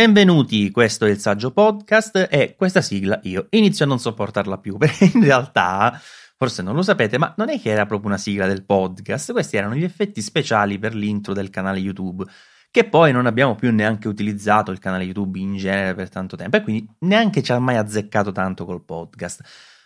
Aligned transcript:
benvenuti, 0.00 0.70
questo 0.70 1.04
è 1.04 1.10
il 1.10 1.18
Saggio 1.18 1.50
Podcast 1.50 2.28
e 2.30 2.54
questa 2.56 2.80
sigla 2.80 3.20
io 3.24 3.48
inizio 3.50 3.84
a 3.84 3.88
non 3.88 3.98
sopportarla 3.98 4.56
più 4.56 4.78
perché 4.78 5.10
in 5.12 5.22
realtà, 5.22 6.00
forse 6.38 6.62
non 6.62 6.74
lo 6.74 6.80
sapete, 6.80 7.18
ma 7.18 7.34
non 7.36 7.50
è 7.50 7.60
che 7.60 7.68
era 7.68 7.84
proprio 7.84 8.08
una 8.08 8.16
sigla 8.16 8.46
del 8.46 8.64
podcast, 8.64 9.32
questi 9.32 9.58
erano 9.58 9.74
gli 9.74 9.84
effetti 9.84 10.22
speciali 10.22 10.78
per 10.78 10.94
l'intro 10.94 11.34
del 11.34 11.50
canale 11.50 11.80
YouTube 11.80 12.24
che 12.70 12.84
poi 12.84 13.12
non 13.12 13.26
abbiamo 13.26 13.56
più 13.56 13.70
neanche 13.74 14.08
utilizzato 14.08 14.70
il 14.70 14.78
canale 14.78 15.04
YouTube 15.04 15.38
in 15.38 15.58
genere 15.58 15.94
per 15.94 16.08
tanto 16.08 16.34
tempo 16.34 16.56
e 16.56 16.62
quindi 16.62 16.88
neanche 17.00 17.42
ci 17.42 17.52
ha 17.52 17.58
mai 17.58 17.76
azzeccato 17.76 18.32
tanto 18.32 18.64
col 18.64 18.82
podcast. 18.82 19.42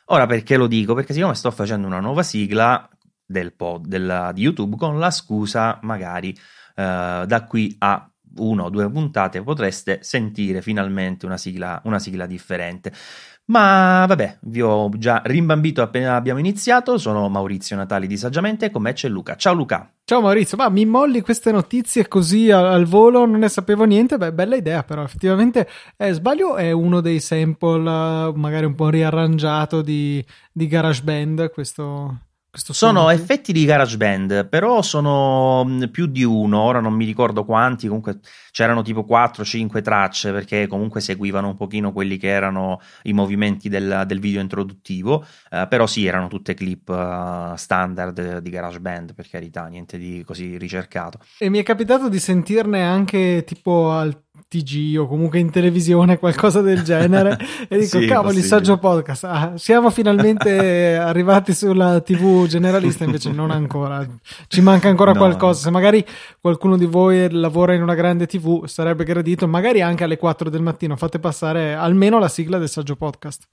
Ora 0.06 0.26
perché 0.26 0.56
lo 0.56 0.68
dico? 0.68 0.94
Perché 0.94 1.12
siccome 1.12 1.34
sto 1.34 1.50
facendo 1.50 1.88
una 1.88 1.98
nuova 1.98 2.22
sigla 2.22 2.88
del 3.26 3.52
pod, 3.52 3.86
della, 3.88 4.30
di 4.30 4.42
YouTube 4.42 4.76
con 4.76 4.96
la 5.00 5.10
scusa 5.10 5.80
magari 5.82 6.30
eh, 6.76 7.24
da 7.26 7.44
qui 7.48 7.74
a 7.80 8.08
una 8.36 8.64
o 8.64 8.70
due 8.70 8.90
puntate 8.90 9.42
potreste 9.42 9.98
sentire 10.02 10.62
finalmente 10.62 11.26
una 11.26 11.36
sigla, 11.36 11.80
una 11.84 11.98
sigla 11.98 12.26
differente. 12.26 12.92
Ma 13.46 14.06
vabbè, 14.06 14.38
vi 14.42 14.62
ho 14.62 14.88
già 14.96 15.20
rimbambito 15.22 15.82
appena 15.82 16.16
abbiamo 16.16 16.38
iniziato. 16.38 16.96
Sono 16.96 17.28
Maurizio 17.28 17.76
Natali 17.76 18.06
di 18.06 18.16
Saggiamente 18.16 18.66
e 18.66 18.70
con 18.70 18.80
me 18.80 18.94
c'è 18.94 19.08
Luca. 19.08 19.36
Ciao 19.36 19.52
Luca. 19.52 19.92
Ciao 20.02 20.22
Maurizio, 20.22 20.56
ma 20.56 20.70
mi 20.70 20.86
molli 20.86 21.20
queste 21.20 21.52
notizie 21.52 22.08
così 22.08 22.50
al, 22.50 22.64
al 22.64 22.86
volo? 22.86 23.26
Non 23.26 23.40
ne 23.40 23.48
sapevo 23.50 23.84
niente. 23.84 24.16
Beh, 24.16 24.32
bella 24.32 24.56
idea, 24.56 24.82
però 24.82 25.02
effettivamente 25.02 25.68
eh, 25.98 26.12
sbaglio. 26.12 26.56
È 26.56 26.70
uno 26.70 27.02
dei 27.02 27.20
sample, 27.20 27.90
uh, 27.90 28.32
magari 28.34 28.64
un 28.64 28.74
po' 28.74 28.88
riarrangiato 28.88 29.82
di, 29.82 30.24
di 30.50 30.66
GarageBand. 30.66 31.50
Questo 31.50 32.20
sono 32.54 33.10
effetti 33.10 33.52
di 33.52 33.64
GarageBand, 33.64 34.48
però 34.48 34.80
sono 34.82 35.64
mm, 35.64 35.84
più 35.84 36.06
di 36.06 36.22
uno, 36.22 36.60
ora 36.60 36.80
non 36.80 36.94
mi 36.94 37.04
ricordo 37.04 37.44
quanti, 37.44 37.86
comunque 37.86 38.20
c'erano 38.52 38.82
tipo 38.82 39.04
4-5 39.08 39.82
tracce 39.82 40.32
perché 40.32 40.66
comunque 40.66 41.00
seguivano 41.00 41.48
un 41.48 41.56
pochino 41.56 41.92
quelli 41.92 42.16
che 42.16 42.28
erano 42.28 42.80
i 43.02 43.12
movimenti 43.12 43.68
del, 43.68 44.04
del 44.06 44.20
video 44.20 44.40
introduttivo, 44.40 45.26
eh, 45.50 45.66
però 45.68 45.86
sì, 45.86 46.06
erano 46.06 46.28
tutte 46.28 46.54
clip 46.54 46.88
uh, 46.88 47.56
standard 47.56 48.38
di 48.38 48.50
GarageBand, 48.50 49.14
per 49.14 49.28
carità, 49.28 49.66
niente 49.66 49.98
di 49.98 50.22
così 50.24 50.56
ricercato. 50.56 51.18
E 51.38 51.48
mi 51.50 51.58
è 51.58 51.62
capitato 51.62 52.08
di 52.08 52.18
sentirne 52.18 52.82
anche 52.82 53.42
tipo 53.44 53.90
al 53.90 54.23
TG 54.54 54.98
o 54.98 55.06
comunque 55.06 55.40
in 55.40 55.50
televisione, 55.50 56.18
qualcosa 56.18 56.60
del 56.60 56.82
genere. 56.82 57.36
e 57.68 57.78
dico, 57.78 57.98
sì, 57.98 58.06
cavolo, 58.06 58.36
il 58.36 58.44
saggio 58.44 58.78
podcast. 58.78 59.24
Ah, 59.24 59.52
siamo 59.56 59.90
finalmente 59.90 60.94
arrivati 60.96 61.52
sulla 61.52 62.00
TV 62.00 62.46
generalista, 62.46 63.04
invece 63.04 63.30
non 63.32 63.50
ancora. 63.50 64.06
Ci 64.46 64.60
manca 64.60 64.88
ancora 64.88 65.12
no. 65.12 65.18
qualcosa. 65.18 65.62
Se 65.62 65.70
magari 65.70 66.04
qualcuno 66.40 66.76
di 66.76 66.86
voi 66.86 67.30
lavora 67.30 67.74
in 67.74 67.82
una 67.82 67.94
grande 67.94 68.26
TV, 68.26 68.66
sarebbe 68.66 69.02
gradito, 69.04 69.48
magari 69.48 69.80
anche 69.82 70.04
alle 70.04 70.16
4 70.16 70.48
del 70.50 70.62
mattino, 70.62 70.96
fate 70.96 71.18
passare 71.18 71.74
almeno 71.74 72.18
la 72.18 72.28
sigla 72.28 72.58
del 72.58 72.68
saggio 72.68 72.94
podcast. 72.94 73.46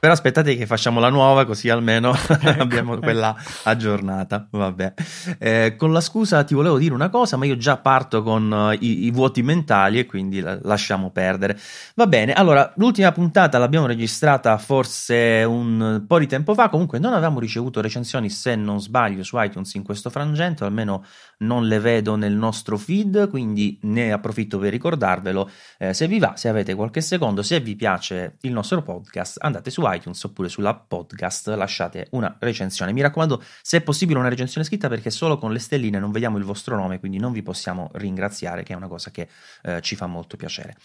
Però 0.00 0.14
aspettate 0.14 0.56
che 0.56 0.64
facciamo 0.64 0.98
la 0.98 1.10
nuova, 1.10 1.44
così 1.44 1.68
almeno 1.68 2.14
ecco, 2.26 2.62
abbiamo 2.62 2.98
quella 2.98 3.36
aggiornata. 3.64 4.46
Vabbè. 4.50 4.94
Eh, 5.38 5.74
con 5.76 5.92
la 5.92 6.00
scusa 6.00 6.42
ti 6.42 6.54
volevo 6.54 6.78
dire 6.78 6.94
una 6.94 7.10
cosa, 7.10 7.36
ma 7.36 7.44
io 7.44 7.58
già 7.58 7.76
parto 7.76 8.22
con 8.22 8.50
uh, 8.50 8.72
i, 8.72 9.04
i, 9.04 9.10
vuoti 9.10 9.42
mentali 9.42 9.98
e 9.98 10.06
quindi 10.06 10.40
la, 10.40 10.58
lasciamo 10.62 11.10
perdere. 11.10 11.58
Va 11.96 12.06
bene, 12.06 12.32
allora, 12.32 12.72
l'ultima 12.76 13.12
puntata 13.12 13.58
l'abbiamo 13.58 13.84
registrata 13.84 14.56
forse 14.56 15.44
un 15.46 16.04
po' 16.06 16.18
di 16.18 16.26
tempo 16.26 16.54
fa, 16.54 16.70
comunque 16.70 16.98
non 16.98 17.12
avevamo 17.12 17.38
ricevuto 17.38 17.82
recensioni, 17.82 18.30
se 18.30 18.56
non 18.56 18.80
sbaglio, 18.80 19.22
su 19.22 19.38
iTunes 19.38 19.74
in 19.74 19.82
questo 19.82 20.08
frangente, 20.08 20.64
almeno 20.64 21.04
non 21.40 21.66
le 21.66 21.78
vedo 21.78 22.16
nel 22.16 22.34
nostro 22.34 22.76
feed, 22.76 23.28
quindi 23.28 23.78
ne 23.82 24.12
approfitto 24.12 24.58
per 24.58 24.70
ricordarvelo. 24.70 25.50
Eh, 25.78 25.94
se 25.94 26.06
vi 26.06 26.18
va, 26.18 26.36
se 26.36 26.48
avete 26.48 26.74
qualche 26.74 27.00
secondo, 27.00 27.42
se 27.42 27.60
vi 27.60 27.76
piace 27.76 28.36
il 28.42 28.52
nostro 28.52 28.82
podcast, 28.82 29.38
andate 29.40 29.70
su 29.70 29.82
iTunes 29.84 30.22
oppure 30.24 30.48
sulla 30.48 30.74
podcast, 30.74 31.48
lasciate 31.48 32.08
una 32.10 32.36
recensione. 32.38 32.92
Mi 32.92 33.00
raccomando, 33.00 33.42
se 33.62 33.78
è 33.78 33.80
possibile 33.80 34.18
una 34.18 34.28
recensione 34.28 34.66
scritta 34.66 34.88
perché 34.88 35.10
solo 35.10 35.38
con 35.38 35.52
le 35.52 35.58
stelline 35.58 35.98
non 35.98 36.10
vediamo 36.10 36.38
il 36.38 36.44
vostro 36.44 36.76
nome, 36.76 36.98
quindi 36.98 37.18
non 37.18 37.32
vi 37.32 37.42
possiamo 37.42 37.90
ringraziare, 37.94 38.62
che 38.62 38.72
è 38.72 38.76
una 38.76 38.88
cosa 38.88 39.10
che 39.10 39.28
eh, 39.62 39.80
ci 39.80 39.96
fa 39.96 40.06
molto 40.06 40.36
piacere. 40.36 40.76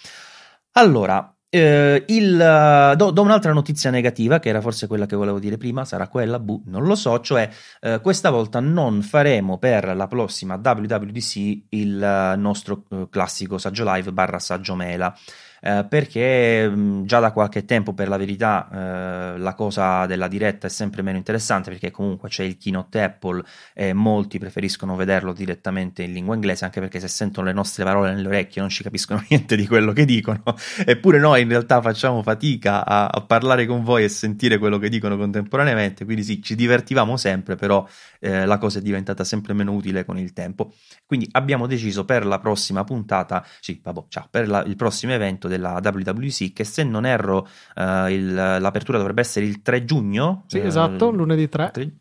Allora, 0.77 1.34
eh, 1.49 2.03
il, 2.07 2.93
do, 2.95 3.11
do, 3.11 3.21
un'altra 3.21 3.53
notizia 3.53 3.89
negativa, 3.89 4.39
che 4.39 4.49
era 4.49 4.61
forse 4.61 4.87
quella 4.87 5.05
che 5.05 5.15
volevo 5.15 5.39
dire 5.39 5.57
prima, 5.57 5.85
sarà 5.85 6.07
quella, 6.07 6.39
buh, 6.39 6.63
non 6.65 6.83
lo 6.83 6.95
so, 6.95 7.19
cioè 7.21 7.49
eh, 7.81 7.99
questa 8.01 8.29
volta 8.29 8.59
non 8.59 9.01
faremo 9.01 9.57
per 9.57 9.95
la 9.95 10.07
prossima 10.07 10.55
WWDC 10.55 11.63
il 11.69 12.33
nostro 12.37 12.85
eh, 12.89 13.07
classico 13.09 13.57
saggio 13.57 13.83
live 13.85 14.11
barra 14.11 14.39
saggio 14.39 14.75
mela 14.75 15.15
eh, 15.65 15.83
perché 15.89 16.69
mh, 16.69 17.05
già 17.05 17.19
da 17.19 17.31
qualche 17.31 17.65
tempo 17.65 17.95
per 17.95 18.07
la 18.07 18.17
verità 18.17 18.69
eh, 18.71 19.39
la 19.39 19.55
cosa 19.55 20.05
della 20.05 20.27
diretta 20.27 20.67
è 20.67 20.69
sempre 20.69 21.01
meno 21.01 21.17
interessante 21.17 21.71
perché 21.71 21.89
comunque 21.89 22.29
c'è 22.29 22.43
il 22.43 22.55
keynote 22.55 23.01
Apple 23.01 23.43
e 23.73 23.91
molti 23.91 24.37
preferiscono 24.37 24.95
vederlo 24.95 25.33
direttamente 25.33 26.03
in 26.03 26.13
lingua 26.13 26.35
inglese 26.35 26.65
anche 26.65 26.79
perché 26.79 26.99
se 26.99 27.07
sentono 27.07 27.47
le 27.47 27.53
nostre 27.53 27.83
parole 27.83 28.13
nelle 28.13 28.27
orecchie 28.27 28.61
non 28.61 28.69
ci 28.69 28.83
capiscono 28.83 29.23
niente 29.27 29.55
di 29.55 29.65
quello 29.65 29.91
che 29.91 30.05
dicono. 30.05 30.43
Eppure 30.85 31.17
noi 31.17 31.41
in 31.41 31.47
realtà 31.47 31.81
facciamo 31.81 32.21
fatica 32.21 32.85
a, 32.85 33.07
a 33.07 33.21
parlare 33.21 33.65
con 33.65 33.83
voi 33.83 34.03
e 34.03 34.09
sentire 34.09 34.59
quello 34.59 34.77
che 34.77 34.87
dicono 34.87 35.17
contemporaneamente 35.17 36.05
quindi 36.05 36.21
sì 36.21 36.43
ci 36.43 36.53
divertivamo 36.53 37.17
sempre 37.17 37.55
però 37.55 37.87
eh, 38.19 38.45
la 38.45 38.59
cosa 38.59 38.77
è 38.77 38.81
diventata 38.83 39.23
sempre 39.23 39.53
meno 39.53 39.73
utile 39.73 40.05
con 40.05 40.19
il 40.19 40.31
tempo. 40.31 40.73
Quindi 41.07 41.27
abbiamo 41.31 41.65
deciso 41.65 42.05
per 42.05 42.23
la 42.23 42.37
prossima 42.37 42.83
puntata 42.83 43.43
sì 43.59 43.79
vabbè 43.83 44.03
ciao 44.09 44.27
per 44.29 44.47
la, 44.47 44.63
il 44.63 44.75
prossimo 44.75 45.13
evento 45.13 45.53
della 45.57 45.79
WWC 45.83 46.53
che 46.53 46.63
se 46.63 46.83
non 46.83 47.05
erro 47.05 47.47
uh, 47.75 48.07
il, 48.07 48.33
l'apertura 48.33 48.97
dovrebbe 48.97 49.21
essere 49.21 49.45
il 49.45 49.61
3 49.61 49.85
giugno. 49.85 50.43
Sì, 50.47 50.59
uh, 50.59 50.65
esatto, 50.65 51.11
lunedì 51.11 51.47
3. 51.49 51.71
3 51.71 51.91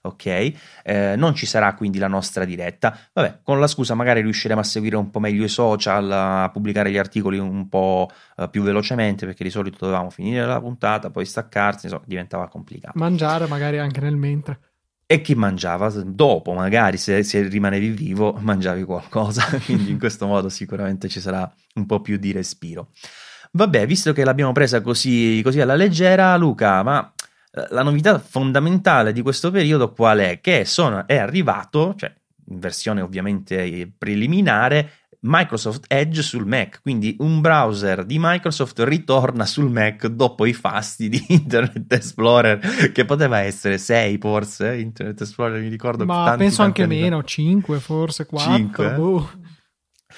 ok? 0.00 0.52
Eh, 0.82 1.14
non 1.16 1.34
ci 1.34 1.46
sarà 1.46 1.74
quindi 1.74 1.98
la 1.98 2.08
nostra 2.08 2.44
diretta. 2.44 2.96
Vabbè, 3.12 3.40
con 3.42 3.60
la 3.60 3.66
scusa 3.66 3.94
magari 3.94 4.20
riusciremo 4.22 4.60
a 4.60 4.64
seguire 4.64 4.96
un 4.96 5.10
po' 5.10 5.20
meglio 5.20 5.44
i 5.44 5.48
social, 5.48 6.10
a 6.10 6.50
pubblicare 6.52 6.90
gli 6.90 6.98
articoli 6.98 7.38
un 7.38 7.68
po' 7.68 8.08
uh, 8.36 8.48
più 8.48 8.62
velocemente 8.62 9.26
perché 9.26 9.44
di 9.44 9.50
solito 9.50 9.78
dovevamo 9.80 10.10
finire 10.10 10.46
la 10.46 10.60
puntata, 10.60 11.10
poi 11.10 11.24
staccarsi, 11.24 11.86
insomma, 11.86 12.04
diventava 12.06 12.48
complicato. 12.48 12.98
Mangiare 12.98 13.46
magari 13.46 13.78
anche 13.78 14.00
nel 14.00 14.16
mentre. 14.16 14.58
E 15.10 15.22
chi 15.22 15.34
mangiava 15.34 15.88
dopo, 16.04 16.52
magari 16.52 16.98
se, 16.98 17.22
se 17.22 17.48
rimanevi 17.48 17.88
vivo, 17.88 18.36
mangiavi 18.38 18.84
qualcosa. 18.84 19.42
Quindi 19.64 19.90
in 19.90 19.98
questo 19.98 20.26
modo 20.26 20.50
sicuramente 20.50 21.08
ci 21.08 21.18
sarà 21.18 21.50
un 21.76 21.86
po' 21.86 22.02
più 22.02 22.18
di 22.18 22.30
respiro. 22.30 22.90
Vabbè, 23.52 23.86
visto 23.86 24.12
che 24.12 24.22
l'abbiamo 24.22 24.52
presa 24.52 24.82
così, 24.82 25.40
così 25.42 25.62
alla 25.62 25.76
leggera, 25.76 26.36
Luca, 26.36 26.82
ma 26.82 27.10
eh, 27.52 27.66
la 27.70 27.82
novità 27.82 28.18
fondamentale 28.18 29.14
di 29.14 29.22
questo 29.22 29.50
periodo 29.50 29.92
qual 29.94 30.18
è? 30.18 30.40
Che 30.42 30.66
sono, 30.66 31.06
è 31.06 31.16
arrivato, 31.16 31.94
cioè 31.96 32.12
in 32.50 32.58
versione 32.58 33.00
ovviamente 33.00 33.90
preliminare, 33.96 34.90
Microsoft 35.20 35.84
Edge 35.88 36.22
sul 36.22 36.46
Mac, 36.46 36.80
quindi 36.80 37.16
un 37.18 37.40
browser 37.40 38.04
di 38.04 38.18
Microsoft 38.20 38.78
ritorna 38.80 39.46
sul 39.46 39.70
Mac 39.70 40.06
dopo 40.06 40.46
i 40.46 40.52
fasti 40.52 41.08
di 41.08 41.24
Internet 41.28 41.92
Explorer, 41.92 42.92
che 42.92 43.04
poteva 43.04 43.40
essere 43.40 43.78
6 43.78 44.18
forse, 44.18 44.76
Internet 44.76 45.20
Explorer 45.20 45.60
mi 45.60 45.68
ricordo. 45.68 46.04
Ma 46.04 46.24
tanti, 46.24 46.38
penso 46.38 46.62
tanti 46.62 46.82
anche 46.82 46.94
meno, 46.94 47.22
5 47.24 47.78
forse, 47.80 48.26
4. 48.26 48.52
5, 48.54 48.90
boh. 48.92 49.30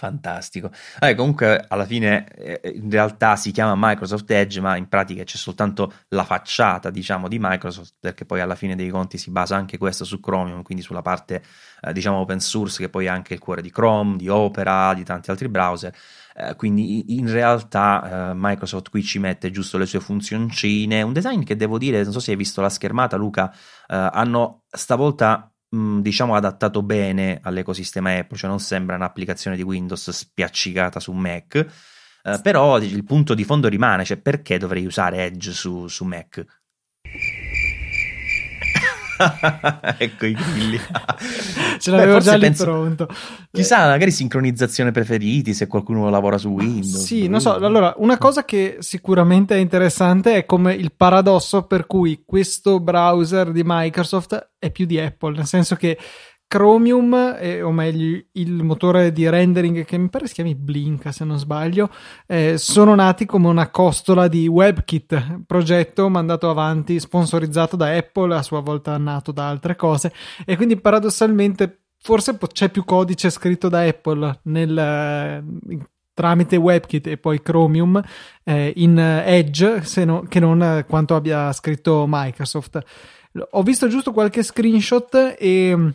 Fantastico. 0.00 0.70
Eh, 0.98 1.14
comunque, 1.14 1.62
alla 1.68 1.84
fine, 1.84 2.26
eh, 2.34 2.72
in 2.74 2.88
realtà 2.88 3.36
si 3.36 3.50
chiama 3.50 3.74
Microsoft 3.76 4.30
Edge, 4.30 4.58
ma 4.58 4.74
in 4.76 4.88
pratica 4.88 5.24
c'è 5.24 5.36
soltanto 5.36 5.92
la 6.08 6.24
facciata, 6.24 6.88
diciamo, 6.88 7.28
di 7.28 7.36
Microsoft, 7.38 7.96
perché 8.00 8.24
poi 8.24 8.40
alla 8.40 8.54
fine 8.54 8.74
dei 8.76 8.88
conti 8.88 9.18
si 9.18 9.30
basa 9.30 9.56
anche 9.56 9.76
questo 9.76 10.06
su 10.06 10.18
Chromium, 10.18 10.62
quindi 10.62 10.82
sulla 10.82 11.02
parte, 11.02 11.42
eh, 11.82 11.92
diciamo, 11.92 12.16
open 12.16 12.40
source, 12.40 12.78
che 12.78 12.88
poi 12.88 13.04
è 13.04 13.08
anche 13.08 13.34
il 13.34 13.40
cuore 13.40 13.60
di 13.60 13.70
Chrome, 13.70 14.16
di 14.16 14.30
Opera, 14.30 14.94
di 14.94 15.04
tanti 15.04 15.30
altri 15.30 15.50
browser. 15.50 15.94
Eh, 16.34 16.56
quindi 16.56 17.18
in 17.18 17.30
realtà 17.30 18.30
eh, 18.30 18.32
Microsoft 18.34 18.88
qui 18.88 19.02
ci 19.02 19.18
mette 19.18 19.50
giusto 19.50 19.76
le 19.76 19.84
sue 19.84 20.00
funzioncine, 20.00 21.02
un 21.02 21.12
design 21.12 21.42
che 21.42 21.56
devo 21.56 21.76
dire, 21.76 22.02
non 22.04 22.12
so 22.12 22.20
se 22.20 22.30
hai 22.30 22.38
visto 22.38 22.62
la 22.62 22.70
schermata, 22.70 23.18
Luca, 23.18 23.52
eh, 23.52 24.08
hanno 24.12 24.62
stavolta 24.66 25.52
mh, 25.70 26.00
diciamo 26.00 26.34
adattato 26.34 26.82
bene 26.82 27.40
all'ecosistema 27.42 28.16
Apple, 28.16 28.36
cioè 28.36 28.50
non 28.50 28.60
sembra 28.60 28.96
un'applicazione 28.96 29.56
di 29.56 29.62
Windows 29.62 30.10
spiaccicata 30.10 31.00
su 31.00 31.12
Mac, 31.12 31.66
eh, 32.22 32.40
però 32.42 32.78
il 32.78 33.04
punto 33.04 33.34
di 33.34 33.44
fondo 33.44 33.68
rimane, 33.68 34.04
cioè 34.04 34.18
perché 34.18 34.58
dovrei 34.58 34.84
usare 34.84 35.24
Edge 35.24 35.52
su, 35.52 35.86
su 35.88 36.04
Mac? 36.04 36.44
ecco 39.98 40.26
i 40.26 40.32
grilli. 40.32 40.80
Ce 41.78 41.90
l'avevo 41.90 42.18
Beh, 42.18 42.20
già 42.20 42.34
lì 42.34 42.40
penso, 42.40 42.64
pronto. 42.64 43.08
Chissà, 43.50 43.88
magari 43.88 44.10
sincronizzazione 44.10 44.90
preferiti 44.90 45.54
se 45.54 45.66
qualcuno 45.66 46.08
lavora 46.08 46.38
su 46.38 46.48
Windows. 46.48 47.04
Sì, 47.04 47.28
non 47.28 47.40
so. 47.40 47.54
Allora, 47.54 47.94
una 47.98 48.18
cosa 48.18 48.44
che 48.44 48.78
sicuramente 48.80 49.54
è 49.54 49.58
interessante 49.58 50.36
è 50.36 50.46
come 50.46 50.74
il 50.74 50.92
paradosso 50.96 51.66
per 51.66 51.86
cui 51.86 52.22
questo 52.24 52.80
browser 52.80 53.52
di 53.52 53.62
Microsoft 53.64 54.50
è 54.58 54.70
più 54.70 54.86
di 54.86 54.98
Apple, 54.98 55.36
nel 55.36 55.46
senso 55.46 55.74
che 55.74 55.98
Chromium, 56.50 57.36
eh, 57.38 57.62
o 57.62 57.70
meglio 57.70 58.20
il 58.32 58.64
motore 58.64 59.12
di 59.12 59.28
rendering 59.28 59.84
che 59.84 59.96
mi 59.96 60.08
pare 60.08 60.26
si 60.26 60.34
chiami 60.34 60.56
Blink 60.56 61.12
se 61.14 61.24
non 61.24 61.38
sbaglio, 61.38 61.88
eh, 62.26 62.58
sono 62.58 62.96
nati 62.96 63.24
come 63.24 63.46
una 63.46 63.70
costola 63.70 64.26
di 64.26 64.48
WebKit, 64.48 65.42
progetto 65.46 66.08
mandato 66.08 66.50
avanti, 66.50 66.98
sponsorizzato 66.98 67.76
da 67.76 67.94
Apple, 67.94 68.34
a 68.34 68.42
sua 68.42 68.58
volta 68.62 68.98
nato 68.98 69.30
da 69.30 69.48
altre 69.48 69.76
cose, 69.76 70.12
e 70.44 70.56
quindi 70.56 70.76
paradossalmente 70.76 71.82
forse 72.00 72.36
c'è 72.36 72.68
più 72.68 72.84
codice 72.84 73.30
scritto 73.30 73.68
da 73.68 73.82
Apple 73.82 74.40
nel, 74.42 75.44
tramite 76.14 76.56
WebKit 76.56 77.06
e 77.06 77.16
poi 77.16 77.40
Chromium 77.40 78.02
eh, 78.42 78.72
in 78.74 78.98
Edge 78.98 79.84
no, 80.04 80.22
che 80.22 80.40
non 80.40 80.84
quanto 80.88 81.14
abbia 81.14 81.52
scritto 81.52 82.06
Microsoft. 82.08 82.82
Ho 83.52 83.62
visto 83.62 83.86
giusto 83.86 84.12
qualche 84.12 84.42
screenshot 84.42 85.36
e 85.38 85.94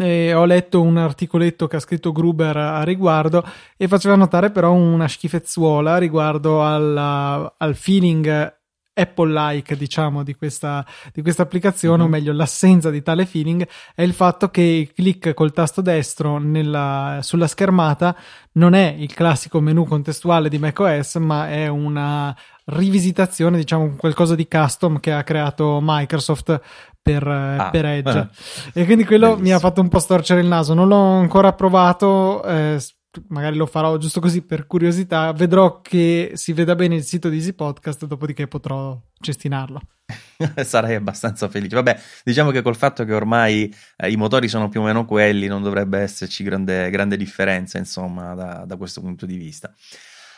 e 0.00 0.34
ho 0.34 0.44
letto 0.44 0.80
un 0.80 0.96
articoletto 0.96 1.66
che 1.66 1.76
ha 1.76 1.80
scritto 1.80 2.12
Gruber 2.12 2.56
a 2.56 2.82
riguardo 2.82 3.44
e 3.76 3.88
faceva 3.88 4.16
notare 4.16 4.50
però 4.50 4.72
una 4.72 5.08
schifezzuola 5.08 5.98
riguardo 5.98 6.64
alla, 6.64 7.54
al 7.56 7.74
feeling 7.74 8.52
Apple-like, 8.96 9.76
diciamo, 9.76 10.22
di 10.22 10.34
questa, 10.34 10.86
di 11.12 11.20
questa 11.20 11.42
applicazione, 11.42 11.98
mm-hmm. 11.98 12.06
o 12.06 12.08
meglio, 12.08 12.32
l'assenza 12.32 12.90
di 12.90 13.02
tale 13.02 13.26
feeling, 13.26 13.66
è 13.94 14.02
il 14.02 14.12
fatto 14.12 14.50
che 14.50 14.62
il 14.62 14.92
click 14.92 15.34
col 15.34 15.52
tasto 15.52 15.80
destro 15.80 16.38
nella, 16.38 17.18
sulla 17.20 17.48
schermata 17.48 18.16
non 18.52 18.74
è 18.74 18.94
il 18.96 19.12
classico 19.12 19.60
menu 19.60 19.84
contestuale 19.84 20.48
di 20.48 20.58
macOS, 20.58 21.16
ma 21.16 21.50
è 21.50 21.66
una 21.66 22.34
rivisitazione, 22.66 23.58
diciamo, 23.58 23.96
qualcosa 23.96 24.36
di 24.36 24.46
custom 24.46 25.00
che 25.00 25.12
ha 25.12 25.24
creato 25.24 25.80
Microsoft 25.82 26.60
per, 27.04 27.28
ah, 27.28 27.68
per 27.70 27.84
Edge. 27.84 28.30
Eh. 28.72 28.80
E 28.80 28.84
quindi 28.86 29.04
quello 29.04 29.26
Bellissimo. 29.26 29.48
mi 29.48 29.52
ha 29.52 29.58
fatto 29.58 29.82
un 29.82 29.88
po' 29.88 29.98
storcere 29.98 30.40
il 30.40 30.46
naso. 30.46 30.72
Non 30.72 30.88
l'ho 30.88 30.96
ancora 30.96 31.52
provato. 31.52 32.42
Eh, 32.44 32.80
magari 33.28 33.56
lo 33.56 33.66
farò 33.66 33.98
giusto 33.98 34.20
così 34.20 34.40
per 34.40 34.66
curiosità. 34.66 35.30
Vedrò 35.32 35.82
che 35.82 36.32
si 36.32 36.54
veda 36.54 36.74
bene 36.74 36.94
il 36.94 37.04
sito 37.04 37.28
di 37.28 37.36
Easy 37.36 37.52
Podcast, 37.52 38.06
dopodiché 38.06 38.48
potrò 38.48 38.98
cestinarlo. 39.20 39.82
Sarai 40.64 40.94
abbastanza 40.94 41.46
felice. 41.50 41.76
Vabbè, 41.76 42.00
diciamo 42.24 42.50
che 42.50 42.62
col 42.62 42.76
fatto 42.76 43.04
che 43.04 43.12
ormai 43.12 43.72
eh, 43.98 44.10
i 44.10 44.16
motori 44.16 44.48
sono 44.48 44.70
più 44.70 44.80
o 44.80 44.84
meno 44.84 45.04
quelli, 45.04 45.46
non 45.46 45.62
dovrebbe 45.62 45.98
esserci 45.98 46.42
grande, 46.42 46.88
grande 46.88 47.18
differenza, 47.18 47.76
insomma, 47.76 48.32
da, 48.32 48.64
da 48.66 48.76
questo 48.78 49.02
punto 49.02 49.26
di 49.26 49.36
vista. 49.36 49.70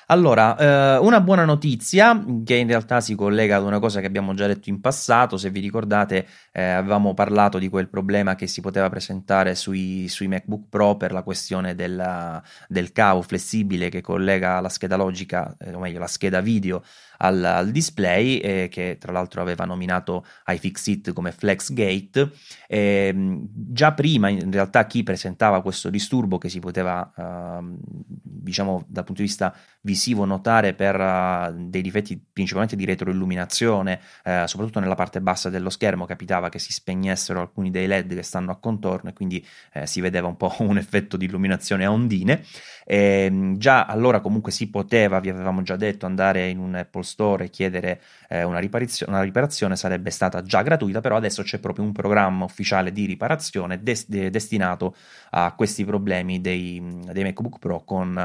Allora, 0.08 0.56
eh, 0.56 0.99
una 0.99 1.20
buona 1.20 1.44
notizia 1.44 2.25
che 2.44 2.55
in 2.55 2.69
realtà 2.69 3.00
si 3.00 3.17
collega 3.17 3.56
ad 3.56 3.64
una 3.64 3.81
cosa 3.81 3.99
che 3.99 4.06
abbiamo 4.06 4.35
già 4.35 4.47
detto 4.47 4.69
in 4.69 4.81
passato, 4.81 5.37
se 5.37 5.50
vi 5.50 5.58
ricordate 5.58 6.29
eh, 6.53 6.62
avevamo 6.62 7.12
parlato 7.12 7.58
di 7.58 7.69
quel 7.69 7.88
problema 7.88 8.37
che 8.37 8.47
si 8.47 8.61
poteva 8.61 8.88
presentare 8.88 9.56
sui, 9.56 10.06
sui 10.06 10.29
MacBook 10.29 10.69
Pro 10.69 10.97
per 10.97 11.11
la 11.11 11.25
questione 11.25 11.75
della, 11.75 12.41
del 12.69 12.93
cavo 12.93 13.20
flessibile 13.23 13.88
che 13.88 14.00
collega 14.00 14.61
la 14.61 14.69
scheda 14.69 14.94
logica, 14.94 15.56
eh, 15.58 15.75
o 15.75 15.81
meglio 15.81 15.99
la 15.99 16.06
scheda 16.06 16.41
video 16.41 16.85
al, 17.19 17.43
al 17.43 17.73
display, 17.73 18.37
eh, 18.37 18.69
che 18.70 18.99
tra 19.00 19.11
l'altro 19.11 19.41
aveva 19.41 19.64
nominato 19.64 20.25
iFixit 20.47 21.12
come 21.14 21.32
FlexGate. 21.32 22.31
Eh, 22.69 23.41
già 23.50 23.93
prima, 23.93 24.29
in 24.29 24.53
realtà, 24.53 24.87
chi 24.87 25.03
presentava 25.03 25.62
questo 25.62 25.91
disturbo 25.91 26.38
che 26.38 26.49
si 26.49 26.61
poteva, 26.61 27.11
uh, 27.17 27.76
diciamo, 28.23 28.85
dal 28.87 29.03
punto 29.03 29.23
di 29.23 29.26
vista 29.26 29.53
visivo 29.81 29.94
notare 30.25 30.75
per 30.75 30.98
uh, 30.98 31.52
dei 31.54 31.82
difetti 31.82 32.20
principalmente 32.32 32.76
di 32.76 32.84
retroilluminazione, 32.84 34.00
uh, 34.25 34.46
soprattutto 34.46 34.81
nella 34.81 34.94
parte 34.94 35.20
bassa 35.20 35.50
dello 35.50 35.70
schermo, 35.70 36.04
capitava 36.04 36.48
che 36.48 36.58
si 36.58 36.72
spegnessero 36.72 37.40
alcuni 37.40 37.70
dei 37.70 37.87
LED 37.87 38.14
che 38.14 38.22
stanno 38.22 38.50
a 38.50 38.56
contorno 38.56 39.10
e 39.10 39.12
quindi 39.12 39.44
eh, 39.72 39.87
si 39.87 40.00
vedeva 40.00 40.28
un 40.28 40.37
po' 40.37 40.54
un 40.60 40.78
effetto 40.78 41.16
di 41.16 41.25
illuminazione 41.26 41.84
a 41.84 41.90
ondine. 41.90 42.43
E, 42.88 43.54
già 43.56 43.84
allora 43.87 44.20
comunque 44.20 44.52
si 44.52 44.69
poteva, 44.70 45.19
vi 45.19 45.28
avevamo 45.28 45.62
già 45.62 45.75
detto, 45.75 46.06
andare 46.06 46.48
in 46.48 46.58
un 46.58 46.76
Apple 46.76 47.02
Store 47.02 47.44
e 47.44 47.50
chiedere 47.50 48.00
eh, 48.28 48.44
una, 48.44 48.60
riparazio- 48.60 49.08
una, 49.08 49.22
riparazione, 49.22 49.75
sarebbe 49.75 50.10
stata 50.10 50.43
già 50.43 50.62
gratuita, 50.62 51.00
però 51.00 51.16
adesso 51.16 51.43
c'è 51.43 51.58
proprio 51.58 51.84
un 51.84 51.93
programma 51.93 52.44
ufficiale 52.44 52.93
di 52.93 53.06
riparazione 53.06 53.82
des- 53.82 54.08
de- 54.08 54.31
destinato 54.31 54.94
a 55.31 55.52
questi 55.56 55.84
problemi 55.84 56.40
dei, 56.40 56.81
dei 57.12 57.25
MacBook 57.25 57.58
Pro 57.58 57.82
con 57.84 58.16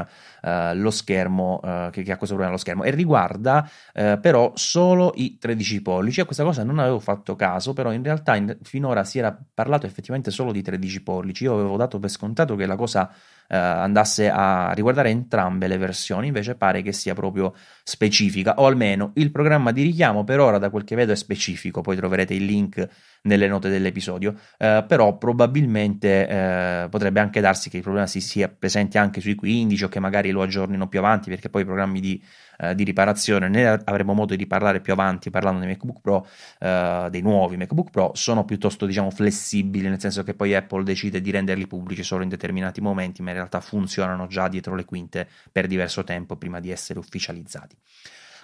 eh, 0.42 0.74
lo 0.74 0.90
schermo, 0.90 1.60
eh, 1.62 1.88
che, 1.92 2.02
che, 2.02 2.12
ha 2.12 2.16
questo 2.16 2.34
problema 2.34 2.48
allo 2.48 2.58
schermo 2.58 2.84
e 2.84 2.90
riguarda 2.90 3.68
eh, 3.92 4.18
però 4.20 4.52
solo 4.54 5.12
i 5.16 5.38
13 5.38 5.82
pollici. 5.82 6.20
A 6.20 6.24
questa 6.24 6.44
cosa 6.44 6.64
non 6.64 6.78
avevo 6.78 6.98
fatto 6.98 7.36
caso, 7.36 7.72
però 7.72 7.92
in 7.92 8.02
realtà 8.02 8.36
in, 8.36 8.56
finora 8.62 9.04
si 9.04 9.18
era 9.18 9.36
parlato 9.54 9.86
effettivamente 9.86 10.30
solo 10.30 10.52
di 10.52 10.62
13 10.62 11.02
pollici. 11.02 11.44
Io 11.44 11.54
avevo 11.54 11.76
dato 11.76 11.98
per 11.98 12.10
scontato 12.10 12.56
che 12.56 12.66
la 12.66 12.76
cosa 12.76 13.10
eh, 13.48 13.56
andasse 13.56 14.30
a 14.30 14.72
riguardare 14.72 15.10
entrambe 15.10 15.66
le 15.68 15.76
versioni, 15.76 16.28
invece 16.28 16.54
pare 16.54 16.82
che 16.82 16.92
sia 16.92 17.14
proprio 17.14 17.54
specifica, 17.84 18.54
o 18.56 18.66
almeno 18.66 19.12
il 19.14 19.30
programma 19.30 19.72
di 19.72 19.82
richiamo 19.82 20.24
per 20.24 20.40
ora 20.40 20.58
da 20.58 20.70
quel 20.70 20.84
che 20.84 20.96
vedo 20.96 21.12
è 21.12 21.16
specifico, 21.16 21.82
poi 21.82 21.96
troverete 21.96 22.34
il 22.34 22.44
link 22.44 22.88
nelle 23.22 23.46
note 23.46 23.68
dell'episodio, 23.68 24.34
eh, 24.58 24.84
però 24.86 25.16
probabilmente 25.16 26.26
eh, 26.26 26.88
potrebbe 26.88 27.20
anche 27.20 27.40
darsi 27.40 27.70
che 27.70 27.76
il 27.76 27.82
problema 27.82 28.06
si 28.06 28.20
sia 28.20 28.48
presente 28.48 28.98
anche 28.98 29.20
sui 29.20 29.34
15 29.34 29.84
o 29.84 29.88
che 29.88 30.00
magari 30.00 30.30
lo 30.30 30.42
aggiornino 30.42 30.88
più 30.88 30.98
avanti 30.98 31.30
perché 31.30 31.48
poi 31.48 31.62
i 31.62 31.64
programmi 31.64 32.00
di, 32.00 32.22
eh, 32.58 32.74
di 32.74 32.82
riparazione, 32.82 33.48
ne 33.48 33.66
avremo 33.84 34.12
modo 34.12 34.34
di 34.34 34.46
parlare 34.46 34.80
più 34.80 34.92
avanti 34.92 35.30
parlando 35.30 35.60
dei 35.60 35.68
MacBook 35.68 36.00
Pro, 36.00 36.26
eh, 36.58 37.08
dei 37.10 37.22
nuovi 37.22 37.56
MacBook 37.56 37.90
Pro, 37.90 38.10
sono 38.14 38.44
piuttosto 38.44 38.86
diciamo 38.86 39.10
flessibili, 39.10 39.88
nel 39.88 40.00
senso 40.00 40.24
che 40.24 40.34
poi 40.34 40.54
Apple 40.54 40.82
decide 40.82 41.20
di 41.20 41.30
renderli 41.30 41.66
pubblici 41.66 42.02
solo 42.02 42.24
in 42.24 42.28
determinati 42.28 42.80
momenti, 42.80 43.22
ma 43.22 43.30
in 43.30 43.36
realtà 43.36 43.60
funzionano 43.60 44.26
già 44.26 44.48
dietro 44.48 44.74
le 44.74 44.84
quinte 44.84 45.28
per 45.50 45.68
diverso 45.68 46.02
tempo 46.02 46.36
prima 46.36 46.58
di 46.58 46.70
essere 46.70 46.98
ufficializzati. 46.98 47.76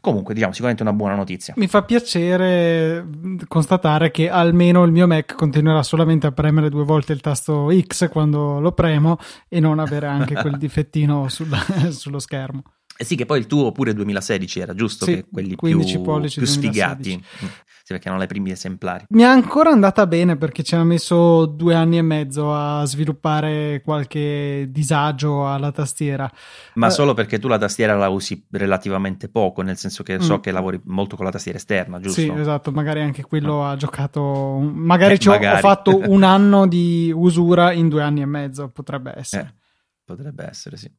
Comunque, 0.01 0.33
diciamo, 0.35 0.53
sicuramente 0.53 0.83
una 0.83 0.93
buona 0.93 1.15
notizia. 1.15 1.55
Mi 1.57 1.67
fa 1.67 1.83
piacere 1.83 3.07
constatare 3.49 4.11
che 4.11 4.29
almeno 4.29 4.85
il 4.85 4.93
mio 4.93 5.07
Mac 5.07 5.35
continuerà 5.35 5.83
solamente 5.83 6.27
a 6.27 6.33
premere 6.33 6.71
due 6.71 6.85
volte 6.85 7.13
il 7.13 7.21
tasto 7.21 7.69
X 7.81 8.09
quando 8.09 8.61
lo 8.61 8.73
premo 8.73 9.19
e 9.49 9.61
non 9.61 9.79
avere 9.79 10.07
anche 10.07 10.35
quel 10.35 10.57
difettino 10.59 11.29
sulla, 11.29 11.59
sullo 11.91 12.19
schermo. 12.19 12.63
Eh 13.01 13.05
sì, 13.05 13.15
che 13.15 13.27
poi 13.27 13.39
il 13.39 13.47
tuo 13.47 13.71
pure 13.71 13.95
2016 13.95 14.59
era 14.59 14.75
giusto, 14.75 15.05
sì, 15.05 15.15
che 15.15 15.25
quelli 15.31 15.55
più, 15.55 15.79
più 15.79 16.45
sfigati. 16.45 17.23
Sì, 17.89 17.95
perché 17.95 18.09
erano 18.09 18.23
i 18.23 18.27
primi 18.27 18.51
esemplari. 18.51 19.07
Mi 19.09 19.23
è 19.23 19.25
ancora 19.25 19.71
andata 19.71 20.07
bene 20.07 20.37
perché 20.37 20.63
ci 20.63 20.75
ha 20.75 20.85
messo 20.85 21.47
due 21.47 21.75
anni 21.75 21.97
e 21.97 22.03
mezzo 22.03 22.55
a 22.55 22.85
sviluppare 22.85 23.81
qualche 23.83 24.67
disagio 24.69 25.51
alla 25.51 25.73
tastiera. 25.73 26.31
Ma 26.75 26.89
uh, 26.89 26.91
solo 26.91 27.15
perché 27.15 27.39
tu 27.39 27.49
la 27.49 27.57
tastiera 27.57 27.97
la 27.97 28.11
usi 28.11 28.47
relativamente 28.51 29.31
poco, 29.31 29.63
nel 29.63 29.79
senso 29.79 30.03
che 30.03 30.21
so 30.21 30.37
mm. 30.37 30.41
che 30.41 30.51
lavori 30.51 30.79
molto 30.85 31.17
con 31.17 31.25
la 31.25 31.31
tastiera 31.31 31.57
esterna, 31.57 31.99
giusto? 31.99 32.21
Sì, 32.21 32.31
esatto, 32.31 32.73
magari 32.73 33.01
anche 33.01 33.23
quello 33.23 33.65
ah. 33.65 33.71
ha 33.71 33.77
giocato... 33.77 34.59
Magari, 34.61 35.15
eh, 35.15 35.27
magari. 35.27 35.57
ho 35.57 35.61
fatto 35.61 35.97
un 36.11 36.23
anno 36.25 36.67
di 36.67 37.11
usura 37.15 37.73
in 37.73 37.89
due 37.89 38.03
anni 38.03 38.21
e 38.21 38.27
mezzo, 38.27 38.69
potrebbe 38.69 39.15
essere. 39.17 39.43
Eh, 39.43 39.55
potrebbe 40.05 40.47
essere, 40.47 40.77
sì. 40.77 40.93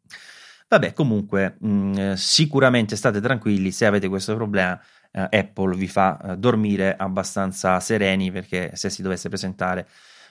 Vabbè, 0.68 0.94
comunque, 0.94 1.58
mh, 1.60 1.70
mm, 1.70 2.14
sicuramente 2.14 2.96
state 2.96 3.22
tranquilli 3.22 3.70
se 3.70 3.86
avete 3.86 4.08
questo 4.08 4.34
problema 4.34 4.80
eh, 5.12 5.28
Apple 5.30 5.76
vi 5.76 5.88
fa 5.88 6.20
eh, 6.20 6.38
dormire 6.38 6.96
abbastanza 6.96 7.80
sereni 7.80 8.32
perché 8.32 8.72
se 8.76 8.90
si 8.90 9.02
dovesse 9.02 9.30
presentare 9.30 9.88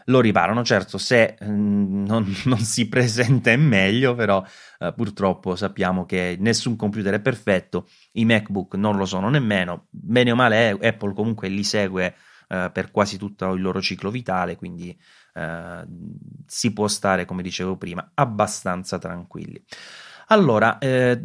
lo 0.08 0.20
riparano. 0.20 0.64
Certo, 0.64 0.98
se 0.98 1.36
mm, 1.42 2.04
non, 2.04 2.34
non, 2.44 2.58
si 2.58 2.88
presenta 2.88 3.50
è 3.50 3.56
meglio, 3.56 4.14
però 4.14 4.44
eh, 4.78 4.92
purtroppo 4.94 5.56
sappiamo 5.56 6.04
che 6.04 6.36
nessun 6.38 6.76
computer 6.76 7.14
è 7.14 7.20
perfetto, 7.20 7.88
i 8.12 8.24
MacBook 8.24 8.74
non 8.74 8.96
lo 8.96 9.04
sono 9.04 9.28
nemmeno, 9.28 9.86
bene 9.90 10.32
o 10.32 10.34
male 10.34 10.78
eh, 10.78 10.88
Apple 10.88 11.14
comunque 11.14 11.48
li 11.48 11.64
segue 11.64 12.14
eh, 12.48 12.70
per 12.72 12.90
quasi 12.90 13.18
tutto 13.18 13.52
il 13.52 13.62
loro 13.62 13.80
ciclo 13.80 14.10
vitale, 14.10 14.56
quindi 14.56 14.96
eh, 15.34 15.86
si 16.46 16.72
può 16.72 16.88
stare, 16.88 17.24
come 17.24 17.42
dicevo 17.42 17.76
prima, 17.76 18.10
abbastanza 18.14 18.98
tranquilli. 18.98 19.62
Allora, 20.30 20.76
eh, 20.76 21.18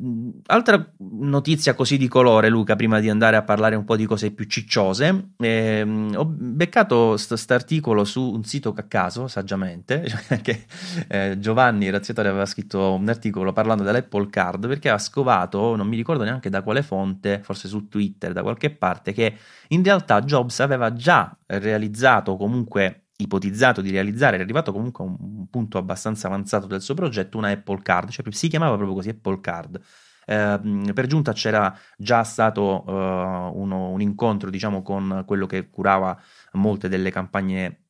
altra 0.46 0.94
notizia 0.98 1.74
così 1.74 1.98
di 1.98 2.08
colore, 2.08 2.48
Luca, 2.48 2.78
prima 2.78 3.02
di 3.02 3.10
andare 3.10 3.36
a 3.36 3.44
parlare 3.44 3.76
un 3.76 3.84
po' 3.84 3.98
di 3.98 4.06
cose 4.06 4.32
più 4.32 4.46
cicciose. 4.46 5.32
Eh, 5.40 5.82
ho 6.16 6.24
beccato 6.26 7.16
questo 7.18 7.54
articolo 7.54 8.06
su 8.06 8.22
un 8.32 8.46
sito 8.46 8.74
a 8.74 8.84
caso, 8.84 9.28
saggiamente, 9.28 10.06
che 10.42 10.66
eh, 11.10 11.38
Giovanni 11.38 11.90
Razziatore 11.90 12.30
aveva 12.30 12.46
scritto 12.46 12.94
un 12.94 13.10
articolo 13.10 13.52
parlando 13.52 13.84
dell'Apple 13.84 14.30
Card 14.30 14.68
perché 14.70 14.90
ha 14.90 14.98
scovato, 14.98 15.76
non 15.76 15.88
mi 15.88 15.98
ricordo 15.98 16.24
neanche 16.24 16.50
da 16.50 16.62
quale 16.62 16.82
fonte, 16.82 17.42
forse 17.44 17.68
su 17.68 17.90
Twitter, 17.90 18.32
da 18.32 18.42
qualche 18.42 18.70
parte, 18.70 19.12
che 19.12 19.36
in 19.70 19.84
realtà 19.84 20.22
Jobs 20.22 20.62
aveva 20.62 20.94
già 20.94 21.36
realizzato 21.48 22.38
comunque 22.38 23.03
ipotizzato 23.24 23.82
di 23.82 23.92
realizzare, 23.92 24.36
era 24.36 24.44
arrivato 24.44 24.72
comunque 24.72 25.04
a 25.04 25.08
un 25.08 25.48
punto 25.50 25.78
abbastanza 25.78 26.28
avanzato 26.28 26.68
del 26.68 26.82
suo 26.82 26.94
progetto, 26.94 27.38
una 27.38 27.50
Apple 27.50 27.82
Card, 27.82 28.10
cioè 28.10 28.26
si 28.32 28.48
chiamava 28.48 28.76
proprio 28.76 28.96
così 28.96 29.10
Apple 29.10 29.40
Card. 29.42 29.82
Eh, 30.26 30.92
per 30.94 31.06
giunta 31.08 31.34
c'era 31.34 31.78
già 31.98 32.24
stato 32.24 32.84
uh, 32.86 32.92
uno, 32.92 33.90
un 33.90 34.00
incontro 34.00 34.50
diciamo 34.50 34.82
con 34.82 35.24
quello 35.26 35.46
che 35.46 35.70
curava 35.70 36.18
molte 36.54 36.88
delle 36.88 37.12
campagne 37.12 37.83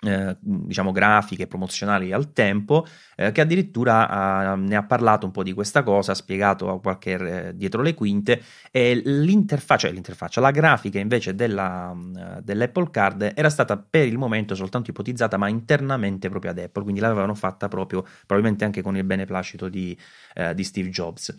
eh, 0.00 0.36
diciamo 0.38 0.92
grafiche 0.92 1.48
promozionali 1.48 2.12
al 2.12 2.32
tempo 2.32 2.86
eh, 3.16 3.32
che 3.32 3.40
addirittura 3.40 4.52
uh, 4.52 4.56
ne 4.56 4.76
ha 4.76 4.84
parlato 4.84 5.26
un 5.26 5.32
po' 5.32 5.42
di 5.42 5.52
questa 5.52 5.82
cosa 5.82 6.12
ha 6.12 6.14
spiegato 6.14 6.78
qualche 6.80 7.48
eh, 7.48 7.56
dietro 7.56 7.82
le 7.82 7.94
quinte 7.94 8.40
e 8.70 8.94
l'interfaccia, 9.04 9.88
l'interfaccia 9.88 10.40
la 10.40 10.52
grafica 10.52 11.00
invece 11.00 11.34
della, 11.34 11.90
uh, 11.90 12.40
dell'Apple 12.42 12.90
Card 12.90 13.32
era 13.34 13.50
stata 13.50 13.76
per 13.76 14.06
il 14.06 14.18
momento 14.18 14.54
soltanto 14.54 14.90
ipotizzata 14.90 15.36
ma 15.36 15.48
internamente 15.48 16.28
proprio 16.28 16.52
ad 16.52 16.58
Apple 16.58 16.84
quindi 16.84 17.00
l'avevano 17.00 17.34
fatta 17.34 17.66
proprio 17.66 18.02
probabilmente 18.24 18.64
anche 18.64 18.82
con 18.82 18.96
il 18.96 19.02
beneplacito 19.02 19.68
di, 19.68 19.98
uh, 20.36 20.52
di 20.54 20.62
Steve 20.62 20.90
Jobs 20.90 21.34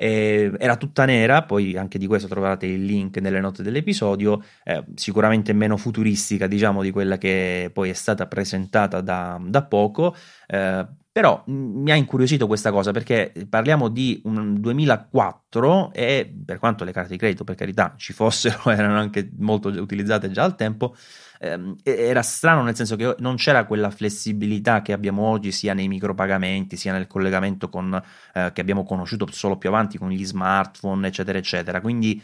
eh, 0.00 0.52
era 0.58 0.76
tutta 0.76 1.04
nera, 1.04 1.42
poi 1.42 1.76
anche 1.76 1.98
di 1.98 2.06
questo 2.06 2.28
trovate 2.28 2.66
il 2.66 2.84
link 2.84 3.16
nelle 3.18 3.40
note 3.40 3.64
dell'episodio, 3.64 4.40
eh, 4.62 4.84
sicuramente 4.94 5.52
meno 5.52 5.76
futuristica 5.76 6.46
diciamo 6.46 6.82
di 6.82 6.92
quella 6.92 7.18
che 7.18 7.70
poi 7.72 7.90
è 7.90 7.94
stata 7.94 8.28
presentata 8.28 9.00
da, 9.00 9.40
da 9.44 9.64
poco, 9.64 10.14
eh, 10.46 10.86
però 11.18 11.42
mi 11.46 11.90
ha 11.90 11.96
incuriosito 11.96 12.46
questa 12.46 12.70
cosa 12.70 12.92
perché 12.92 13.32
parliamo 13.50 13.88
di 13.88 14.22
un 14.26 14.60
2004 14.60 15.92
e 15.92 16.32
per 16.46 16.60
quanto 16.60 16.84
le 16.84 16.92
carte 16.92 17.10
di 17.10 17.16
credito 17.16 17.42
per 17.42 17.56
carità 17.56 17.94
ci 17.96 18.12
fossero, 18.12 18.60
erano 18.70 19.00
anche 19.00 19.28
molto 19.38 19.66
utilizzate 19.68 20.30
già 20.30 20.44
al 20.44 20.54
tempo, 20.54 20.94
ehm, 21.40 21.74
era 21.82 22.22
strano 22.22 22.62
nel 22.62 22.76
senso 22.76 22.94
che 22.94 23.16
non 23.18 23.34
c'era 23.34 23.64
quella 23.64 23.90
flessibilità 23.90 24.80
che 24.80 24.92
abbiamo 24.92 25.24
oggi 25.24 25.50
sia 25.50 25.74
nei 25.74 25.88
micropagamenti 25.88 26.76
sia 26.76 26.92
nel 26.92 27.08
collegamento 27.08 27.68
con, 27.68 28.00
eh, 28.34 28.52
che 28.52 28.60
abbiamo 28.60 28.84
conosciuto 28.84 29.26
solo 29.32 29.56
più 29.56 29.70
avanti 29.70 29.98
con 29.98 30.10
gli 30.10 30.24
smartphone 30.24 31.08
eccetera 31.08 31.36
eccetera. 31.36 31.80
Quindi 31.80 32.22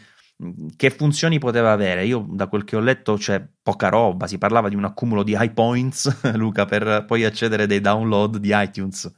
che 0.75 0.89
funzioni 0.89 1.39
poteva 1.39 1.71
avere? 1.71 2.05
Io 2.05 2.25
da 2.29 2.47
quel 2.47 2.63
che 2.65 2.75
ho 2.75 2.79
letto 2.79 3.15
c'è 3.15 3.45
poca 3.61 3.89
roba, 3.89 4.27
si 4.27 4.37
parlava 4.37 4.69
di 4.69 4.75
un 4.75 4.83
accumulo 4.83 5.23
di 5.23 5.33
high 5.33 5.53
points, 5.53 6.21
Luca, 6.35 6.65
per 6.65 7.05
poi 7.05 7.23
accedere 7.23 7.67
dei 7.67 7.79
download 7.81 8.37
di 8.37 8.51
iTunes. 8.53 9.11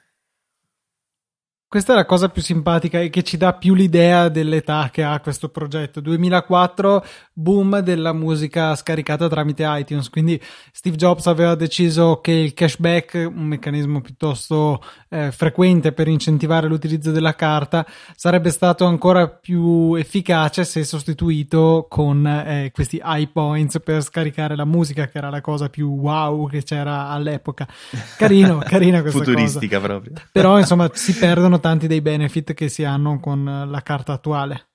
Questa 1.69 1.91
è 1.91 1.95
la 1.97 2.05
cosa 2.05 2.29
più 2.29 2.41
simpatica 2.41 3.01
e 3.01 3.09
che 3.09 3.23
ci 3.23 3.35
dà 3.35 3.51
più 3.51 3.73
l'idea 3.73 4.29
dell'età 4.29 4.87
che 4.89 5.03
ha 5.03 5.19
questo 5.19 5.49
progetto. 5.49 5.99
2004, 5.99 7.05
boom 7.33 7.79
della 7.79 8.13
musica 8.13 8.73
scaricata 8.73 9.27
tramite 9.27 9.65
iTunes. 9.67 10.09
Quindi 10.09 10.41
Steve 10.71 10.95
Jobs 10.95 11.27
aveva 11.27 11.55
deciso 11.55 12.21
che 12.21 12.31
il 12.31 12.53
cashback, 12.53 13.15
un 13.29 13.43
meccanismo 13.43 13.99
piuttosto 13.99 14.81
eh, 15.09 15.33
frequente 15.33 15.91
per 15.91 16.07
incentivare 16.07 16.69
l'utilizzo 16.69 17.11
della 17.11 17.35
carta, 17.35 17.85
sarebbe 18.15 18.49
stato 18.49 18.85
ancora 18.85 19.27
più 19.27 19.93
efficace 19.95 20.63
se 20.63 20.85
sostituito 20.85 21.87
con 21.89 22.25
eh, 22.25 22.71
questi 22.73 23.01
iPoints 23.03 23.81
per 23.83 24.01
scaricare 24.03 24.55
la 24.55 24.63
musica, 24.63 25.07
che 25.07 25.17
era 25.17 25.29
la 25.29 25.41
cosa 25.41 25.67
più 25.67 25.89
wow 25.89 26.47
che 26.47 26.63
c'era 26.63 27.09
all'epoca. 27.09 27.67
Carino, 28.15 28.59
carina 28.65 29.01
questa 29.01 29.19
Futuristica 29.19 29.81
cosa. 29.81 29.87
proprio. 29.89 30.13
Però 30.31 30.57
insomma 30.57 30.89
si 30.93 31.13
perdono 31.13 31.55
sono 31.57 31.59
tanti 31.59 31.87
dei 31.87 32.01
benefit 32.01 32.53
che 32.53 32.69
si 32.69 32.83
hanno 32.83 33.19
con 33.19 33.65
la 33.67 33.81
carta 33.81 34.13
attuale. 34.13 34.69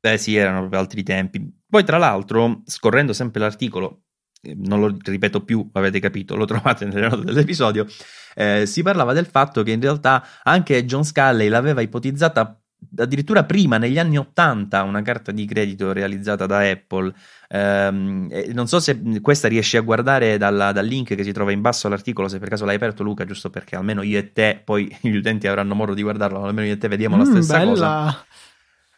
Beh 0.00 0.18
sì, 0.18 0.36
erano 0.36 0.58
proprio 0.60 0.80
altri 0.80 1.02
tempi. 1.02 1.62
Poi 1.66 1.84
tra 1.84 1.96
l'altro, 1.96 2.62
scorrendo 2.66 3.12
sempre 3.12 3.40
l'articolo, 3.40 4.02
eh, 4.42 4.54
non 4.56 4.80
lo 4.80 4.96
ripeto 5.02 5.44
più, 5.44 5.68
avete 5.72 6.00
capito, 6.00 6.36
lo 6.36 6.44
trovate 6.44 6.84
nelle 6.84 7.08
note 7.08 7.24
dell'episodio, 7.24 7.86
eh, 8.34 8.66
si 8.66 8.82
parlava 8.82 9.12
del 9.12 9.26
fatto 9.26 9.62
che 9.62 9.72
in 9.72 9.80
realtà 9.80 10.26
anche 10.42 10.84
John 10.84 11.04
Sculley 11.04 11.48
l'aveva 11.48 11.80
ipotizzata 11.80 12.60
addirittura 12.96 13.44
prima, 13.44 13.78
negli 13.78 13.98
anni 13.98 14.18
80, 14.18 14.82
una 14.82 15.02
carta 15.02 15.32
di 15.32 15.44
credito 15.46 15.92
realizzata 15.92 16.46
da 16.46 16.68
Apple. 16.68 17.12
Um, 17.48 18.28
non 18.52 18.66
so 18.66 18.80
se 18.80 19.20
questa 19.20 19.48
riesci 19.48 19.76
a 19.76 19.80
guardare 19.82 20.38
dalla, 20.38 20.72
dal 20.72 20.86
link 20.86 21.14
che 21.14 21.22
si 21.22 21.32
trova 21.32 21.52
in 21.52 21.60
basso 21.60 21.86
all'articolo, 21.86 22.28
se 22.28 22.38
per 22.38 22.48
caso 22.48 22.64
l'hai 22.64 22.76
aperto 22.76 23.02
Luca, 23.02 23.24
giusto 23.24 23.50
perché 23.50 23.76
almeno 23.76 24.02
io 24.02 24.18
e 24.18 24.32
te, 24.32 24.60
poi 24.64 24.94
gli 25.00 25.16
utenti 25.16 25.46
avranno 25.46 25.74
modo 25.74 25.94
di 25.94 26.02
guardarlo, 26.02 26.42
almeno 26.42 26.66
io 26.66 26.74
e 26.74 26.78
te 26.78 26.88
vediamo 26.88 27.16
mm, 27.16 27.18
la 27.18 27.24
stessa 27.24 27.58
bella. 27.58 27.70
cosa. 27.70 28.24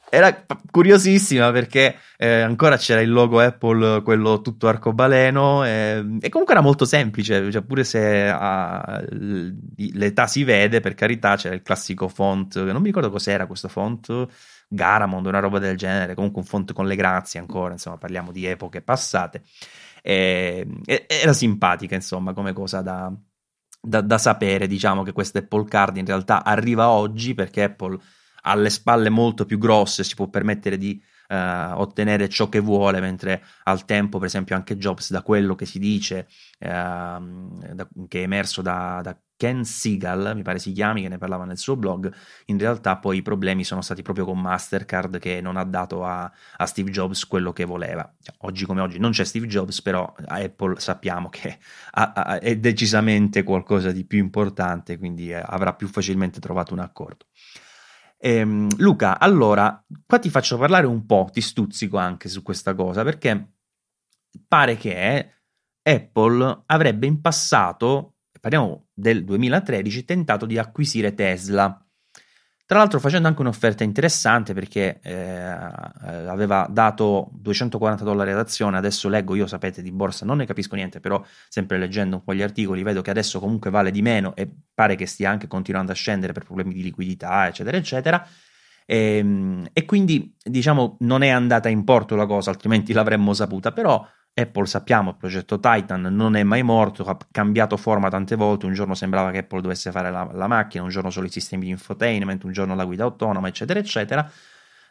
Era 0.08 0.46
curiosissima 0.70 1.50
perché 1.50 1.96
eh, 2.16 2.40
ancora 2.40 2.76
c'era 2.76 3.00
il 3.00 3.10
logo 3.10 3.40
Apple, 3.40 4.02
quello 4.02 4.40
tutto 4.40 4.68
arcobaleno, 4.68 5.64
eh, 5.64 6.18
e 6.20 6.28
comunque 6.28 6.54
era 6.54 6.62
molto 6.62 6.84
semplice, 6.84 7.50
cioè 7.50 7.62
pure 7.62 7.82
se 7.82 8.28
ah, 8.28 9.02
l'età 9.10 10.26
si 10.28 10.44
vede, 10.44 10.80
per 10.80 10.94
carità, 10.94 11.36
c'era 11.36 11.54
il 11.54 11.62
classico 11.62 12.06
font, 12.08 12.56
non 12.62 12.80
mi 12.80 12.86
ricordo 12.86 13.10
cos'era 13.10 13.46
questo 13.46 13.68
font, 13.68 14.28
Garamond, 14.68 15.26
una 15.26 15.40
roba 15.40 15.58
del 15.58 15.76
genere, 15.76 16.14
comunque 16.14 16.40
un 16.40 16.46
font 16.46 16.72
con 16.72 16.86
le 16.86 16.96
grazie 16.96 17.40
ancora, 17.40 17.72
insomma 17.72 17.98
parliamo 17.98 18.30
di 18.30 18.46
epoche 18.46 18.82
passate. 18.82 19.42
E, 20.02 20.66
era 21.08 21.32
simpatica, 21.32 21.96
insomma, 21.96 22.32
come 22.32 22.52
cosa 22.52 22.80
da, 22.80 23.12
da, 23.80 24.00
da 24.00 24.18
sapere, 24.18 24.68
diciamo 24.68 25.02
che 25.02 25.12
questa 25.12 25.40
Apple 25.40 25.64
Card 25.66 25.96
in 25.96 26.06
realtà 26.06 26.44
arriva 26.44 26.90
oggi 26.90 27.34
perché 27.34 27.64
Apple 27.64 27.98
ha 28.48 28.54
le 28.54 28.70
spalle 28.70 29.08
molto 29.08 29.44
più 29.44 29.58
grosse, 29.58 30.04
si 30.04 30.14
può 30.14 30.28
permettere 30.28 30.78
di 30.78 31.02
uh, 31.28 31.34
ottenere 31.78 32.28
ciò 32.28 32.48
che 32.48 32.60
vuole, 32.60 33.00
mentre 33.00 33.42
al 33.64 33.84
tempo, 33.84 34.18
per 34.18 34.28
esempio, 34.28 34.54
anche 34.54 34.76
Jobs, 34.76 35.10
da 35.10 35.22
quello 35.22 35.56
che 35.56 35.66
si 35.66 35.80
dice, 35.80 36.28
uh, 36.60 36.68
da, 36.68 37.88
che 38.06 38.20
è 38.20 38.22
emerso 38.22 38.62
da, 38.62 39.00
da 39.02 39.18
Ken 39.36 39.64
Seagal, 39.64 40.32
mi 40.34 40.42
pare 40.42 40.58
si 40.58 40.72
chiami, 40.72 41.02
che 41.02 41.08
ne 41.08 41.18
parlava 41.18 41.44
nel 41.44 41.58
suo 41.58 41.76
blog, 41.76 42.10
in 42.46 42.58
realtà 42.58 42.96
poi 42.96 43.18
i 43.18 43.22
problemi 43.22 43.64
sono 43.64 43.82
stati 43.82 44.00
proprio 44.00 44.24
con 44.24 44.40
Mastercard 44.40 45.18
che 45.18 45.40
non 45.40 45.56
ha 45.56 45.64
dato 45.64 46.04
a, 46.04 46.30
a 46.56 46.66
Steve 46.66 46.90
Jobs 46.90 47.26
quello 47.26 47.52
che 47.52 47.64
voleva. 47.64 48.10
Cioè, 48.22 48.34
oggi 48.42 48.64
come 48.64 48.80
oggi 48.80 48.98
non 48.98 49.10
c'è 49.10 49.24
Steve 49.24 49.46
Jobs, 49.46 49.82
però 49.82 50.14
Apple 50.26 50.80
sappiamo 50.80 51.28
che 51.28 51.58
ha, 51.90 52.12
ha, 52.14 52.38
è 52.38 52.56
decisamente 52.56 53.42
qualcosa 53.42 53.90
di 53.92 54.04
più 54.04 54.18
importante, 54.18 54.96
quindi 54.96 55.30
eh, 55.30 55.42
avrà 55.44 55.74
più 55.74 55.88
facilmente 55.88 56.40
trovato 56.40 56.72
un 56.72 56.80
accordo. 56.80 57.26
Ehm, 58.18 58.68
Luca, 58.78 59.18
allora, 59.18 59.84
qua 60.06 60.18
ti 60.18 60.30
faccio 60.30 60.56
parlare 60.58 60.86
un 60.86 61.04
po', 61.06 61.28
ti 61.32 61.40
stuzzico 61.40 61.98
anche 61.98 62.28
su 62.28 62.42
questa 62.42 62.74
cosa, 62.74 63.02
perché 63.04 63.52
pare 64.48 64.76
che 64.76 65.32
Apple 65.82 66.62
avrebbe 66.66 67.06
in 67.06 67.20
passato, 67.20 68.16
parliamo 68.40 68.88
del 68.92 69.24
2013, 69.24 70.04
tentato 70.04 70.46
di 70.46 70.58
acquisire 70.58 71.14
Tesla. 71.14 71.85
Tra 72.66 72.78
l'altro 72.78 72.98
facendo 72.98 73.28
anche 73.28 73.42
un'offerta 73.42 73.84
interessante 73.84 74.52
perché 74.52 74.98
eh, 75.00 75.14
aveva 75.14 76.66
dato 76.68 77.30
240 77.34 78.02
dollari 78.02 78.32
ad 78.32 78.38
azione, 78.38 78.76
adesso 78.76 79.08
leggo, 79.08 79.36
io 79.36 79.46
sapete 79.46 79.82
di 79.82 79.92
borsa 79.92 80.26
non 80.26 80.38
ne 80.38 80.46
capisco 80.46 80.74
niente, 80.74 80.98
però 80.98 81.24
sempre 81.48 81.78
leggendo 81.78 82.16
un 82.16 82.24
po' 82.24 82.34
gli 82.34 82.42
articoli 82.42 82.82
vedo 82.82 83.02
che 83.02 83.10
adesso 83.10 83.38
comunque 83.38 83.70
vale 83.70 83.92
di 83.92 84.02
meno 84.02 84.34
e 84.34 84.50
pare 84.74 84.96
che 84.96 85.06
stia 85.06 85.30
anche 85.30 85.46
continuando 85.46 85.92
a 85.92 85.94
scendere 85.94 86.32
per 86.32 86.42
problemi 86.42 86.74
di 86.74 86.82
liquidità, 86.82 87.46
eccetera, 87.46 87.76
eccetera. 87.76 88.26
E, 88.84 89.18
ehm, 89.18 89.68
e 89.72 89.84
quindi 89.84 90.34
diciamo 90.42 90.96
non 91.00 91.22
è 91.22 91.28
andata 91.28 91.68
in 91.68 91.84
porto 91.84 92.16
la 92.16 92.26
cosa, 92.26 92.50
altrimenti 92.50 92.92
l'avremmo 92.92 93.32
saputa, 93.32 93.70
però 93.70 94.04
Apple 94.38 94.66
sappiamo, 94.66 95.10
il 95.10 95.16
progetto 95.16 95.58
Titan 95.58 96.02
non 96.02 96.36
è 96.36 96.42
mai 96.42 96.62
morto, 96.62 97.04
ha 97.04 97.16
cambiato 97.30 97.78
forma 97.78 98.10
tante 98.10 98.36
volte, 98.36 98.66
un 98.66 98.74
giorno 98.74 98.94
sembrava 98.94 99.30
che 99.30 99.38
Apple 99.38 99.62
dovesse 99.62 99.90
fare 99.90 100.10
la, 100.10 100.28
la 100.30 100.46
macchina, 100.46 100.82
un 100.82 100.90
giorno 100.90 101.08
solo 101.08 101.26
i 101.26 101.30
sistemi 101.30 101.64
di 101.64 101.70
infotainment, 101.70 102.44
un 102.44 102.52
giorno 102.52 102.74
la 102.74 102.84
guida 102.84 103.04
autonoma, 103.04 103.48
eccetera, 103.48 103.78
eccetera. 103.78 104.30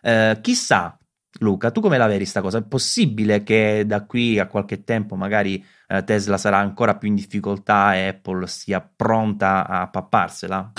Eh, 0.01 0.39
chissà, 0.41 0.97
Luca, 1.39 1.69
tu 1.69 1.79
come 1.79 1.99
la 1.99 2.07
vedi 2.07 2.25
sta 2.25 2.41
cosa? 2.41 2.57
È 2.57 2.63
possibile 2.63 3.43
che 3.43 3.83
da 3.85 4.05
qui 4.05 4.39
a 4.39 4.47
qualche 4.47 4.83
tempo 4.83 5.15
magari 5.15 5.63
eh, 5.89 6.03
Tesla 6.03 6.37
sarà 6.37 6.57
ancora 6.57 6.95
più 6.95 7.09
in 7.09 7.15
difficoltà 7.15 7.95
e 7.95 8.07
Apple 8.07 8.47
sia 8.47 8.81
pronta 8.81 9.67
a 9.67 9.87
papparsela? 9.87 10.71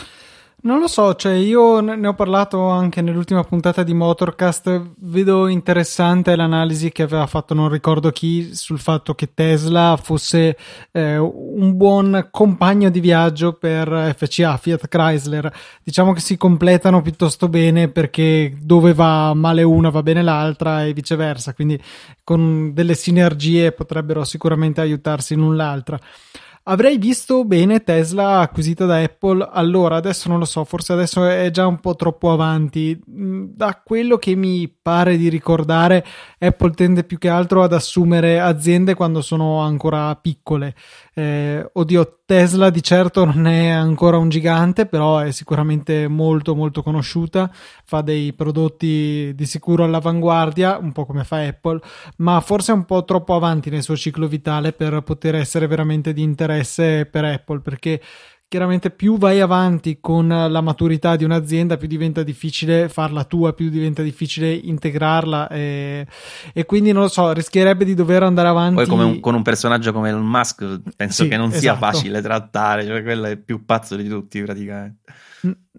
Non 0.66 0.80
lo 0.80 0.88
so, 0.88 1.14
cioè 1.14 1.34
io 1.34 1.78
ne 1.78 2.08
ho 2.08 2.14
parlato 2.14 2.66
anche 2.70 3.00
nell'ultima 3.00 3.44
puntata 3.44 3.84
di 3.84 3.94
Motorcast, 3.94 4.94
vedo 4.98 5.46
interessante 5.46 6.34
l'analisi 6.34 6.90
che 6.90 7.04
aveva 7.04 7.28
fatto 7.28 7.54
non 7.54 7.68
ricordo 7.68 8.10
chi 8.10 8.52
sul 8.52 8.80
fatto 8.80 9.14
che 9.14 9.32
Tesla 9.32 9.96
fosse 9.96 10.58
eh, 10.90 11.18
un 11.18 11.76
buon 11.76 12.30
compagno 12.32 12.90
di 12.90 12.98
viaggio 12.98 13.52
per 13.52 14.12
FCA, 14.18 14.56
Fiat 14.56 14.88
Chrysler. 14.88 15.52
Diciamo 15.84 16.12
che 16.12 16.18
si 16.18 16.36
completano 16.36 17.00
piuttosto 17.00 17.48
bene 17.48 17.86
perché 17.86 18.52
dove 18.60 18.92
va 18.92 19.34
male 19.34 19.62
una 19.62 19.90
va 19.90 20.02
bene 20.02 20.22
l'altra 20.22 20.84
e 20.84 20.92
viceversa, 20.92 21.54
quindi 21.54 21.80
con 22.24 22.72
delle 22.74 22.94
sinergie 22.94 23.70
potrebbero 23.70 24.24
sicuramente 24.24 24.80
aiutarsi 24.80 25.36
l'un 25.36 25.54
l'altra. 25.54 25.96
Avrei 26.68 26.98
visto 26.98 27.44
bene 27.44 27.84
Tesla 27.84 28.40
acquisita 28.40 28.86
da 28.86 29.00
Apple, 29.00 29.48
allora 29.52 29.94
adesso 29.94 30.28
non 30.28 30.40
lo 30.40 30.44
so, 30.44 30.64
forse 30.64 30.92
adesso 30.92 31.24
è 31.24 31.48
già 31.52 31.64
un 31.64 31.78
po' 31.78 31.94
troppo 31.94 32.32
avanti. 32.32 33.00
Mm, 33.08 33.50
da 33.54 33.80
quello 33.84 34.16
che 34.16 34.34
mi 34.34 34.68
pare 34.68 35.16
di 35.16 35.28
ricordare, 35.28 36.04
Apple 36.40 36.72
tende 36.72 37.04
più 37.04 37.18
che 37.18 37.28
altro 37.28 37.62
ad 37.62 37.72
assumere 37.72 38.40
aziende 38.40 38.94
quando 38.94 39.20
sono 39.20 39.60
ancora 39.60 40.12
piccole. 40.16 40.74
Eh, 41.14 41.70
oddio, 41.72 42.22
Tesla 42.26 42.70
di 42.70 42.82
certo 42.82 43.24
non 43.24 43.46
è 43.46 43.68
ancora 43.68 44.16
un 44.16 44.28
gigante, 44.28 44.86
però 44.86 45.18
è 45.18 45.30
sicuramente 45.30 46.08
molto 46.08 46.56
molto 46.56 46.82
conosciuta, 46.82 47.48
fa 47.84 48.00
dei 48.00 48.32
prodotti 48.32 49.32
di 49.32 49.46
sicuro 49.46 49.84
all'avanguardia, 49.84 50.76
un 50.76 50.90
po' 50.90 51.06
come 51.06 51.22
fa 51.22 51.46
Apple, 51.46 51.78
ma 52.16 52.40
forse 52.40 52.72
è 52.72 52.74
un 52.74 52.84
po' 52.84 53.04
troppo 53.04 53.36
avanti 53.36 53.70
nel 53.70 53.84
suo 53.84 53.94
ciclo 53.94 54.26
vitale 54.26 54.72
per 54.72 55.02
poter 55.02 55.36
essere 55.36 55.68
veramente 55.68 56.12
di 56.12 56.22
interesse 56.22 57.06
per 57.06 57.24
Apple, 57.26 57.60
perché 57.60 58.00
chiaramente 58.48 58.90
più 58.90 59.18
vai 59.18 59.40
avanti 59.40 59.98
con 60.00 60.28
la 60.28 60.60
maturità 60.60 61.16
di 61.16 61.24
un'azienda, 61.24 61.76
più 61.76 61.88
diventa 61.88 62.22
difficile 62.22 62.88
farla 62.88 63.24
tua, 63.24 63.52
più 63.52 63.68
diventa 63.68 64.02
difficile 64.02 64.52
integrarla 64.52 65.48
e, 65.48 66.06
e 66.52 66.64
quindi 66.64 66.92
non 66.92 67.02
lo 67.02 67.08
so, 67.08 67.32
rischierebbe 67.32 67.84
di 67.84 67.94
dover 67.94 68.22
andare 68.22 68.48
avanti. 68.48 68.84
Poi 68.84 68.98
un, 68.98 69.20
con 69.20 69.34
un 69.34 69.42
personaggio 69.42 69.92
come 69.92 70.10
Elon 70.10 70.26
Musk 70.26 70.80
penso 70.96 71.24
sì, 71.24 71.28
che 71.28 71.36
non 71.36 71.48
esatto. 71.48 71.60
sia 71.60 71.76
facile 71.76 72.22
trattare, 72.22 72.84
cioè 72.86 73.02
quello 73.02 73.26
è 73.26 73.36
più 73.36 73.64
pazzo 73.64 73.96
di 73.96 74.08
tutti 74.08 74.40
praticamente. 74.42 75.02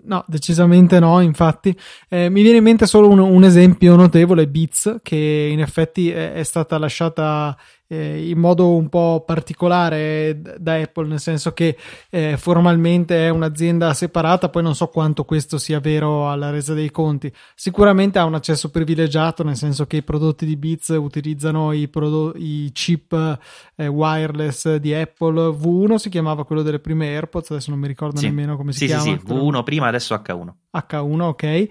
No, 0.08 0.24
decisamente 0.28 1.00
no, 1.00 1.20
infatti. 1.20 1.78
Eh, 2.08 2.30
mi 2.30 2.42
viene 2.42 2.60
in 2.60 2.64
mente 2.64 2.86
solo 2.86 3.10
un, 3.10 3.20
un, 3.20 3.44
esempio 3.44 3.96
notevole, 3.98 4.48
Beats, 4.48 5.00
che 5.04 5.50
in 5.52 5.60
effetti 5.60 6.10
è, 6.10 6.32
è 6.32 6.44
stata 6.44 6.78
lasciata 6.78 7.58
eh, 7.88 8.30
in 8.30 8.38
modo 8.38 8.76
un 8.76 8.90
po' 8.90 9.24
particolare 9.26 10.40
da 10.58 10.76
Apple, 10.76 11.08
nel 11.08 11.20
senso 11.20 11.54
che 11.54 11.78
eh, 12.10 12.36
formalmente 12.38 13.28
è 13.28 13.30
un'azienda 13.30 13.94
separata, 13.94 14.50
poi 14.50 14.64
non 14.64 14.76
so 14.76 14.88
quanto 14.88 15.24
questo 15.24 15.58
sia 15.58 15.80
vero 15.80 16.30
alla 16.30 16.50
resa 16.50 16.74
dei 16.74 16.92
conti. 16.92 17.32
Sicuramente 17.56 18.20
ha 18.20 18.26
un 18.26 18.36
accesso 18.36 18.70
privilegiato, 18.70 19.44
nel 19.44 19.56
senso 19.56 19.88
che 19.88 19.98
i 19.98 20.04
prodotti 20.04 20.46
di 20.46 20.58
Beats 20.58 20.90
utilizzano 20.90 21.72
i, 21.72 21.88
prodo- 21.88 22.34
i 22.36 22.70
chip 22.74 23.40
eh, 23.76 23.88
wireless 23.88 24.76
di 24.76 24.94
Apple. 24.94 25.50
V1 25.50 25.96
si 25.96 26.10
chiamava 26.10 26.44
quello 26.44 26.62
delle 26.62 26.80
prime 26.80 27.08
AirPods, 27.08 27.52
adesso 27.52 27.72
non 27.72 27.80
mi 27.80 27.88
ricordo 27.88 28.20
sì. 28.20 28.26
nemmeno 28.26 28.58
come 28.58 28.74
si 28.74 28.80
sì, 28.80 28.86
chiama. 28.88 29.04
Sì, 29.04 29.22
sì, 29.26 29.34
V1 29.34 29.64
prima, 29.64 29.90
adesso 29.98 30.16
H1. 30.16 30.54
H1, 30.74 31.22
ok. 31.22 31.70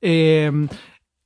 E, 0.00 0.44
ehm, 0.46 0.68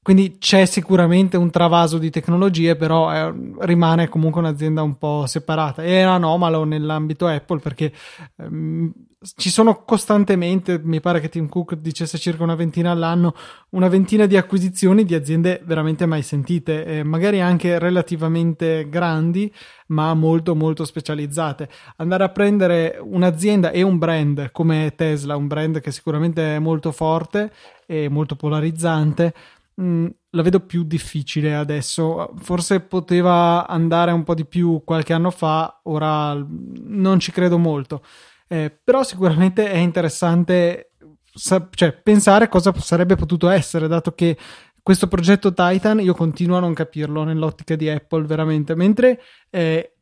quindi 0.09 0.38
c'è 0.38 0.65
sicuramente 0.65 1.37
un 1.37 1.50
travaso 1.50 1.99
di 1.99 2.09
tecnologie, 2.09 2.77
però 2.77 3.11
è, 3.11 3.31
rimane 3.59 4.09
comunque 4.09 4.41
un'azienda 4.41 4.81
un 4.81 4.97
po' 4.97 5.27
separata. 5.27 5.83
È 5.83 6.00
anomalo 6.00 6.65
nell'ambito 6.65 7.27
Apple 7.27 7.59
perché 7.59 7.93
ehm, 8.37 8.91
ci 9.37 9.50
sono 9.50 9.83
costantemente, 9.85 10.81
mi 10.83 11.00
pare 11.00 11.21
che 11.21 11.29
Tim 11.29 11.47
Cook 11.47 11.75
dicesse 11.75 12.17
circa 12.17 12.43
una 12.43 12.55
ventina 12.55 12.91
all'anno, 12.91 13.35
una 13.71 13.88
ventina 13.88 14.25
di 14.25 14.38
acquisizioni 14.38 15.05
di 15.05 15.15
aziende 15.15 15.61
veramente 15.62 16.07
mai 16.07 16.23
sentite, 16.23 16.87
eh, 16.87 17.03
magari 17.03 17.43
anche 17.43 17.79
relativamente 17.79 18.88
grandi, 18.88 19.53
ma 19.88 20.15
molto 20.15 20.55
molto 20.55 20.87
specializzate. 20.87 21.69
Andare 21.97 22.25
a 22.25 22.31
prendere 22.31 22.99
un'azienda 22.99 23.73
e 23.73 23.83
un 23.83 23.99
brand 23.99 24.53
come 24.53 24.95
Tesla, 24.97 25.37
un 25.37 25.49
brand 25.49 25.81
che 25.81 25.91
sicuramente 25.91 26.57
è 26.57 26.59
molto 26.59 26.93
forte 26.93 27.53
e 27.85 28.09
molto 28.09 28.37
polarizzante 28.37 29.35
mm, 29.80 30.06
la 30.30 30.42
vedo 30.42 30.61
più 30.61 30.85
difficile 30.85 31.54
adesso. 31.54 32.35
Forse 32.38 32.80
poteva 32.80 33.66
andare 33.66 34.12
un 34.12 34.25
po' 34.25 34.35
di 34.35 34.47
più 34.47 34.82
qualche 34.85 35.12
anno 35.12 35.30
fa, 35.30 35.80
ora 35.85 36.35
non 36.35 37.20
ci 37.20 37.32
credo 37.32 37.58
molto. 37.58 38.02
Eh, 38.49 38.70
però 38.82 39.02
sicuramente 39.02 39.70
è 39.70 39.76
interessante 39.76 40.92
sa- 41.38 41.68
cioè, 41.70 41.92
pensare 41.92 42.49
cosa 42.49 42.73
sarebbe 42.78 43.16
potuto 43.16 43.49
essere, 43.49 43.88
dato 43.88 44.12
che 44.12 44.37
questo 44.82 45.06
progetto 45.06 45.52
Titan 45.52 46.00
io 46.00 46.14
continuo 46.14 46.56
a 46.56 46.61
non 46.61 46.73
capirlo 46.75 47.23
nell'ottica 47.23 47.76
di 47.76 47.88
Apple 47.88 48.25
veramente, 48.26 48.75
mentre 48.75 49.20
eh, 49.50 49.92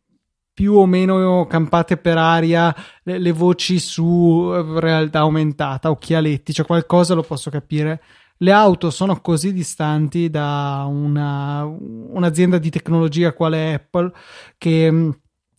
più 0.53 0.75
o 0.75 0.87
meno 0.87 1.47
campate 1.47 1.97
per 1.97 2.17
aria 2.17 2.75
le, 3.03 3.19
le 3.19 3.33
voci 3.33 3.79
su 3.79 4.53
eh, 4.55 4.81
realtà 4.81 5.21
aumentata, 5.21 5.91
occhialetti, 5.91 6.53
cioè 6.53 6.67
qualcosa 6.67 7.15
lo 7.15 7.23
posso 7.23 7.51
capire 7.51 8.01
le 8.39 8.53
auto 8.53 8.91
sono 8.91 9.21
così 9.21 9.53
distanti 9.53 10.29
da 10.31 10.87
una, 10.89 11.65
un'azienda 11.65 12.59
di 12.59 12.71
tecnologia 12.71 13.33
quale 13.33 13.75
Apple 13.75 14.13
che 14.59 15.13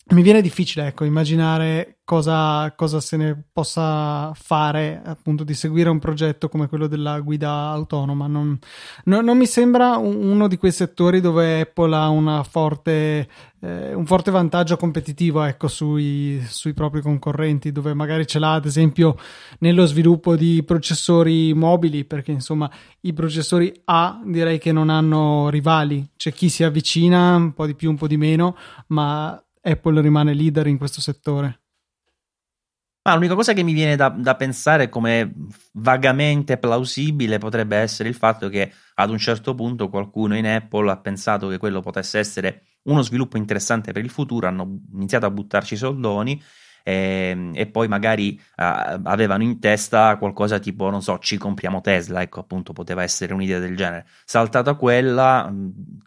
mi 0.10 0.22
viene 0.22 0.41
difficile 0.41 0.88
ecco, 0.88 1.04
immaginare 1.04 1.98
cosa, 2.06 2.74
cosa, 2.76 3.02
se 3.02 3.17
ne 3.17 3.43
possa 3.52 4.32
fare 4.34 5.02
appunto 5.04 5.43
di 5.43 5.54
seguire 5.54 5.89
un 5.89 6.00
progetto 6.00 6.48
come 6.48 6.67
quello 6.67 6.88
della 6.88 7.20
guida 7.20 7.50
autonoma. 7.72 8.28
Non, 8.28 8.58
no, 9.06 9.22
non 9.22 9.38
mi 9.38 9.46
sembra 9.46 9.98
uno 9.98 10.48
di 10.48 10.56
quei 10.56 10.72
settori 10.72 11.20
dove 11.20 11.62
Apple 11.62 11.93
ha 11.93 12.43
forte, 12.43 13.28
eh, 13.60 13.93
un 13.93 14.06
forte 14.06 14.32
vantaggio 14.32 14.78
competitivo 14.78 15.43
ecco, 15.43 15.67
sui, 15.67 16.41
sui, 16.48 16.74
propri 16.74 17.02
concorrenti, 17.02 17.74
dove 17.74 17.93
magari 17.93 18.26
ce 18.26 18.39
l'ha 18.39 18.54
ad 18.54 18.65
esempio 18.65 19.17
nello 19.60 19.86
sviluppo 19.86 20.38
di 20.38 20.63
processori 20.63 21.54
mobili, 21.54 22.06
perché 22.06 22.32
insomma 22.32 22.72
i 23.02 23.12
processori 23.12 23.82
A 23.86 24.22
direi 24.24 24.58
che 24.58 24.72
non 24.72 24.89
hanno 24.89 25.50
rivali, 25.50 26.12
c'è 26.15 26.32
chi 26.32 26.48
si 26.48 26.63
avvicina 26.63 27.36
un 27.36 27.54
po' 27.54 27.65
di 27.65 27.76
più, 27.76 27.89
un 27.89 27.98
po' 27.98 28.08
di 28.08 28.15
meno, 28.15 28.56
ma 28.88 29.41
Apple 29.67 30.01
rimane 30.01 30.34
leader 30.34 30.67
in 30.67 30.77
questo 30.77 31.01
settore. 31.01 31.62
Ma 33.08 33.13
l'unica 33.13 33.36
cosa 33.36 33.53
che 33.53 33.63
mi 33.63 33.71
viene 33.71 33.95
da, 33.95 34.10
da, 34.10 34.36
pensare 34.36 34.89
come 34.89 35.34
vagamente 35.73 36.58
plausibile 36.58 37.38
potrebbe 37.38 37.77
essere 37.77 38.10
il 38.10 38.15
fatto 38.15 38.49
che 38.49 38.69
ad 38.95 39.10
un 39.10 39.17
certo 39.17 39.56
punto 39.56 39.88
qualcuno 39.88 40.36
in 40.36 40.45
Apple 40.45 40.91
ha 40.91 40.97
pensato 40.97 41.47
che 41.47 41.58
quello 41.58 41.80
potesse 41.80 42.19
essere 42.19 42.63
uno 42.84 43.01
sviluppo 43.01 43.38
interessante 43.38 43.93
per 43.93 44.03
il 44.03 44.10
futuro, 44.10 44.47
hanno 44.47 44.82
iniziato 44.93 45.25
a 45.25 45.32
buttarci 45.32 45.77
soldoni 45.77 46.41
e, 46.84 47.30
ehm, 47.32 47.51
e 47.56 47.67
poi 47.67 47.88
magari 47.88 48.38
uh, 48.38 48.99
avevano 49.03 49.43
in 49.43 49.60
testa 49.60 50.17
qualcosa 50.17 50.60
tipo, 50.60 50.89
non 50.89 51.01
so, 51.01 51.17
ci 51.19 51.38
compriamo 51.38 51.80
Tesla, 51.80 52.21
ecco 52.21 52.41
appunto 52.41 52.73
poteva 52.73 53.03
essere 53.03 53.34
un'idea 53.34 53.60
del 53.60 53.77
genere. 53.77 54.06
Saltata 54.25 54.73
quella, 54.73 55.49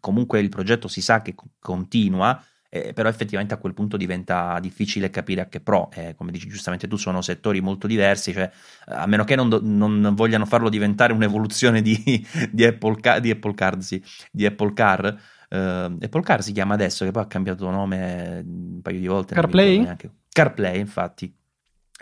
comunque 0.00 0.40
il 0.40 0.50
progetto 0.50 0.86
si 0.86 1.00
sa 1.00 1.22
che 1.22 1.34
continua 1.58 2.42
eh, 2.72 2.92
però 2.92 3.08
effettivamente 3.08 3.52
a 3.52 3.56
quel 3.56 3.74
punto 3.74 3.96
diventa 3.96 4.58
difficile 4.60 5.10
capire 5.10 5.40
a 5.40 5.46
che 5.46 5.60
pro, 5.60 5.90
eh, 5.92 6.14
come 6.14 6.30
dici 6.30 6.48
giustamente 6.48 6.86
tu, 6.86 6.96
sono 6.96 7.20
settori 7.20 7.60
molto 7.60 7.88
diversi, 7.88 8.32
cioè, 8.32 8.48
a 8.86 9.06
meno 9.06 9.24
che 9.24 9.34
non, 9.34 9.48
do, 9.48 9.60
non 9.60 10.14
vogliano 10.14 10.46
farlo 10.46 10.68
diventare 10.68 11.12
un'evoluzione 11.12 11.82
di, 11.82 12.24
di, 12.50 12.64
Apple, 12.64 13.00
Car, 13.00 13.20
di 13.20 13.30
Apple 13.30 13.54
Car, 13.54 13.82
sì, 13.82 14.02
di 14.30 14.46
Apple 14.46 14.72
Car. 14.72 15.20
Uh, 15.50 15.98
Apple 16.00 16.22
Car 16.22 16.44
si 16.44 16.52
chiama 16.52 16.74
adesso, 16.74 17.04
che 17.04 17.10
poi 17.10 17.24
ha 17.24 17.26
cambiato 17.26 17.68
nome 17.70 18.40
un 18.46 18.80
paio 18.80 19.00
di 19.00 19.06
volte. 19.08 19.34
CarPlay? 19.34 19.96
CarPlay, 20.28 20.78
infatti. 20.78 21.39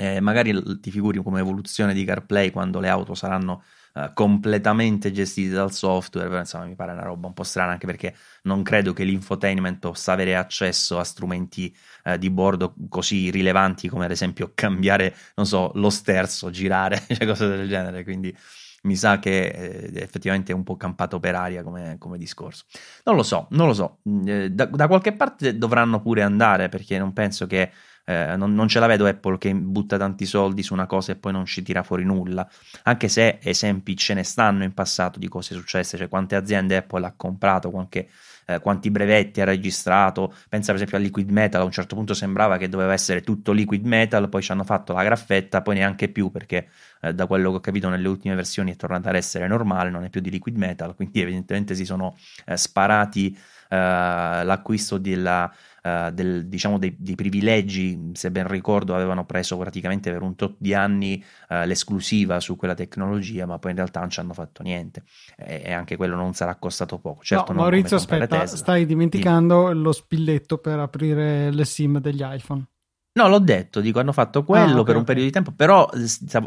Eh, 0.01 0.21
magari 0.21 0.79
ti 0.81 0.93
figuri 0.93 1.21
come 1.21 1.41
evoluzione 1.41 1.93
di 1.93 2.05
CarPlay 2.05 2.51
quando 2.51 2.79
le 2.79 2.89
auto 2.89 3.15
saranno 3.15 3.65
uh, 3.95 4.13
completamente 4.15 5.11
gestite 5.11 5.55
dal 5.55 5.73
software, 5.73 6.39
insomma 6.39 6.67
mi 6.67 6.77
pare 6.77 6.93
una 6.93 7.03
roba 7.03 7.27
un 7.27 7.33
po' 7.33 7.43
strana 7.43 7.73
anche 7.73 7.87
perché 7.87 8.15
non 8.43 8.63
credo 8.63 8.93
che 8.93 9.03
l'infotainment 9.03 9.81
possa 9.81 10.13
avere 10.13 10.37
accesso 10.37 11.01
a 11.01 11.05
strumenti 11.05 11.75
uh, 12.05 12.17
di 12.17 12.31
bordo 12.31 12.75
così 12.89 13.31
rilevanti 13.31 13.89
come 13.89 14.05
ad 14.05 14.13
esempio 14.13 14.53
cambiare, 14.55 15.15
non 15.35 15.47
so, 15.47 15.73
lo 15.75 15.91
sterzo, 15.91 16.51
girare, 16.51 17.03
cioè 17.13 17.27
cose 17.27 17.49
del 17.49 17.69
genere, 17.69 18.05
quindi 18.05 18.33
mi 18.83 18.95
sa 18.95 19.19
che 19.19 19.47
eh, 19.49 19.91
effettivamente 19.95 20.53
è 20.53 20.55
un 20.55 20.63
po' 20.63 20.77
campato 20.77 21.19
per 21.19 21.35
aria 21.35 21.63
come, 21.63 21.97
come 21.99 22.19
discorso. 22.19 22.65
Non 23.05 23.17
lo 23.17 23.23
so, 23.23 23.49
non 23.51 23.67
lo 23.67 23.75
so, 23.75 23.99
mm, 24.09 24.29
eh, 24.29 24.51
da, 24.51 24.67
da, 24.67 24.87
qualche 24.87 25.13
parte 25.13 25.59
dovranno 25.59 26.01
pure 26.01 26.23
andare 26.23 26.69
perché 26.69 26.99
non 26.99 27.13
penso 27.13 27.47
che 27.47 27.73
eh, 28.09 28.37
non, 28.37 28.55
non, 28.55 28.68
ce 28.68 28.81
la 28.81 28.87
vedo 28.87 29.05
Apple 29.05 29.37
che 29.37 29.55
butta 29.55 29.99
tanti 29.99 30.25
soldi 30.25 30.62
su 30.62 30.73
una 30.73 30.87
cosa 30.87 31.12
e 31.12 31.16
poi 31.16 31.31
non 31.31 31.44
ci 31.44 31.61
tira 31.61 31.83
fuori 31.83 32.05
nulla, 32.05 32.49
anche 32.85 33.07
se 33.07 33.38
esempi 33.42 33.94
ce 33.99 34.14
ne 34.14 34.23
stanno 34.23 34.64
in 34.64 34.73
passato 34.73 35.18
di 35.18 35.29
cose 35.29 35.55
successe, 35.55 35.99
cioè 35.99 36.09
quante 36.09 36.35
aziende 36.35 36.79
Apple 36.79 37.05
ha 37.05 37.12
comprato, 37.14 37.71
qualche, 37.71 38.09
eh, 38.47 38.61
quanti 38.61 38.90
brevetti 38.90 39.42
ha 39.42 39.44
registrato, 39.44 40.33
pensa 40.49 40.68
per 40.68 40.77
esempio 40.77 40.97
a 40.97 41.01
Liquid 41.01 41.29
Metal, 41.29 41.61
a 41.61 41.64
un 41.64 41.71
certo 41.71 41.97
punto 41.97 42.14
sembrava 42.14 42.57
che 42.57 42.71
doveva 42.71 42.94
essere 42.94 43.21
tutto 43.21 43.53
Liquid 43.53 43.85
Metal, 43.85 44.27
poi 44.31 44.40
ci 44.40 44.53
hanno 44.53 44.64
fatto 44.64 44.94
la 44.94 45.03
graffetta, 45.03 45.61
poi 45.61 45.75
neanche 45.75 46.09
più 46.09 46.31
perché 46.31 46.68
eh, 47.03 47.12
da 47.12 47.27
quello 47.27 47.51
che 47.51 47.57
ho 47.59 47.61
capito 47.61 47.90
nelle 47.90 48.09
ultime 48.09 48.35
versioni 48.35 48.73
è 48.73 48.77
tornata 48.77 49.11
ad 49.11 49.16
essere 49.16 49.47
normale, 49.49 49.90
non 49.90 50.05
è 50.05 50.09
più 50.09 50.23
di 50.23 50.31
Liquid 50.31 50.57
Metal, 50.57 50.94
quindi 50.94 51.21
evidentemente 51.21 51.75
si 51.75 51.85
sono 51.85 52.16
eh, 52.47 52.57
sparati 52.57 53.37
eh, 53.68 53.77
l'acquisto 53.77 54.97
della 54.97 55.53
uh, 55.83 56.11
del, 56.11 56.47
diciamo 56.47 56.79
dei, 56.79 56.95
dei, 56.99 57.14
privilegi, 57.14 58.11
se 58.12 58.31
ben 58.31 58.47
ricordo 58.47 58.95
avevano 58.95 59.25
preso 59.25 59.57
praticamente 59.57 60.11
per 60.11 60.23
un 60.23 60.35
tot 60.35 60.57
di 60.59 60.75
anni 60.75 61.23
uh, 61.51 61.64
l'esclusiva 61.64 62.41
su 62.41 62.57
quella 62.57 62.75
tecnologia, 62.75 63.47
ma 63.47 63.59
poi 63.59 63.71
in 63.73 63.77
realtà 63.77 64.01
non 64.01 64.11
ci 64.11 64.21
hanno 64.21 64.33
fatto 64.33 64.62
niente 64.62 65.03
e, 65.37 65.62
e 65.64 65.73
anche 65.73 65.97
quello 65.97 66.17
non 66.17 66.35
sarà 66.35 66.55
costato 66.57 66.99
poco. 66.99 67.23
Certo, 67.23 67.53
no, 67.53 67.61
Maurizio, 67.61 67.97
aspetta, 67.97 68.27
Tesla. 68.27 68.57
stai 68.57 68.87
dimenticando 68.87 69.69
Dimmi. 69.69 69.83
lo 69.83 69.93
spilletto 69.93 70.59
per 70.59 70.79
aprire 70.79 71.51
le 71.51 71.64
SIM 71.64 72.01
degli 72.01 72.23
iPhone. 72.23 72.64
No, 73.19 73.27
l'ho 73.27 73.41
detto, 73.41 73.81
dico, 73.81 73.99
hanno 73.99 74.13
fatto 74.13 74.45
quello 74.45 74.65
ah, 74.65 74.73
okay, 74.75 74.85
per 74.85 74.97
un 74.97 75.03
periodo 75.03 75.27
di 75.27 75.33
tempo, 75.33 75.51
però 75.51 75.91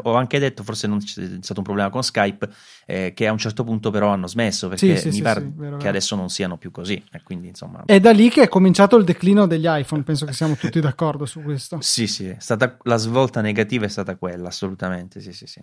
ho 0.04 0.14
anche 0.14 0.38
detto, 0.38 0.62
forse 0.62 0.86
non 0.86 1.00
c'è 1.00 1.36
stato 1.42 1.58
un 1.58 1.64
problema 1.66 1.90
con 1.90 2.02
Skype, 2.02 2.48
eh, 2.86 3.12
che 3.14 3.26
a 3.26 3.32
un 3.32 3.36
certo 3.36 3.62
punto 3.62 3.90
però 3.90 4.08
hanno 4.08 4.26
smesso, 4.26 4.68
perché 4.68 4.96
sì, 4.96 5.00
sì, 5.02 5.08
mi 5.08 5.14
sì, 5.16 5.20
pare 5.20 5.40
vero, 5.40 5.72
che 5.72 5.76
vero. 5.76 5.88
adesso 5.90 6.16
non 6.16 6.30
siano 6.30 6.56
più 6.56 6.70
così. 6.70 7.04
E 7.12 7.20
quindi, 7.22 7.48
insomma... 7.48 7.82
È 7.84 8.00
da 8.00 8.10
lì 8.12 8.30
che 8.30 8.44
è 8.44 8.48
cominciato 8.48 8.96
il 8.96 9.04
declino 9.04 9.46
degli 9.46 9.66
iPhone, 9.66 10.02
penso 10.02 10.24
che 10.24 10.32
siamo 10.32 10.54
tutti 10.54 10.80
d'accordo 10.80 11.26
su 11.26 11.42
questo. 11.42 11.78
Sì, 11.82 12.06
sì, 12.06 12.28
è 12.28 12.36
stata, 12.38 12.78
la 12.84 12.96
svolta 12.96 13.42
negativa 13.42 13.84
è 13.84 13.90
stata 13.90 14.16
quella, 14.16 14.48
assolutamente, 14.48 15.20
sì, 15.20 15.34
sì, 15.34 15.46
sì. 15.46 15.62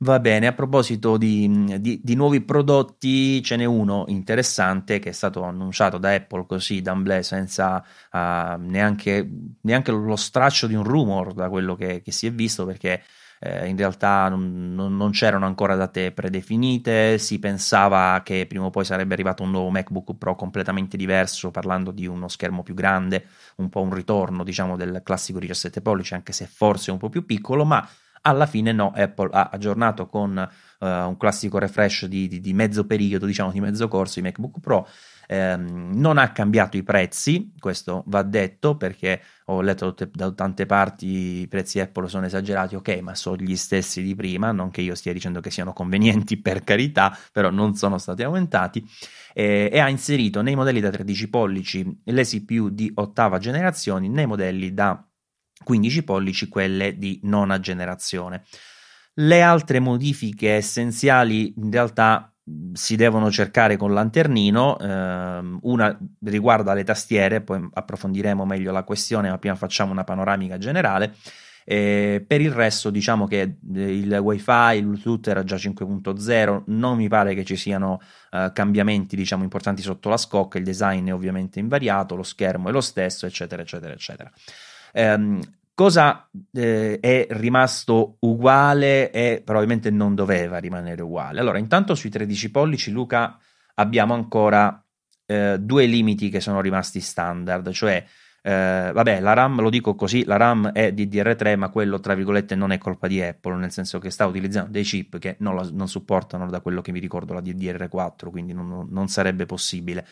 Va 0.00 0.20
bene, 0.20 0.46
a 0.46 0.52
proposito 0.52 1.16
di, 1.16 1.76
di, 1.80 2.00
di, 2.04 2.14
nuovi 2.14 2.40
prodotti, 2.40 3.42
ce 3.42 3.56
n'è 3.56 3.64
uno 3.64 4.04
interessante 4.06 5.00
che 5.00 5.08
è 5.08 5.12
stato 5.12 5.42
annunciato 5.42 5.98
da 5.98 6.14
Apple 6.14 6.46
così 6.46 6.80
d'amblè 6.80 7.20
senza 7.22 7.84
uh, 8.12 8.18
neanche, 8.60 9.28
neanche, 9.62 9.90
lo 9.90 10.14
straccio 10.14 10.68
di 10.68 10.74
un 10.74 10.84
rumor 10.84 11.32
da 11.32 11.48
quello 11.48 11.74
che, 11.74 12.00
che 12.00 12.12
si 12.12 12.28
è 12.28 12.32
visto 12.32 12.64
perché 12.64 13.02
eh, 13.40 13.66
in 13.66 13.76
realtà 13.76 14.28
non, 14.28 14.74
non, 14.74 15.10
c'erano 15.10 15.46
ancora 15.46 15.74
date 15.74 16.12
predefinite, 16.12 17.18
si 17.18 17.40
pensava 17.40 18.20
che 18.24 18.46
prima 18.46 18.66
o 18.66 18.70
poi 18.70 18.84
sarebbe 18.84 19.14
arrivato 19.14 19.42
un 19.42 19.50
nuovo 19.50 19.70
MacBook 19.70 20.16
Pro 20.16 20.36
completamente 20.36 20.96
diverso, 20.96 21.50
parlando 21.50 21.90
di 21.90 22.06
uno 22.06 22.28
schermo 22.28 22.62
più 22.62 22.74
grande, 22.74 23.26
un 23.56 23.68
po' 23.68 23.80
un 23.80 23.92
ritorno 23.92 24.44
diciamo 24.44 24.76
del 24.76 25.00
classico 25.02 25.40
17 25.40 25.80
pollici, 25.80 26.14
anche 26.14 26.32
se 26.32 26.46
forse 26.46 26.92
un 26.92 26.98
po' 26.98 27.08
più 27.08 27.26
piccolo, 27.26 27.64
ma 27.64 27.84
alla 28.28 28.46
fine 28.46 28.72
no, 28.72 28.92
Apple 28.94 29.30
ha 29.32 29.50
aggiornato 29.52 30.06
con 30.06 30.36
uh, 30.78 30.86
un 30.86 31.16
classico 31.16 31.58
refresh 31.58 32.06
di, 32.06 32.28
di, 32.28 32.40
di, 32.40 32.52
mezzo 32.52 32.86
periodo, 32.86 33.26
diciamo 33.26 33.50
di 33.50 33.60
mezzo 33.60 33.88
corso, 33.88 34.18
i 34.18 34.22
MacBook 34.22 34.60
Pro. 34.60 34.86
Ehm, 35.30 35.90
non 35.94 36.16
ha 36.16 36.32
cambiato 36.32 36.78
i 36.78 36.82
prezzi, 36.82 37.52
questo 37.58 38.02
va 38.06 38.22
detto 38.22 38.78
perché 38.78 39.20
ho 39.46 39.60
letto 39.60 39.94
da 40.12 40.32
tante 40.32 40.64
parti 40.64 41.40
i 41.40 41.48
prezzi 41.48 41.80
Apple 41.80 42.08
sono 42.08 42.24
esagerati, 42.24 42.76
ok, 42.76 43.00
ma 43.00 43.14
sono 43.14 43.36
gli 43.36 43.56
stessi 43.56 44.02
di 44.02 44.14
prima, 44.14 44.52
non 44.52 44.70
che 44.70 44.80
io 44.80 44.94
stia 44.94 45.12
dicendo 45.12 45.40
che 45.40 45.50
siano 45.50 45.74
convenienti 45.74 46.36
per 46.40 46.64
carità, 46.64 47.16
però 47.30 47.50
non 47.50 47.74
sono 47.74 47.98
stati 47.98 48.22
aumentati. 48.22 48.86
Eh, 49.34 49.68
e 49.70 49.78
ha 49.78 49.88
inserito 49.88 50.40
nei 50.40 50.54
modelli 50.54 50.80
da 50.80 50.90
13 50.90 51.28
pollici 51.28 52.00
le 52.04 52.24
CPU 52.24 52.70
di 52.70 52.90
ottava 52.94 53.38
generazione, 53.38 54.08
nei 54.08 54.26
modelli 54.26 54.72
da 54.72 55.07
15 55.68 56.02
pollici 56.02 56.48
quelle 56.48 56.96
di 56.96 57.20
nona 57.24 57.60
generazione. 57.60 58.44
Le 59.16 59.42
altre 59.42 59.80
modifiche 59.80 60.54
essenziali 60.54 61.52
in 61.58 61.70
realtà 61.70 62.32
si 62.72 62.96
devono 62.96 63.30
cercare 63.30 63.76
con 63.76 63.92
lanternino, 63.92 64.78
eh, 64.78 65.58
una 65.60 65.98
riguarda 66.24 66.72
le 66.72 66.84
tastiere, 66.84 67.42
poi 67.42 67.68
approfondiremo 67.70 68.46
meglio 68.46 68.72
la 68.72 68.82
questione, 68.82 69.28
ma 69.28 69.36
prima 69.36 69.56
facciamo 69.56 69.92
una 69.92 70.04
panoramica 70.04 70.56
generale. 70.56 71.14
Eh, 71.66 72.24
per 72.26 72.40
il 72.40 72.50
resto, 72.50 72.88
diciamo 72.88 73.26
che 73.26 73.56
il 73.74 74.18
WiFi, 74.18 74.76
il 74.78 74.86
Bluetooth 74.86 75.26
era 75.26 75.44
già 75.44 75.56
5.0, 75.56 76.62
non 76.68 76.96
mi 76.96 77.08
pare 77.08 77.34
che 77.34 77.44
ci 77.44 77.56
siano 77.56 78.00
eh, 78.30 78.50
cambiamenti 78.54 79.16
diciamo, 79.16 79.42
importanti 79.42 79.82
sotto 79.82 80.08
la 80.08 80.16
scocca, 80.16 80.56
il 80.56 80.64
design 80.64 81.08
è 81.08 81.12
ovviamente 81.12 81.58
invariato, 81.58 82.16
lo 82.16 82.22
schermo 82.22 82.70
è 82.70 82.72
lo 82.72 82.80
stesso, 82.80 83.26
eccetera, 83.26 83.60
eccetera, 83.60 83.92
eccetera. 83.92 84.32
Um, 84.94 85.40
cosa 85.78 86.28
eh, 86.54 86.98
è 86.98 87.28
rimasto 87.30 88.16
uguale 88.22 89.12
e 89.12 89.42
probabilmente 89.44 89.92
non 89.92 90.16
doveva 90.16 90.58
rimanere 90.58 91.02
uguale? 91.02 91.38
Allora, 91.38 91.58
intanto 91.58 91.94
sui 91.94 92.10
13 92.10 92.50
pollici, 92.50 92.90
Luca, 92.90 93.38
abbiamo 93.74 94.12
ancora 94.12 94.84
eh, 95.24 95.56
due 95.60 95.86
limiti 95.86 96.30
che 96.30 96.40
sono 96.40 96.60
rimasti 96.60 96.98
standard, 96.98 97.70
cioè 97.70 98.04
eh, 98.42 98.90
vabbè, 98.92 99.20
la 99.20 99.34
RAM, 99.34 99.60
lo 99.60 99.70
dico 99.70 99.94
così, 99.94 100.24
la 100.24 100.36
RAM 100.36 100.72
è 100.72 100.90
DDR3, 100.90 101.56
ma 101.56 101.68
quello, 101.68 102.00
tra 102.00 102.14
virgolette, 102.14 102.56
non 102.56 102.72
è 102.72 102.78
colpa 102.78 103.06
di 103.06 103.22
Apple, 103.22 103.54
nel 103.54 103.70
senso 103.70 104.00
che 104.00 104.10
sta 104.10 104.26
utilizzando 104.26 104.72
dei 104.72 104.82
chip 104.82 105.18
che 105.18 105.36
non, 105.38 105.54
la, 105.54 105.68
non 105.70 105.86
supportano, 105.86 106.50
da 106.50 106.60
quello 106.60 106.80
che 106.80 106.90
mi 106.90 106.98
ricordo, 106.98 107.34
la 107.34 107.40
DDR4, 107.40 108.30
quindi 108.30 108.52
non, 108.52 108.88
non 108.90 109.06
sarebbe 109.06 109.46
possibile. 109.46 110.04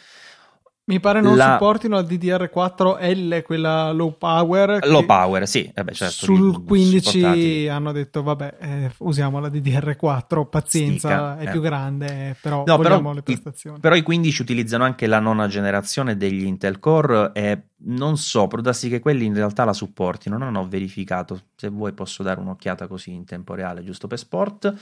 Mi 0.88 1.00
pare 1.00 1.20
non 1.20 1.36
la... 1.36 1.52
supportino 1.52 1.96
la 1.96 2.02
DDR4L, 2.02 3.42
quella 3.42 3.90
low 3.90 4.16
power. 4.16 4.86
Low 4.86 5.04
power, 5.04 5.48
sì. 5.48 5.68
Eh 5.74 5.82
beh, 5.82 5.92
certo, 5.92 6.26
sul 6.26 6.62
15 6.62 7.00
supportati. 7.00 7.68
hanno 7.68 7.90
detto, 7.90 8.22
vabbè, 8.22 8.56
eh, 8.60 8.90
usiamo 8.98 9.40
la 9.40 9.48
DDR4, 9.48 10.48
pazienza, 10.48 11.08
Stica, 11.08 11.38
è 11.38 11.48
eh. 11.48 11.50
più 11.50 11.60
grande, 11.60 12.36
però 12.40 12.62
no, 12.64 12.78
però, 12.78 13.12
le 13.12 13.22
prestazioni. 13.22 13.78
I, 13.78 13.80
però 13.80 13.96
i 13.96 14.02
15 14.02 14.42
utilizzano 14.42 14.84
anche 14.84 15.08
la 15.08 15.18
nona 15.18 15.48
generazione 15.48 16.16
degli 16.16 16.44
Intel 16.44 16.78
Core 16.78 17.32
e 17.34 17.62
non 17.78 18.16
so, 18.16 18.46
può 18.46 18.60
darsi 18.60 18.88
che 18.88 19.00
quelli 19.00 19.24
in 19.24 19.34
realtà 19.34 19.64
la 19.64 19.72
supportino, 19.72 20.38
non 20.38 20.54
ho 20.54 20.68
verificato. 20.68 21.40
Se 21.56 21.68
vuoi 21.68 21.94
posso 21.94 22.22
dare 22.22 22.38
un'occhiata 22.38 22.86
così 22.86 23.12
in 23.12 23.24
tempo 23.24 23.54
reale, 23.54 23.82
giusto 23.82 24.06
per 24.06 24.18
sport. 24.18 24.72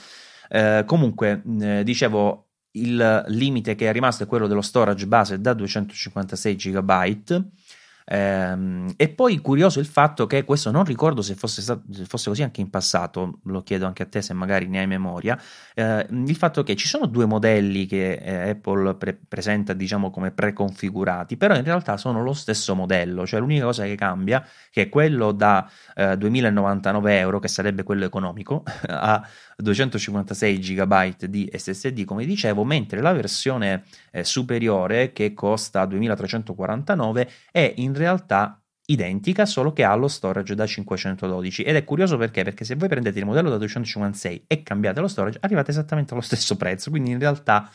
Eh, 0.50 0.82
comunque, 0.86 1.42
eh, 1.60 1.82
dicevo, 1.82 2.43
il 2.76 3.24
limite 3.28 3.74
che 3.74 3.88
è 3.88 3.92
rimasto 3.92 4.24
è 4.24 4.26
quello 4.26 4.46
dello 4.46 4.62
storage 4.62 5.06
base 5.06 5.40
da 5.40 5.54
256 5.54 6.56
GB 6.56 6.90
Ehm, 8.06 8.92
e 8.96 9.08
poi 9.08 9.38
curioso 9.38 9.80
il 9.80 9.86
fatto 9.86 10.26
che 10.26 10.44
questo 10.44 10.70
non 10.70 10.84
ricordo 10.84 11.22
se 11.22 11.34
fosse, 11.34 11.62
stato, 11.62 11.82
se 11.90 12.04
fosse, 12.04 12.28
così 12.28 12.42
anche 12.42 12.60
in 12.60 12.68
passato, 12.68 13.38
lo 13.44 13.62
chiedo 13.62 13.86
anche 13.86 14.02
a 14.02 14.06
te 14.06 14.20
se 14.20 14.34
magari 14.34 14.66
ne 14.66 14.80
hai 14.80 14.86
memoria, 14.86 15.38
eh, 15.74 16.06
il 16.10 16.36
fatto 16.36 16.62
che 16.62 16.76
ci 16.76 16.86
sono 16.86 17.06
due 17.06 17.24
modelli 17.24 17.86
che 17.86 18.12
eh, 18.14 18.50
Apple 18.50 18.94
pre- 18.96 19.18
presenta 19.26 19.72
diciamo 19.72 20.10
come 20.10 20.30
preconfigurati, 20.32 21.36
però 21.36 21.54
in 21.56 21.64
realtà 21.64 21.96
sono 21.96 22.22
lo 22.22 22.34
stesso 22.34 22.74
modello, 22.74 23.26
cioè 23.26 23.40
l'unica 23.40 23.64
cosa 23.64 23.84
che 23.84 23.94
cambia 23.94 24.46
che 24.70 24.82
è 24.82 24.88
quello 24.88 25.32
da 25.32 25.68
eh, 25.94 26.16
2099 26.16 27.18
euro, 27.18 27.38
che 27.38 27.48
sarebbe 27.48 27.82
quello 27.84 28.04
economico, 28.04 28.64
a 28.88 29.26
256 29.56 30.58
GB 30.58 31.24
di 31.26 31.50
SSD 31.52 32.04
come 32.04 32.24
dicevo, 32.24 32.64
mentre 32.64 33.00
la 33.00 33.12
versione 33.12 33.84
eh, 34.10 34.24
superiore 34.24 35.12
che 35.12 35.34
costa 35.34 35.84
2349 35.84 37.30
è 37.50 37.72
in 37.76 37.94
realtà 37.94 38.58
identica, 38.86 39.46
solo 39.46 39.72
che 39.72 39.84
ha 39.84 39.94
lo 39.94 40.08
storage 40.08 40.54
da 40.54 40.66
512. 40.66 41.62
Ed 41.62 41.76
è 41.76 41.84
curioso 41.84 42.16
perché? 42.16 42.44
Perché 42.44 42.64
se 42.64 42.74
voi 42.74 42.88
prendete 42.88 43.18
il 43.18 43.24
modello 43.24 43.48
da 43.48 43.56
256 43.56 44.44
e 44.46 44.62
cambiate 44.62 45.00
lo 45.00 45.08
storage, 45.08 45.38
arrivate 45.40 45.70
esattamente 45.70 46.12
allo 46.12 46.22
stesso 46.22 46.56
prezzo. 46.56 46.90
Quindi 46.90 47.10
in 47.10 47.18
realtà 47.18 47.70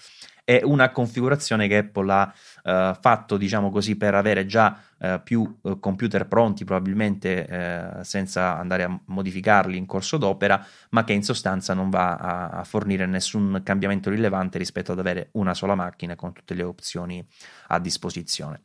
è 0.50 0.62
una 0.64 0.90
configurazione 0.90 1.68
che 1.68 1.78
Apple 1.78 2.12
ha 2.12 2.34
uh, 2.64 2.98
fatto, 3.00 3.38
diciamo 3.38 3.70
così, 3.70 3.96
per 3.98 4.16
avere 4.16 4.48
già 4.48 4.82
uh, 4.98 5.22
più 5.24 5.60
uh, 5.62 5.80
computer 5.80 6.28
pronti, 6.28 6.66
probabilmente 6.66 7.98
senza 8.02 8.58
andare 8.58 8.84
a 8.84 9.00
modificarli 9.06 9.78
in 9.78 9.86
corso 9.86 10.18
d'opera, 10.18 10.66
ma 10.90 11.04
che 11.04 11.14
in 11.14 11.22
sostanza 11.22 11.76
non 11.76 11.92
va 11.92 12.16
a, 12.16 12.50
a, 12.50 12.64
fornire 12.64 13.06
nessun 13.06 13.62
cambiamento 13.64 14.10
rilevante 14.10 14.58
rispetto 14.58 14.94
ad 14.94 15.00
avere 15.00 15.30
una 15.34 15.54
sola 15.54 15.76
macchina 15.76 16.16
con 16.16 16.34
tutte 16.34 16.56
le 16.56 16.64
opzioni 16.64 17.24
a 17.68 17.80
disposizione. 17.80 18.62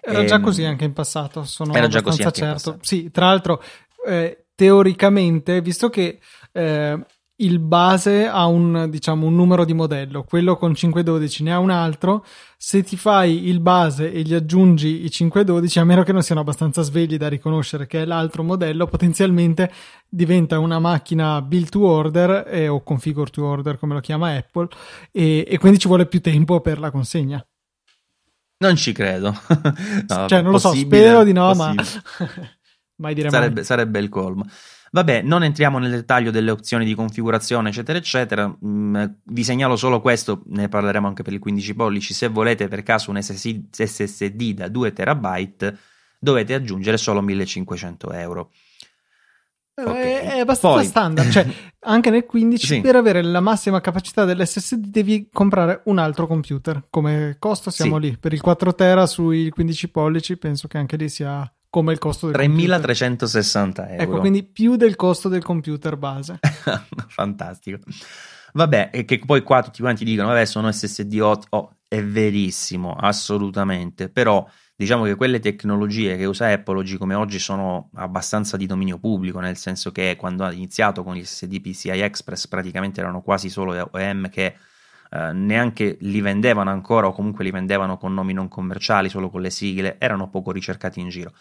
Era 0.00 0.20
e, 0.20 0.24
già 0.24 0.36
ehm, 0.36 0.42
così 0.42 0.64
anche 0.64 0.86
in 0.86 0.92
passato, 0.92 1.44
sono 1.44 1.72
era 1.72 1.86
già 1.86 2.02
così 2.02 2.26
certo. 2.32 2.78
Sì, 2.80 3.12
tra 3.12 3.26
l'altro, 3.26 3.62
eh, 4.04 4.46
teoricamente, 4.56 5.60
visto 5.60 5.88
che 5.88 6.18
eh, 6.50 6.98
il 7.40 7.58
base 7.60 8.26
ha 8.26 8.46
un, 8.46 8.88
diciamo, 8.90 9.26
un 9.26 9.34
numero 9.34 9.64
di 9.64 9.72
modello, 9.72 10.24
quello 10.24 10.56
con 10.56 10.74
512 10.74 11.42
ne 11.44 11.52
ha 11.52 11.58
un 11.58 11.70
altro, 11.70 12.24
se 12.56 12.82
ti 12.82 12.96
fai 12.96 13.48
il 13.48 13.60
base 13.60 14.12
e 14.12 14.22
gli 14.22 14.34
aggiungi 14.34 15.04
i 15.04 15.10
512, 15.10 15.78
a 15.78 15.84
meno 15.84 16.02
che 16.02 16.12
non 16.12 16.22
siano 16.22 16.40
abbastanza 16.40 16.82
svegli 16.82 17.16
da 17.16 17.28
riconoscere 17.28 17.86
che 17.86 18.02
è 18.02 18.04
l'altro 18.04 18.42
modello, 18.42 18.86
potenzialmente 18.86 19.70
diventa 20.08 20.58
una 20.58 20.80
macchina 20.80 21.40
build 21.42 21.68
to 21.68 21.86
order 21.86 22.46
eh, 22.48 22.66
o 22.66 22.82
configure 22.82 23.30
to 23.30 23.44
order 23.44 23.78
come 23.78 23.94
lo 23.94 24.00
chiama 24.00 24.34
Apple 24.34 24.68
e, 25.12 25.44
e 25.46 25.58
quindi 25.58 25.78
ci 25.78 25.86
vuole 25.86 26.06
più 26.06 26.20
tempo 26.20 26.60
per 26.60 26.80
la 26.80 26.90
consegna. 26.90 27.44
Non 28.60 28.74
ci 28.74 28.92
credo. 28.92 29.30
no, 30.08 30.26
cioè, 30.28 30.42
non 30.42 30.50
lo 30.50 30.58
so, 30.58 30.72
spero 30.74 31.22
di 31.22 31.32
no, 31.32 31.52
possibile. 31.52 31.84
ma 32.18 32.26
mai 32.96 33.14
dire 33.14 33.30
sarebbe, 33.30 33.54
mai. 33.54 33.64
sarebbe 33.64 34.00
il 34.00 34.08
colmo. 34.08 34.44
Vabbè, 34.90 35.22
non 35.22 35.42
entriamo 35.42 35.78
nel 35.78 35.90
dettaglio 35.90 36.30
delle 36.30 36.50
opzioni 36.50 36.84
di 36.84 36.94
configurazione, 36.94 37.68
eccetera, 37.68 37.98
eccetera. 37.98 38.56
Mm, 38.64 39.04
vi 39.24 39.44
segnalo 39.44 39.76
solo 39.76 40.00
questo, 40.00 40.42
ne 40.46 40.68
parleremo 40.68 41.06
anche 41.06 41.22
per 41.22 41.32
il 41.32 41.38
15 41.38 41.74
pollici. 41.74 42.14
Se 42.14 42.28
volete 42.28 42.68
per 42.68 42.82
caso 42.82 43.10
un 43.10 43.20
SSD 43.20 44.52
da 44.54 44.68
2 44.68 44.92
terabyte, 44.92 45.76
dovete 46.18 46.54
aggiungere 46.54 46.96
solo 46.96 47.20
1500 47.20 48.12
euro. 48.12 48.50
Eh, 49.74 49.82
okay. 49.82 50.02
È 50.02 50.38
abbastanza 50.40 50.78
Poi... 50.78 50.86
standard, 50.86 51.30
cioè 51.30 51.46
anche 51.80 52.10
nel 52.10 52.26
15 52.26 52.66
sì. 52.66 52.80
per 52.80 52.96
avere 52.96 53.22
la 53.22 53.40
massima 53.40 53.80
capacità 53.80 54.24
dell'SSD 54.24 54.86
devi 54.86 55.28
comprare 55.32 55.82
un 55.84 55.98
altro 55.98 56.26
computer. 56.26 56.86
Come 56.90 57.36
costo 57.38 57.70
siamo 57.70 58.00
sì. 58.00 58.08
lì. 58.08 58.18
Per 58.18 58.32
il 58.32 58.40
4 58.40 58.74
tera 58.74 59.06
sui 59.06 59.50
15 59.50 59.90
pollici 59.90 60.36
penso 60.36 60.66
che 60.66 60.78
anche 60.78 60.96
lì 60.96 61.08
sia 61.08 61.50
come 61.70 61.92
il 61.92 61.98
costo 61.98 62.26
del 62.30 62.34
3360 62.34 63.90
euro. 63.90 64.02
Ecco, 64.02 64.18
quindi 64.20 64.42
più 64.42 64.76
del 64.76 64.96
costo 64.96 65.28
del 65.28 65.42
computer 65.42 65.96
base. 65.96 66.38
Fantastico. 67.08 67.78
Vabbè, 68.52 68.90
e 68.92 69.04
che 69.04 69.20
poi 69.24 69.42
qua 69.42 69.62
tutti 69.62 69.80
quanti 69.80 70.04
dicono, 70.04 70.28
vabbè, 70.28 70.44
sono 70.44 70.70
SSD, 70.72 71.20
ot- 71.20 71.46
oh, 71.50 71.76
È 71.86 72.02
verissimo, 72.02 72.94
assolutamente, 72.94 74.08
però 74.08 74.46
diciamo 74.74 75.04
che 75.04 75.16
quelle 75.16 75.40
tecnologie 75.40 76.16
che 76.16 76.24
usa 76.24 76.50
Apple 76.50 76.78
oggi 76.78 76.96
come 76.96 77.14
oggi 77.14 77.38
sono 77.38 77.90
abbastanza 77.94 78.56
di 78.56 78.66
dominio 78.66 78.98
pubblico, 78.98 79.40
nel 79.40 79.56
senso 79.56 79.92
che 79.92 80.16
quando 80.16 80.44
ha 80.44 80.52
iniziato 80.52 81.02
con 81.02 81.14
gli 81.14 81.24
SSD 81.24 81.60
PCI 81.60 82.00
Express 82.00 82.46
praticamente 82.46 83.00
erano 83.00 83.20
quasi 83.20 83.48
solo 83.50 83.88
OEM 83.90 84.28
che 84.30 84.54
eh, 85.10 85.32
neanche 85.32 85.96
li 86.00 86.20
vendevano 86.20 86.70
ancora 86.70 87.06
o 87.06 87.12
comunque 87.12 87.44
li 87.44 87.50
vendevano 87.50 87.96
con 87.96 88.12
nomi 88.14 88.32
non 88.32 88.48
commerciali, 88.48 89.08
solo 89.08 89.30
con 89.30 89.40
le 89.40 89.50
sigle, 89.50 89.96
erano 89.98 90.28
poco 90.28 90.52
ricercati 90.52 91.00
in 91.00 91.08
giro. 91.08 91.32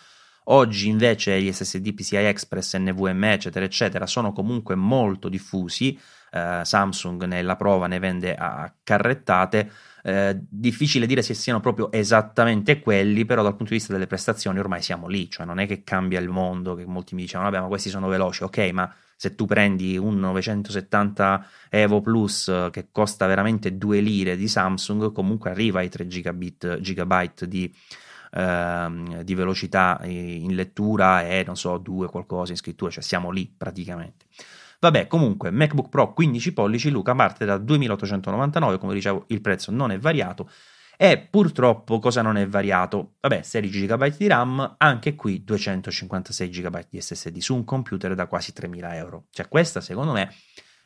Oggi 0.50 0.88
invece 0.88 1.42
gli 1.42 1.52
SSD 1.52 1.94
PCI 1.94 2.16
Express, 2.16 2.78
NVMe, 2.78 3.34
eccetera, 3.34 3.66
eccetera, 3.66 4.06
sono 4.06 4.32
comunque 4.32 4.76
molto 4.76 5.28
diffusi. 5.28 6.00
Eh, 6.32 6.62
Samsung 6.64 7.26
nella 7.26 7.58
prova 7.58 7.88
ne 7.88 8.00
vende 8.00 8.34
a 8.34 8.74
carrettate 8.82 9.70
eh, 10.04 10.40
difficile 10.50 11.06
dire 11.06 11.22
se 11.22 11.34
siano 11.34 11.60
proprio 11.60 11.92
esattamente 11.92 12.80
quelli, 12.80 13.26
però 13.26 13.44
dal 13.44 13.56
punto 13.58 13.72
di 13.72 13.78
vista 13.78 13.92
delle 13.92 14.08
prestazioni 14.08 14.58
ormai 14.58 14.82
siamo 14.82 15.08
lì, 15.08 15.30
cioè 15.30 15.46
non 15.46 15.60
è 15.60 15.68
che 15.68 15.84
cambia 15.84 16.22
il 16.22 16.30
mondo, 16.30 16.76
che 16.76 16.86
molti 16.86 17.14
mi 17.14 17.24
dicevano, 17.24 17.50
vabbè 17.50 17.62
ma 17.64 17.68
questi 17.68 17.90
sono 17.90 18.08
veloci, 18.08 18.44
ok, 18.44 18.70
ma 18.72 18.94
se 19.18 19.36
tu 19.36 19.46
prendi 19.46 19.98
un 19.98 20.18
970 20.18 21.46
Evo 21.70 22.00
Plus 22.02 22.48
eh, 22.48 22.70
che 22.72 22.88
costa 22.90 23.26
veramente 23.26 23.78
2 23.78 24.00
lire 24.00 24.38
di 24.38 24.48
Samsung, 24.48 25.12
comunque 25.12 25.50
arriva 25.50 25.80
ai 25.80 25.90
3 25.90 26.08
gigabit, 26.08 26.80
gigabyte 26.80 27.48
di, 27.50 27.70
eh, 28.32 29.24
di 29.24 29.36
velocità 29.36 30.00
in 30.04 30.56
lettura 30.56 31.28
e 31.28 31.44
non 31.46 31.58
so, 31.58 31.78
2 31.78 32.08
qualcosa 32.08 32.52
in 32.52 32.58
scrittura, 32.58 32.92
cioè 32.92 33.04
siamo 33.04 33.32
lì 33.32 33.52
praticamente. 33.56 34.26
Vabbè, 34.80 35.08
comunque, 35.08 35.50
MacBook 35.50 35.90
Pro 35.90 36.14
15 36.14 36.54
pollici, 36.54 36.90
Luca, 36.92 37.16
parte 37.16 37.46
da 37.46 37.58
2899, 37.58 38.78
come 38.78 38.94
dicevo, 38.94 39.26
il 39.28 39.42
prezzo 39.42 39.72
non 39.72 39.92
è 39.92 39.98
variato. 39.98 40.50
E 41.00 41.20
purtroppo 41.20 42.00
cosa 42.00 42.22
non 42.22 42.38
è 42.38 42.48
variato? 42.48 43.14
Vabbè, 43.22 43.42
16 43.44 43.86
GB 43.86 44.18
di 44.18 44.28
RAM, 44.28 44.76
anche 44.78 45.16
qui 45.16 45.44
256 45.44 46.50
GB 46.50 46.86
di 46.90 47.02
SSD 47.02 47.38
su 47.38 47.54
un 47.56 47.64
computer 47.64 48.16
da 48.16 48.28
quasi 48.28 48.52
3.000 48.56 48.94
euro. 48.96 49.26
Cioè, 49.30 49.48
questa 49.48 49.80
secondo 49.80 50.12
me 50.12 50.34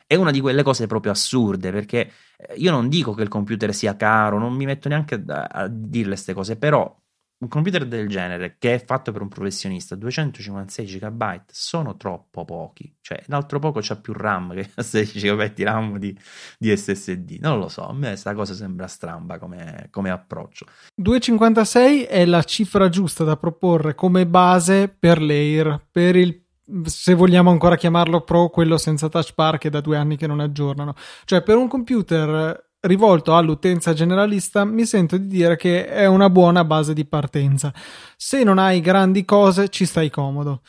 è 0.06 0.14
una 0.14 0.30
di 0.30 0.40
quelle 0.40 0.62
cose 0.62 0.86
proprio 0.86 1.12
assurde, 1.12 1.70
perché 1.72 2.10
eh, 2.36 2.54
io 2.56 2.70
non 2.70 2.88
dico 2.90 3.14
che 3.14 3.22
il 3.22 3.28
computer 3.28 3.72
sia 3.74 3.96
caro, 3.96 4.38
non 4.38 4.52
mi 4.52 4.66
metto 4.66 4.88
neanche 4.88 5.22
a 5.26 5.66
dirle 5.68 6.10
queste 6.12 6.34
cose, 6.34 6.56
però 6.56 6.94
un 7.42 7.48
computer 7.48 7.86
del 7.86 8.08
genere 8.08 8.56
che 8.58 8.74
è 8.74 8.84
fatto 8.84 9.10
per 9.10 9.20
un 9.20 9.28
professionista 9.28 9.96
256 9.96 10.86
GB 10.86 11.42
sono 11.48 11.96
troppo 11.96 12.44
pochi. 12.44 12.94
Cioè 13.00 13.24
l'altro 13.26 13.58
poco 13.58 13.80
c'ha 13.82 13.96
più 13.96 14.12
RAM 14.12 14.54
che 14.54 14.70
16 14.80 15.18
GB 15.18 15.52
di 15.52 15.62
RAM 15.64 15.98
di, 15.98 16.16
di, 16.56 16.76
SSD 16.76 17.38
non 17.40 17.58
lo 17.58 17.68
so 17.68 17.86
a 17.86 17.92
me 17.92 18.08
questa 18.08 18.32
cosa 18.34 18.54
sembra 18.54 18.86
stramba 18.86 19.38
come, 19.38 19.88
come 19.90 20.10
approccio. 20.10 20.66
256 20.94 22.04
è 22.04 22.24
la 22.24 22.42
cifra 22.44 22.88
giusta 22.88 23.24
da 23.24 23.36
proporre 23.36 23.94
come 23.94 24.26
base 24.26 24.88
per 24.88 25.20
l'Air 25.20 25.84
per 25.90 26.16
il 26.16 26.40
se 26.84 27.14
vogliamo 27.14 27.50
ancora 27.50 27.76
chiamarlo 27.76 28.22
Pro, 28.22 28.48
quello 28.48 28.78
senza 28.78 29.08
touch 29.08 29.34
bar 29.34 29.58
che 29.58 29.68
da 29.68 29.80
due 29.80 29.96
anni 29.96 30.16
che 30.16 30.28
non 30.28 30.40
aggiornano. 30.40 30.94
Cioè, 31.24 31.42
per 31.42 31.56
un 31.56 31.68
computer 31.68 32.71
rivolto 32.82 33.36
all'utenza 33.36 33.92
generalista, 33.92 34.64
mi 34.64 34.84
sento 34.84 35.16
di 35.16 35.26
dire 35.26 35.56
che 35.56 35.86
è 35.86 36.06
una 36.06 36.30
buona 36.30 36.64
base 36.64 36.94
di 36.94 37.04
partenza. 37.04 37.72
Se 38.16 38.42
non 38.42 38.58
hai 38.58 38.80
grandi 38.80 39.24
cose, 39.24 39.68
ci 39.68 39.84
stai 39.84 40.10
comodo. 40.10 40.62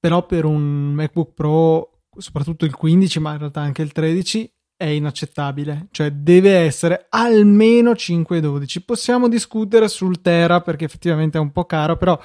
Però 0.00 0.24
per 0.26 0.44
un 0.44 0.92
MacBook 0.92 1.34
Pro, 1.34 2.02
soprattutto 2.16 2.64
il 2.64 2.74
15, 2.74 3.20
ma 3.20 3.32
in 3.32 3.38
realtà 3.38 3.60
anche 3.60 3.82
il 3.82 3.92
13, 3.92 4.52
è 4.78 4.84
inaccettabile, 4.84 5.88
cioè 5.90 6.12
deve 6.12 6.52
essere 6.58 7.06
almeno 7.08 7.96
512. 7.96 8.82
Possiamo 8.84 9.26
discutere 9.26 9.88
sul 9.88 10.22
Tera 10.22 10.60
perché 10.60 10.84
effettivamente 10.84 11.36
è 11.36 11.40
un 11.40 11.50
po' 11.50 11.64
caro, 11.64 11.96
però 11.96 12.16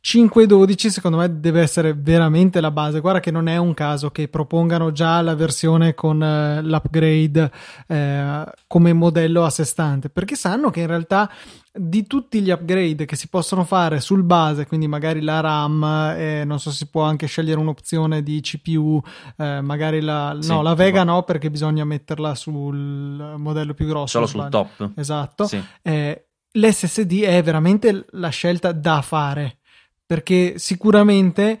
512 0.00 0.88
secondo 0.88 1.18
me 1.18 1.38
deve 1.38 1.60
essere 1.60 1.92
veramente 1.92 2.62
la 2.62 2.70
base. 2.70 3.00
Guarda 3.00 3.20
che 3.20 3.30
non 3.30 3.46
è 3.46 3.58
un 3.58 3.74
caso 3.74 4.10
che 4.10 4.28
propongano 4.28 4.90
già 4.90 5.20
la 5.20 5.34
versione 5.34 5.92
con 5.92 6.22
eh, 6.22 6.62
l'upgrade 6.62 7.52
eh, 7.86 8.44
come 8.66 8.92
modello 8.94 9.44
a 9.44 9.50
sé 9.50 9.66
stante, 9.66 10.08
perché 10.08 10.34
sanno 10.34 10.70
che 10.70 10.80
in 10.80 10.86
realtà 10.86 11.30
di 11.78 12.06
tutti 12.06 12.40
gli 12.40 12.50
upgrade 12.50 13.04
che 13.04 13.16
si 13.16 13.28
possono 13.28 13.64
fare 13.64 14.00
sul 14.00 14.22
base, 14.22 14.66
quindi 14.66 14.86
magari 14.88 15.20
la 15.20 15.40
RAM, 15.40 16.14
eh, 16.16 16.44
non 16.44 16.58
so 16.58 16.70
se 16.70 16.76
si 16.78 16.90
può 16.90 17.02
anche 17.02 17.26
scegliere 17.26 17.58
un'opzione 17.60 18.22
di 18.22 18.40
CPU, 18.40 19.00
eh, 19.36 19.60
magari 19.60 20.00
la, 20.00 20.36
sì, 20.40 20.50
no, 20.50 20.62
la 20.62 20.74
Vega 20.74 21.04
no 21.04 21.22
perché 21.22 21.50
bisogna 21.50 21.84
metterla 21.84 22.34
sul 22.34 23.34
modello 23.36 23.74
più 23.74 23.86
grosso. 23.86 24.24
Solo 24.24 24.26
sul 24.26 24.48
top. 24.50 24.90
Esatto. 24.96 25.46
Sì. 25.46 25.62
Eh, 25.82 26.28
L'SSD 26.50 27.22
è 27.22 27.42
veramente 27.42 28.06
la 28.10 28.30
scelta 28.30 28.72
da 28.72 29.02
fare 29.02 29.58
perché 30.04 30.54
sicuramente 30.58 31.60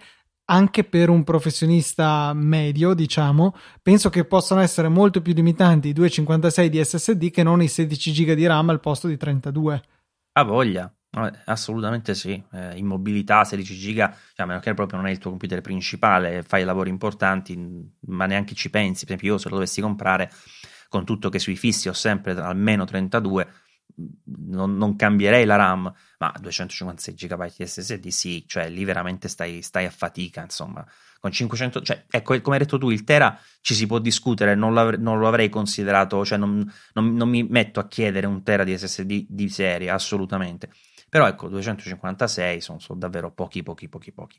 anche 0.50 0.84
per 0.84 1.10
un 1.10 1.24
professionista 1.24 2.32
medio, 2.34 2.94
diciamo, 2.94 3.54
penso 3.82 4.08
che 4.08 4.24
possano 4.24 4.62
essere 4.62 4.88
molto 4.88 5.20
più 5.20 5.34
limitanti 5.34 5.88
i 5.88 5.92
256 5.92 6.68
di 6.70 6.82
SSD 6.82 7.30
che 7.30 7.42
non 7.42 7.60
i 7.60 7.68
16 7.68 8.12
GB 8.12 8.32
di 8.32 8.46
RAM 8.46 8.70
al 8.70 8.80
posto 8.80 9.08
di 9.08 9.18
32. 9.18 9.82
Ha 10.38 10.44
voglia, 10.44 10.94
assolutamente 11.46 12.14
sì. 12.14 12.40
Eh, 12.52 12.76
in 12.76 12.86
mobilità 12.86 13.42
16 13.42 13.74
giga, 13.76 14.08
cioè, 14.34 14.44
a 14.44 14.46
meno 14.46 14.60
che 14.60 14.72
proprio 14.72 14.98
non 14.98 15.08
è 15.08 15.10
il 15.10 15.18
tuo 15.18 15.30
computer 15.30 15.60
principale, 15.60 16.44
fai 16.44 16.62
lavori 16.62 16.90
importanti, 16.90 17.58
ma 18.02 18.26
neanche 18.26 18.54
ci 18.54 18.70
pensi. 18.70 19.04
Per 19.04 19.14
esempio, 19.14 19.32
io 19.32 19.38
se 19.38 19.48
lo 19.48 19.56
dovessi 19.56 19.80
comprare, 19.80 20.30
con 20.88 21.04
tutto 21.04 21.28
che 21.28 21.40
sui 21.40 21.56
fissi 21.56 21.88
ho 21.88 21.92
sempre 21.92 22.40
almeno 22.40 22.84
32, 22.84 23.48
non, 24.46 24.76
non, 24.76 24.94
cambierei 24.94 25.44
la 25.44 25.56
RAM, 25.56 25.92
ma 26.18 26.32
256 26.38 27.14
GB 27.14 27.56
di 27.56 27.66
SSD 27.66 28.06
sì, 28.06 28.44
cioè 28.46 28.68
lì 28.68 28.84
veramente 28.84 29.26
stai, 29.26 29.60
stai 29.62 29.86
a 29.86 29.90
fatica, 29.90 30.42
insomma 30.42 30.86
con 31.20 31.30
500, 31.32 31.82
cioè, 31.82 32.04
ecco, 32.08 32.40
come 32.40 32.56
hai 32.56 32.62
detto 32.62 32.78
tu, 32.78 32.90
il 32.90 33.04
Tera 33.04 33.38
ci 33.60 33.74
si 33.74 33.86
può 33.86 33.98
discutere, 33.98 34.54
non, 34.54 34.72
non 34.98 35.18
lo 35.18 35.26
avrei 35.28 35.48
considerato, 35.48 36.24
cioè 36.24 36.38
non, 36.38 36.70
non, 36.94 37.14
non, 37.14 37.28
mi 37.28 37.42
metto 37.42 37.80
a 37.80 37.88
chiedere 37.88 38.26
un 38.26 38.42
Tera 38.42 38.64
di 38.64 38.76
SSD 38.76 39.26
di 39.28 39.48
serie, 39.48 39.90
assolutamente. 39.90 40.70
Però 41.08 41.26
ecco, 41.26 41.48
256 41.48 42.60
sono, 42.60 42.78
sono 42.78 42.98
davvero 42.98 43.30
pochi, 43.32 43.62
pochi, 43.62 43.88
pochi, 43.88 44.12
pochi. 44.12 44.38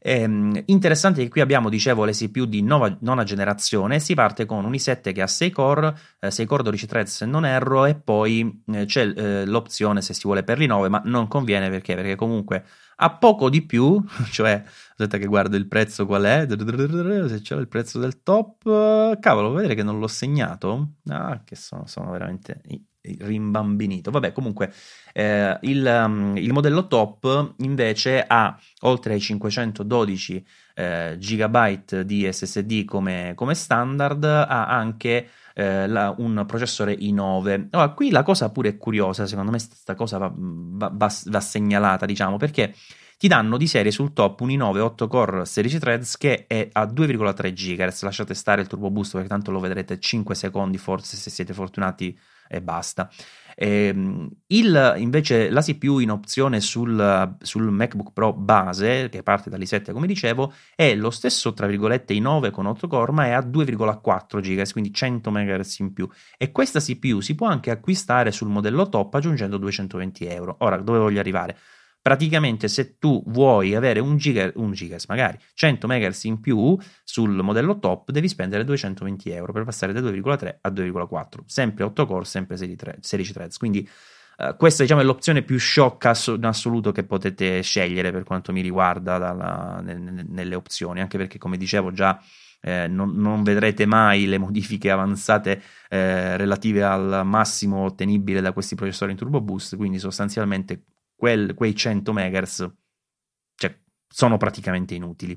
Ehm, 0.00 0.62
interessante 0.66 1.22
che 1.22 1.28
qui 1.28 1.40
abbiamo, 1.40 1.68
dicevo, 1.68 2.04
le 2.04 2.12
CPU 2.12 2.44
di 2.44 2.62
nova, 2.62 2.96
nona 3.00 3.24
generazione. 3.24 3.98
Si 3.98 4.14
parte 4.14 4.46
con 4.46 4.64
un 4.64 4.72
i7 4.72 5.12
che 5.12 5.22
ha 5.22 5.26
6 5.26 5.50
core, 5.50 5.96
eh, 6.20 6.30
6 6.30 6.46
core 6.46 6.62
12 6.62 6.86
thread 6.86 7.06
se 7.06 7.26
non 7.26 7.44
erro, 7.44 7.86
e 7.86 7.94
poi 7.94 8.62
eh, 8.72 8.84
c'è 8.84 9.06
eh, 9.06 9.46
l'opzione 9.46 10.02
se 10.02 10.14
si 10.14 10.22
vuole 10.24 10.44
per 10.44 10.58
l'i9, 10.58 10.88
ma 10.88 11.02
non 11.04 11.28
conviene 11.28 11.70
perché? 11.70 11.94
Perché 11.94 12.14
comunque 12.14 12.64
a 12.96 13.16
poco 13.16 13.50
di 13.50 13.64
più, 13.64 14.02
cioè 14.30 14.62
aspetta 14.64 15.18
che 15.18 15.26
guardo 15.26 15.56
il 15.56 15.68
prezzo 15.68 16.06
qual 16.06 16.24
è, 16.24 16.46
se 16.48 17.40
c'è 17.40 17.56
il 17.56 17.68
prezzo 17.68 17.98
del 17.98 18.22
top, 18.22 19.18
cavolo, 19.18 19.52
vedere 19.52 19.74
che 19.74 19.82
non 19.82 19.98
l'ho 19.98 20.06
segnato, 20.06 20.94
ah, 21.08 21.42
che 21.44 21.56
sono, 21.56 21.86
sono 21.86 22.10
veramente 22.10 22.60
rimbambinito. 23.18 24.10
Vabbè, 24.10 24.32
comunque 24.32 24.72
eh, 25.12 25.56
il, 25.62 26.34
il, 26.36 26.52
modello 26.52 26.86
top 26.86 27.54
invece 27.58 28.24
ha 28.26 28.58
oltre 28.80 29.14
ai 29.14 29.20
512 29.20 30.44
eh, 30.76 31.16
GB 31.18 32.02
di 32.02 32.30
SSD 32.30 32.84
come, 32.84 33.32
come 33.34 33.54
standard, 33.54 34.22
ha 34.24 34.66
anche 34.66 35.28
eh, 35.54 35.88
la, 35.88 36.14
un 36.18 36.44
processore 36.46 36.94
i9. 36.94 37.68
Allora, 37.70 37.90
qui 37.92 38.10
la 38.10 38.22
cosa 38.22 38.50
pure 38.50 38.68
è 38.68 38.76
curiosa, 38.76 39.26
secondo 39.26 39.50
me 39.50 39.56
questa 39.56 39.94
cosa 39.94 40.18
va, 40.18 40.30
va, 40.36 40.90
va, 40.92 41.10
va 41.24 41.40
segnalata, 41.40 42.04
diciamo, 42.04 42.36
perché 42.36 42.74
ti 43.18 43.28
danno 43.28 43.56
di 43.56 43.66
serie 43.66 43.90
sul 43.90 44.12
top 44.12 44.40
un 44.40 44.48
i9 44.48 44.78
8 44.78 45.08
core 45.08 45.46
16 45.46 45.78
threads 45.78 46.16
che 46.18 46.46
è 46.46 46.68
a 46.70 46.84
2,3 46.84 47.52
GHz. 47.52 48.02
Lasciate 48.02 48.34
stare 48.34 48.60
il 48.60 48.66
turbo 48.66 48.90
boost 48.90 49.12
perché 49.12 49.28
tanto 49.28 49.50
lo 49.50 49.60
vedrete 49.60 49.98
5 49.98 50.34
secondi, 50.34 50.76
forse 50.76 51.16
se 51.16 51.30
siete 51.30 51.54
fortunati 51.54 52.16
e 52.48 52.62
basta. 52.62 53.10
E, 53.58 53.86
ehm, 53.86 54.28
il, 54.48 54.94
invece 54.98 55.48
la 55.50 55.62
CPU 55.62 55.98
in 55.98 56.10
opzione 56.10 56.60
sul, 56.60 57.36
sul, 57.40 57.70
MacBook 57.70 58.12
Pro 58.12 58.34
base, 58.34 59.08
che 59.08 59.22
parte 59.22 59.48
dall'i7 59.48 59.92
come 59.92 60.06
dicevo, 60.06 60.52
è 60.74 60.94
lo 60.94 61.10
stesso 61.10 61.54
tra 61.54 61.66
virgolette 61.66 62.14
i9 62.14 62.50
con 62.50 62.66
8 62.66 62.86
core, 62.86 63.12
ma 63.12 63.26
è 63.26 63.30
a 63.30 63.40
2,4 63.40 64.40
GHz, 64.40 64.72
quindi 64.72 64.92
100 64.92 65.30
MHz 65.30 65.78
in 65.78 65.92
più. 65.92 66.08
E 66.36 66.52
questa 66.52 66.80
CPU 66.80 67.20
si 67.20 67.34
può 67.34 67.46
anche 67.46 67.70
acquistare 67.70 68.30
sul 68.30 68.48
modello 68.48 68.88
top 68.88 69.14
aggiungendo 69.14 69.56
220 69.56 70.26
euro. 70.26 70.56
Ora, 70.60 70.76
dove 70.76 70.98
voglio 70.98 71.20
arrivare? 71.20 71.56
Praticamente 72.06 72.68
se 72.68 72.98
tu 73.00 73.20
vuoi 73.26 73.74
avere 73.74 73.98
un 73.98 74.16
giga, 74.16 74.52
un 74.54 74.70
gigas 74.70 75.06
magari 75.08 75.36
100 75.54 75.88
MHz 75.88 76.22
in 76.26 76.38
più 76.38 76.78
sul 77.02 77.42
modello 77.42 77.80
top 77.80 78.12
devi 78.12 78.28
spendere 78.28 78.62
220 78.62 79.28
euro 79.30 79.52
per 79.52 79.64
passare 79.64 79.92
da 79.92 79.98
2,3 79.98 80.58
a 80.60 80.68
2,4 80.68 81.40
sempre 81.46 81.82
8 81.82 82.06
core 82.06 82.24
sempre 82.24 82.56
16 82.56 83.32
threads. 83.32 83.58
Quindi 83.58 83.88
uh, 84.38 84.54
questa 84.56 84.84
diciamo 84.84 85.00
è 85.00 85.04
l'opzione 85.04 85.42
più 85.42 85.58
sciocca 85.58 86.12
in 86.28 86.44
assoluto 86.44 86.92
che 86.92 87.02
potete 87.02 87.60
scegliere 87.62 88.12
per 88.12 88.22
quanto 88.22 88.52
mi 88.52 88.60
riguarda 88.60 89.18
dalla, 89.18 89.80
nelle, 89.82 90.24
nelle 90.28 90.54
opzioni. 90.54 91.00
Anche 91.00 91.18
perché 91.18 91.38
come 91.38 91.56
dicevo 91.56 91.90
già 91.90 92.22
eh, 92.60 92.86
non, 92.86 93.16
non, 93.16 93.42
vedrete 93.42 93.84
mai 93.84 94.26
le 94.26 94.38
modifiche 94.38 94.92
avanzate 94.92 95.60
eh, 95.88 96.36
relative 96.36 96.84
al 96.84 97.22
massimo 97.24 97.78
ottenibile 97.78 98.40
da 98.40 98.52
questi 98.52 98.76
processori 98.76 99.10
in 99.10 99.16
turbo 99.16 99.40
boost, 99.40 99.74
quindi 99.74 99.98
sostanzialmente 99.98 100.84
quel, 101.16 101.54
quei 101.54 101.74
100 101.74 102.12
MHz 102.12 102.70
cioè, 103.56 103.80
sono 104.06 104.36
praticamente 104.36 104.94
inutili. 104.94 105.36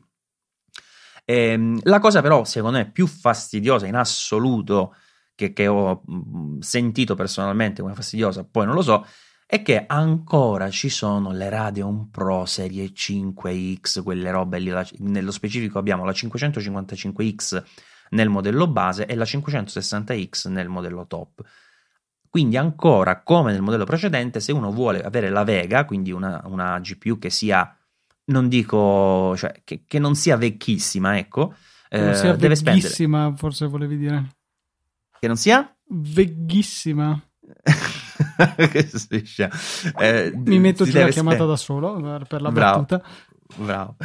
E, 1.26 1.36
ehm, 1.36 1.80
la 1.84 2.00
cosa 2.00 2.22
però, 2.22 2.44
secondo 2.44 2.78
me, 2.78 2.92
più 2.92 3.08
fastidiosa 3.08 3.88
in 3.88 3.96
assoluto 3.96 4.96
che, 5.36 5.54
che 5.54 5.68
ho 5.68 6.04
sentito 6.60 7.16
personalmente 7.16 7.82
come 7.82 7.96
fastidiosa, 7.96 8.44
poi 8.44 8.66
non 8.66 8.76
lo 8.76 8.82
so, 8.82 9.06
è 9.46 9.64
che 9.64 9.86
ancora 9.88 10.70
ci 10.70 10.90
sono 10.90 11.32
le 11.32 11.50
Radeon 11.50 12.12
Pro 12.12 12.46
serie 12.46 12.92
5X, 12.92 14.04
quelle 14.04 14.30
robe 14.30 14.60
lì, 14.60 14.72
nello 14.98 15.32
specifico 15.32 15.80
abbiamo 15.80 16.06
la 16.06 16.12
555X 16.12 17.64
nel 18.12 18.30
modello 18.30 18.68
base 18.68 19.06
e 19.06 19.16
la 19.16 19.24
560X 19.24 20.50
nel 20.50 20.68
modello 20.68 21.08
top. 21.08 21.42
Quindi 22.30 22.58
ancora 22.58 23.22
come 23.22 23.52
nel 23.52 23.62
modello 23.62 23.86
precedente, 23.86 24.40
se 24.40 24.52
uno 24.52 24.72
vuole 24.72 25.02
avere 25.02 25.30
la 25.30 25.44
Vega, 25.44 25.86
quindi 25.86 26.12
una, 26.12 26.42
una 26.46 26.80
GPU 26.80 27.18
che 27.18 27.32
sia, 27.32 27.76
non 28.26 28.48
dico, 28.48 29.36
cioè, 29.36 29.62
che, 29.64 29.84
che 29.88 29.98
non 29.98 30.14
sia 30.14 30.38
vecchissima, 30.38 31.18
ecco, 31.18 31.56
eh, 31.90 32.14
sia 32.14 32.36
deve 32.36 32.56
spendere. 32.56 33.34
forse 33.36 33.66
volevi 33.66 33.98
dire. 33.98 34.28
Che 35.20 35.28
non 35.28 35.38
sia? 35.38 35.76
Veghissima. 35.88 37.20
che 38.72 38.90
eh, 39.98 40.32
Mi 40.36 40.60
metto 40.60 40.86
giù 40.86 40.98
la 41.00 41.08
chiamata 41.08 41.46
da 41.46 41.56
solo 41.56 42.00
per 42.28 42.42
la 42.42 42.52
Bravo. 42.52 42.80
battuta. 42.82 43.04
Bravo. 43.56 43.96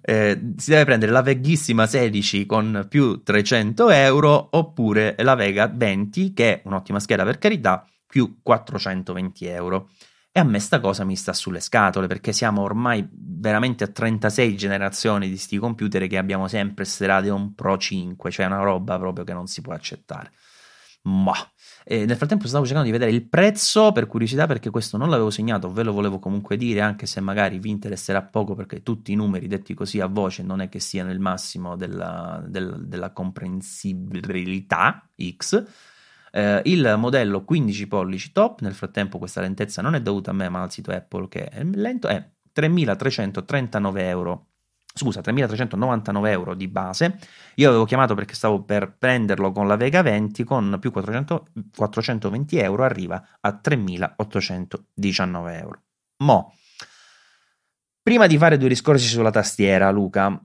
Eh, 0.00 0.52
si 0.56 0.70
deve 0.70 0.84
prendere 0.84 1.10
la 1.12 1.22
veghissima 1.22 1.86
16 1.86 2.46
con 2.46 2.86
più 2.88 3.22
300 3.22 3.90
euro 3.90 4.48
oppure 4.52 5.16
la 5.18 5.34
Vega 5.34 5.66
20 5.66 6.32
che 6.32 6.54
è 6.54 6.62
un'ottima 6.64 7.00
scheda 7.00 7.24
per 7.24 7.38
carità 7.38 7.84
più 8.06 8.38
420 8.42 9.46
euro. 9.46 9.90
E 10.30 10.38
a 10.38 10.44
me 10.44 10.58
sta 10.60 10.80
cosa 10.80 11.02
mi 11.04 11.16
sta 11.16 11.32
sulle 11.32 11.60
scatole 11.60 12.06
perché 12.06 12.32
siamo 12.32 12.62
ormai 12.62 13.06
veramente 13.10 13.84
a 13.84 13.88
36 13.88 14.56
generazioni 14.56 15.28
di 15.28 15.36
sti 15.36 15.56
computer 15.56 16.06
che 16.06 16.18
abbiamo 16.18 16.46
sempre 16.46 16.84
ste 16.84 17.06
Radeon 17.06 17.54
Pro 17.54 17.78
5, 17.78 18.30
cioè 18.30 18.46
una 18.46 18.60
roba 18.60 18.98
proprio 18.98 19.24
che 19.24 19.32
non 19.32 19.46
si 19.46 19.62
può 19.62 19.72
accettare. 19.72 20.30
Ma 21.04 21.34
e 21.88 22.04
nel 22.04 22.16
frattempo 22.16 22.48
stavo 22.48 22.64
cercando 22.64 22.90
di 22.90 22.92
vedere 22.92 23.12
il 23.12 23.28
prezzo 23.28 23.92
per 23.92 24.08
curiosità 24.08 24.48
perché 24.48 24.70
questo 24.70 24.96
non 24.96 25.08
l'avevo 25.08 25.30
segnato, 25.30 25.70
ve 25.70 25.84
lo 25.84 25.92
volevo 25.92 26.18
comunque 26.18 26.56
dire 26.56 26.80
anche 26.80 27.06
se 27.06 27.20
magari 27.20 27.60
vi 27.60 27.70
interesserà 27.70 28.24
poco 28.24 28.56
perché 28.56 28.82
tutti 28.82 29.12
i 29.12 29.14
numeri 29.14 29.46
detti 29.46 29.72
così 29.72 30.00
a 30.00 30.08
voce 30.08 30.42
non 30.42 30.60
è 30.60 30.68
che 30.68 30.80
siano 30.80 31.12
il 31.12 31.20
massimo 31.20 31.76
della, 31.76 32.42
della, 32.44 32.76
della 32.76 33.12
comprensibilità 33.12 35.08
X. 35.36 35.62
Eh, 36.32 36.60
il 36.64 36.96
modello 36.98 37.44
15 37.44 37.86
pollici 37.86 38.32
top, 38.32 38.62
nel 38.62 38.74
frattempo 38.74 39.18
questa 39.18 39.40
lentezza 39.40 39.80
non 39.80 39.94
è 39.94 40.02
dovuta 40.02 40.32
a 40.32 40.34
me 40.34 40.48
ma 40.48 40.62
al 40.62 40.72
sito 40.72 40.90
Apple 40.90 41.28
che 41.28 41.44
è 41.44 41.62
lento, 41.62 42.08
è 42.08 42.28
3339 42.52 44.08
euro 44.08 44.46
scusa, 44.96 45.20
3.399 45.20 46.26
euro 46.28 46.54
di 46.54 46.68
base. 46.68 47.18
Io 47.56 47.68
avevo 47.68 47.84
chiamato 47.84 48.14
perché 48.14 48.34
stavo 48.34 48.62
per 48.62 48.96
prenderlo 48.96 49.52
con 49.52 49.68
la 49.68 49.76
Vega 49.76 50.02
20, 50.02 50.42
con 50.44 50.78
più 50.80 50.90
400, 50.90 51.46
420 51.76 52.58
euro 52.58 52.84
arriva 52.84 53.22
a 53.40 53.60
3.819 53.62 55.60
euro. 55.60 55.82
Mo, 56.24 56.54
prima 58.02 58.26
di 58.26 58.38
fare 58.38 58.56
due 58.56 58.68
discorsi 58.68 59.06
sulla 59.06 59.30
tastiera, 59.30 59.90
Luca, 59.90 60.42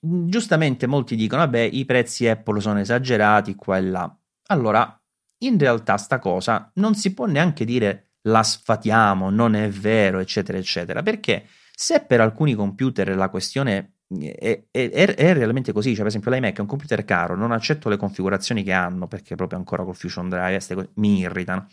giustamente 0.00 0.86
molti 0.86 1.14
dicono, 1.14 1.42
vabbè, 1.42 1.60
i 1.60 1.84
prezzi 1.84 2.26
Apple 2.26 2.60
sono 2.60 2.80
esagerati 2.80 3.54
qua 3.54 3.76
e 3.76 3.82
là. 3.82 4.16
Allora, 4.48 4.98
in 5.44 5.58
realtà 5.58 5.96
sta 5.98 6.18
cosa 6.18 6.70
non 6.74 6.94
si 6.94 7.12
può 7.12 7.26
neanche 7.26 7.64
dire 7.64 8.12
la 8.22 8.42
sfatiamo, 8.42 9.28
non 9.28 9.54
è 9.54 9.68
vero, 9.68 10.20
eccetera, 10.20 10.56
eccetera, 10.56 11.02
perché 11.02 11.46
se 11.82 12.04
per 12.04 12.20
alcuni 12.20 12.54
computer 12.54 13.16
la 13.16 13.28
questione 13.28 13.94
è, 14.16 14.62
è, 14.70 14.90
è, 14.90 15.34
realmente 15.34 15.72
così, 15.72 15.90
cioè 15.90 15.98
per 15.98 16.06
esempio 16.06 16.30
l'iMac 16.30 16.58
è 16.58 16.60
un 16.60 16.68
computer 16.68 17.04
caro, 17.04 17.34
non 17.34 17.50
accetto 17.50 17.88
le 17.88 17.96
configurazioni 17.96 18.62
che 18.62 18.70
hanno 18.70 19.08
perché 19.08 19.34
proprio 19.34 19.58
ancora 19.58 19.82
col 19.82 19.96
Fusion 19.96 20.28
Drive 20.28 20.74
cose, 20.76 20.90
mi 20.94 21.18
irritano. 21.18 21.66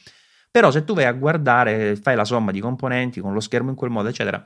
Però 0.50 0.72
se 0.72 0.84
tu 0.84 0.96
vai 0.96 1.06
a 1.06 1.12
guardare, 1.12 1.96
fai 1.96 2.16
la 2.16 2.26
somma 2.26 2.50
di 2.50 2.60
componenti 2.60 3.20
con 3.20 3.34
lo 3.34 3.40
schermo 3.40 3.70
in 3.70 3.76
quel 3.76 3.92
modo, 3.92 4.10
eccetera, 4.10 4.44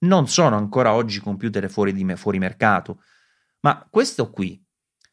non 0.00 0.26
sono 0.26 0.56
ancora 0.56 0.92
oggi 0.94 1.20
computer 1.20 1.70
fuori, 1.70 1.92
di 1.92 2.16
fuori 2.16 2.40
mercato. 2.40 3.00
Ma 3.60 3.86
questo 3.88 4.32
qui, 4.32 4.60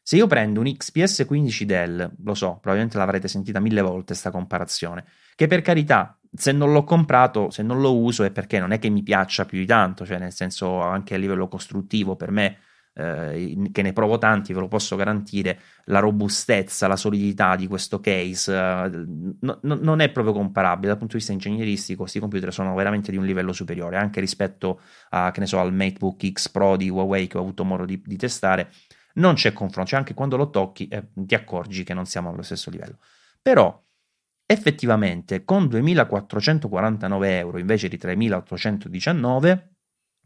se 0.02 0.16
io 0.16 0.26
prendo 0.26 0.58
un 0.58 0.76
XPS 0.76 1.26
15 1.26 1.64
Dell, 1.64 2.12
lo 2.24 2.34
so, 2.34 2.58
probabilmente 2.60 2.98
l'avrete 2.98 3.28
sentita 3.28 3.60
mille 3.60 3.82
volte 3.82 4.06
questa 4.06 4.32
comparazione, 4.32 5.04
che 5.36 5.46
per 5.46 5.62
carità 5.62 6.18
se 6.34 6.52
non 6.52 6.72
l'ho 6.72 6.84
comprato, 6.84 7.50
se 7.50 7.62
non 7.62 7.80
lo 7.80 7.96
uso 7.96 8.24
è 8.24 8.30
perché 8.30 8.58
non 8.58 8.72
è 8.72 8.78
che 8.78 8.88
mi 8.88 9.02
piaccia 9.02 9.44
più 9.44 9.58
di 9.58 9.66
tanto, 9.66 10.06
cioè 10.06 10.18
nel 10.18 10.32
senso 10.32 10.80
anche 10.80 11.14
a 11.14 11.18
livello 11.18 11.48
costruttivo 11.48 12.16
per 12.16 12.30
me, 12.30 12.58
eh, 12.94 13.70
che 13.72 13.82
ne 13.82 13.92
provo 13.92 14.18
tanti, 14.18 14.52
ve 14.52 14.60
lo 14.60 14.68
posso 14.68 14.96
garantire, 14.96 15.58
la 15.86 15.98
robustezza, 15.98 16.86
la 16.86 16.96
solidità 16.96 17.56
di 17.56 17.66
questo 17.66 18.00
case 18.00 18.54
eh, 18.54 18.90
no, 19.40 19.58
no, 19.62 19.78
non 19.80 20.00
è 20.00 20.10
proprio 20.10 20.34
comparabile 20.34 20.88
dal 20.88 20.98
punto 20.98 21.14
di 21.14 21.18
vista 21.18 21.32
ingegneristico, 21.32 22.00
questi 22.00 22.20
computer 22.20 22.52
sono 22.52 22.74
veramente 22.74 23.10
di 23.10 23.16
un 23.18 23.24
livello 23.24 23.52
superiore, 23.52 23.96
anche 23.96 24.20
rispetto 24.20 24.80
a, 25.10 25.30
che 25.30 25.40
ne 25.40 25.46
so, 25.46 25.58
al 25.58 25.72
MateBook 25.72 26.32
X 26.32 26.48
Pro 26.48 26.76
di 26.76 26.88
Huawei 26.88 27.26
che 27.26 27.38
ho 27.38 27.40
avuto 27.40 27.64
modo 27.64 27.84
di, 27.84 28.00
di 28.04 28.16
testare, 28.16 28.70
non 29.14 29.34
c'è 29.34 29.52
confronto, 29.52 29.90
cioè 29.90 29.98
anche 29.98 30.14
quando 30.14 30.36
lo 30.36 30.48
tocchi 30.48 30.88
eh, 30.88 31.08
ti 31.14 31.34
accorgi 31.34 31.84
che 31.84 31.92
non 31.94 32.06
siamo 32.06 32.30
allo 32.30 32.42
stesso 32.42 32.70
livello. 32.70 32.98
Però 33.40 33.82
effettivamente 34.52 35.44
con 35.44 35.64
2.449 35.64 37.24
euro 37.24 37.58
invece 37.58 37.88
di 37.88 37.98
3.819, 38.00 39.68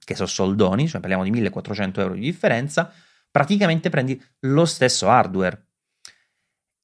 che 0.05 0.15
sono 0.15 0.29
soldoni, 0.29 0.89
cioè 0.89 1.01
parliamo 1.01 1.25
di 1.25 1.31
1.400 1.31 2.01
euro 2.01 2.15
di 2.15 2.21
differenza, 2.21 2.93
praticamente 3.31 3.91
prendi 3.91 4.21
lo 4.41 4.65
stesso 4.65 5.09
hardware. 5.09 5.65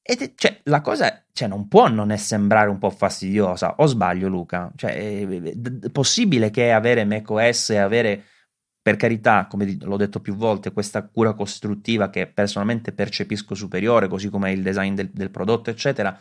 Ed 0.04 0.32
cioè, 0.34 0.60
la 0.64 0.80
cosa 0.80 1.24
cioè, 1.32 1.46
non 1.46 1.68
può 1.68 1.88
non 1.88 2.16
sembrare 2.18 2.68
un 2.68 2.78
po' 2.78 2.90
fastidiosa, 2.90 3.76
o 3.76 3.86
sbaglio 3.86 4.28
Luca? 4.28 4.70
Cioè, 4.74 4.94
è, 4.94 5.26
è 5.28 5.90
possibile 5.90 6.50
che 6.50 6.72
avere 6.72 7.04
macOS 7.04 7.70
e 7.70 7.78
avere, 7.78 8.24
per 8.82 8.96
carità, 8.96 9.46
come 9.46 9.78
l'ho 9.80 9.96
detto 9.96 10.20
più 10.20 10.34
volte, 10.34 10.72
questa 10.72 11.06
cura 11.06 11.34
costruttiva 11.34 12.10
che 12.10 12.26
personalmente 12.26 12.92
percepisco 12.92 13.54
superiore, 13.54 14.08
così 14.08 14.28
come 14.28 14.52
il 14.52 14.62
design 14.62 14.94
del, 14.94 15.10
del 15.10 15.30
prodotto, 15.30 15.70
eccetera, 15.70 16.18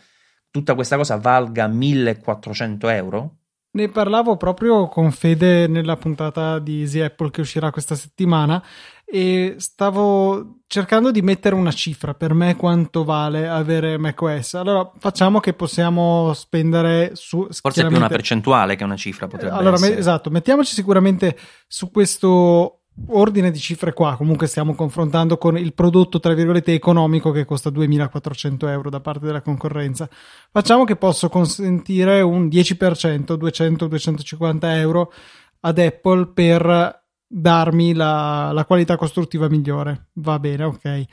tutta 0.52 0.76
questa 0.76 0.98
cosa 0.98 1.16
valga 1.16 1.68
1400 1.68 2.90
euro? 2.90 3.36
Ne 3.74 3.88
parlavo 3.88 4.36
proprio 4.36 4.90
con 4.90 5.12
Fede 5.12 5.66
nella 5.66 5.96
puntata 5.96 6.60
di 6.60 6.82
Easy 6.82 7.00
Apple 7.00 7.32
che 7.32 7.40
uscirà 7.40 7.72
questa 7.72 7.96
settimana 7.96 8.62
e 9.06 9.56
stavo 9.60 10.60
cercando 10.68 11.10
di 11.10 11.22
mettere 11.22 11.56
una 11.56 11.72
cifra 11.72 12.14
per 12.14 12.34
me 12.34 12.58
quanto 12.58 13.06
vale 13.06 13.48
avere 13.48 13.98
macOS. 13.98 14.56
Allora 14.56 14.92
facciamo 15.00 15.40
che 15.40 15.54
possiamo 15.54 16.34
spendere 16.34 17.12
su... 17.14 17.48
Forse 17.50 17.84
è 17.84 17.88
più 17.88 17.96
una 17.96 18.10
percentuale 18.10 18.76
che 18.76 18.84
una 18.84 18.98
cifra 18.98 19.28
potrebbe 19.28 19.56
allora, 19.56 19.76
essere. 19.76 19.94
Me, 19.94 20.00
esatto, 20.00 20.30
mettiamoci 20.30 20.74
sicuramente 20.74 21.38
su 21.66 21.92
questo 21.92 22.81
ordine 23.08 23.52
di 23.52 23.60
cifre 23.60 23.94
qua, 23.94 24.16
comunque 24.16 24.48
stiamo 24.48 24.74
confrontando 24.76 25.38
con 25.38 25.58
il 25.58 25.74
prodotto 25.74 26.20
tra 26.20 26.34
virgolette 26.34 26.74
economico 26.74 27.32
che 27.32 27.46
costa 27.46 27.70
2400 27.70 28.68
euro 28.68 28.90
da 28.90 29.00
parte 29.00 29.26
della 29.26 29.42
concorrenza. 29.42 30.10
Facciamo 30.52 30.84
che 30.84 30.96
posso 30.96 31.30
consentire 31.30 32.22
un 32.22 32.48
10%, 32.48 33.38
200-250 33.38 34.58
euro 34.62 35.12
ad 35.62 35.78
Apple 35.78 36.28
per 36.28 37.04
darmi 37.28 37.94
la, 37.94 38.52
la 38.52 38.66
qualità 38.66 38.98
costruttiva 38.98 39.50
migliore. 39.50 40.10
Va 40.14 40.40
bene, 40.40 40.64
ok. 40.64 41.06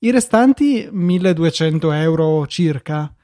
I 0.00 0.10
restanti 0.10 0.88
1200 0.90 1.92
euro 1.92 2.46
circa, 2.46 3.14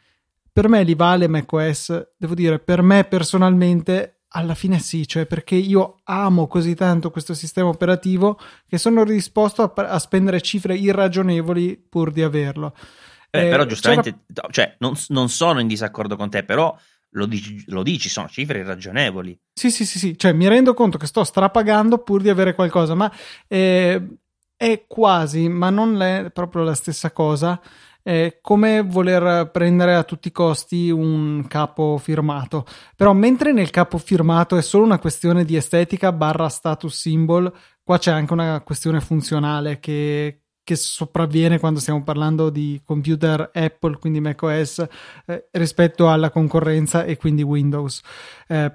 per 0.53 0.69
me 0.69 0.83
li 0.83 0.95
vale 0.95 1.29
macOS. 1.29 2.13
Devo 2.17 2.35
dire, 2.35 2.59
per 2.59 2.83
me 2.83 3.05
personalmente 3.05 4.20
alla 4.33 4.55
fine 4.55 4.79
sì, 4.79 5.07
cioè 5.07 5.27
perché 5.27 5.55
io 5.57 6.01
amo 6.05 6.47
così 6.47 6.75
tanto 6.75 7.11
questo 7.11 7.35
sistema 7.35 7.69
operativo 7.69 8.39
che 8.69 8.79
sono 8.79 9.05
disposto 9.05 9.63
a, 9.63 9.73
a 9.89 9.99
spendere 9.99 10.41
cifre 10.41 10.77
irragionevoli 10.77 11.77
pur 11.77 12.13
di 12.13 12.23
averlo. 12.23 12.75
Eh, 13.31 13.47
eh, 13.47 13.51
però 13.51 13.65
giustamente, 13.65 14.25
c'era... 14.33 14.49
cioè, 14.51 14.77
non, 14.79 14.95
non, 15.09 15.29
sono 15.29 15.61
in 15.61 15.67
disaccordo 15.67 16.17
con 16.17 16.31
te, 16.31 16.45
però 16.45 16.77
lo 17.11 17.27
dici, 17.27 17.65
lo 17.69 17.83
dici, 17.83 18.09
sono 18.09 18.29
cifre 18.29 18.61
irragionevoli. 18.61 19.37
Sì, 19.53 19.71
sì, 19.71 19.85
sì, 19.85 19.99
sì, 19.99 20.19
cioè 20.19 20.33
mi 20.33 20.49
rendo 20.49 20.75
conto 20.75 20.99
che 20.99 21.07
sto 21.07 21.25
strapagando 21.25 21.99
pur 21.99 22.23
di 22.23 22.29
avere 22.29 22.55
qualcosa, 22.55 22.95
ma 22.95 23.11
eh, 23.49 24.17
è 24.57 24.85
quasi, 24.87 25.49
ma 25.49 25.71
non 25.71 26.01
è 26.03 26.31
proprio 26.31 26.63
la 26.63 26.75
stessa 26.75 27.11
cosa 27.11 27.61
è 28.03 28.39
come 28.41 28.83
voler 28.83 29.51
prendere 29.51 29.95
a 29.95 30.05
tutti 30.05 30.29
i 30.29 30.33
costi 30.33 30.91
un 30.91 31.45
capo 31.49 31.99
firmato. 31.99 32.65
Però 32.97 33.13
mentre 33.13 33.53
nel 33.53 33.71
capo 33.71 33.99
firmato 33.99 34.57
è 34.57 34.63
solo 34.63 34.85
una 34.85 34.99
questione 34.99 35.45
di 35.45 35.57
estetica 35.57 36.13
barra 36.13 36.49
status 36.49 36.95
symbol, 36.95 37.53
qua 37.83 37.99
c'è 37.99 38.11
anche 38.11 38.33
una 38.33 38.61
questione 38.61 39.01
funzionale 39.01 39.79
che 39.81 40.41
che 40.63 40.77
sopravviene 40.77 41.59
quando 41.59 41.81
stiamo 41.81 42.05
parlando 42.05 42.49
di 42.49 42.81
computer 42.85 43.51
Apple, 43.53 43.99
quindi 43.99 44.21
macOS, 44.21 44.87
eh, 45.27 45.49
rispetto 45.53 46.09
alla 46.09 46.31
concorrenza 46.31 47.03
e 47.03 47.17
quindi 47.17 47.43
Windows. 47.43 48.01
Eh, 48.47 48.73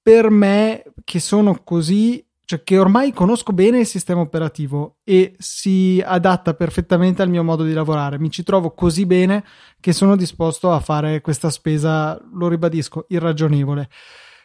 per 0.00 0.30
me, 0.30 0.84
che 1.04 1.20
sono 1.20 1.60
così, 1.62 2.24
cioè 2.46 2.62
che 2.62 2.78
ormai 2.78 3.12
conosco 3.12 3.52
bene 3.52 3.80
il 3.80 3.86
sistema 3.86 4.20
operativo 4.20 4.98
e 5.02 5.34
si 5.36 6.00
adatta 6.04 6.54
perfettamente 6.54 7.20
al 7.20 7.28
mio 7.28 7.42
modo 7.42 7.64
di 7.64 7.72
lavorare, 7.72 8.20
mi 8.20 8.30
ci 8.30 8.44
trovo 8.44 8.70
così 8.70 9.04
bene 9.04 9.44
che 9.80 9.92
sono 9.92 10.14
disposto 10.14 10.70
a 10.70 10.78
fare 10.78 11.20
questa 11.20 11.50
spesa, 11.50 12.18
lo 12.32 12.46
ribadisco, 12.46 13.06
irragionevole. 13.08 13.88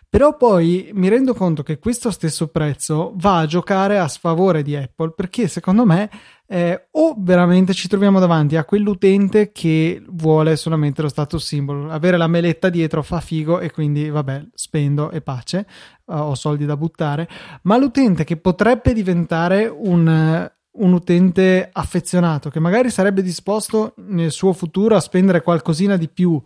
Però 0.09 0.35
poi 0.35 0.89
mi 0.93 1.09
rendo 1.09 1.35
conto 1.35 1.61
che 1.61 1.77
questo 1.77 2.09
stesso 2.09 2.47
prezzo 2.47 3.13
va 3.17 3.37
a 3.37 3.45
giocare 3.45 3.99
a 3.99 4.07
sfavore 4.07 4.63
di 4.63 4.75
Apple 4.75 5.13
perché 5.15 5.47
secondo 5.47 5.85
me 5.85 6.09
eh, 6.53 6.87
o 6.91 7.15
veramente 7.17 7.73
ci 7.73 7.87
troviamo 7.87 8.19
davanti 8.19 8.57
a 8.57 8.65
quell'utente 8.65 9.53
che 9.53 10.03
vuole 10.09 10.57
solamente 10.57 11.01
lo 11.01 11.07
status 11.07 11.45
symbol, 11.45 11.89
avere 11.89 12.17
la 12.17 12.27
meletta 12.27 12.67
dietro 12.67 13.01
fa 13.03 13.21
figo 13.21 13.59
e 13.61 13.71
quindi 13.71 14.09
vabbè 14.09 14.47
spendo 14.53 15.11
e 15.11 15.21
pace, 15.21 15.65
uh, 16.07 16.15
ho 16.15 16.35
soldi 16.35 16.65
da 16.65 16.75
buttare, 16.75 17.29
ma 17.61 17.77
l'utente 17.77 18.25
che 18.25 18.35
potrebbe 18.35 18.91
diventare 18.91 19.65
un 19.65 20.49
un 20.73 20.93
utente 20.93 21.67
affezionato 21.69 22.49
che 22.49 22.61
magari 22.61 22.89
sarebbe 22.89 23.21
disposto 23.21 23.93
nel 24.07 24.31
suo 24.31 24.53
futuro 24.53 24.95
a 24.95 25.01
spendere 25.01 25.41
qualcosina 25.41 25.97
di 25.97 26.07
più 26.07 26.41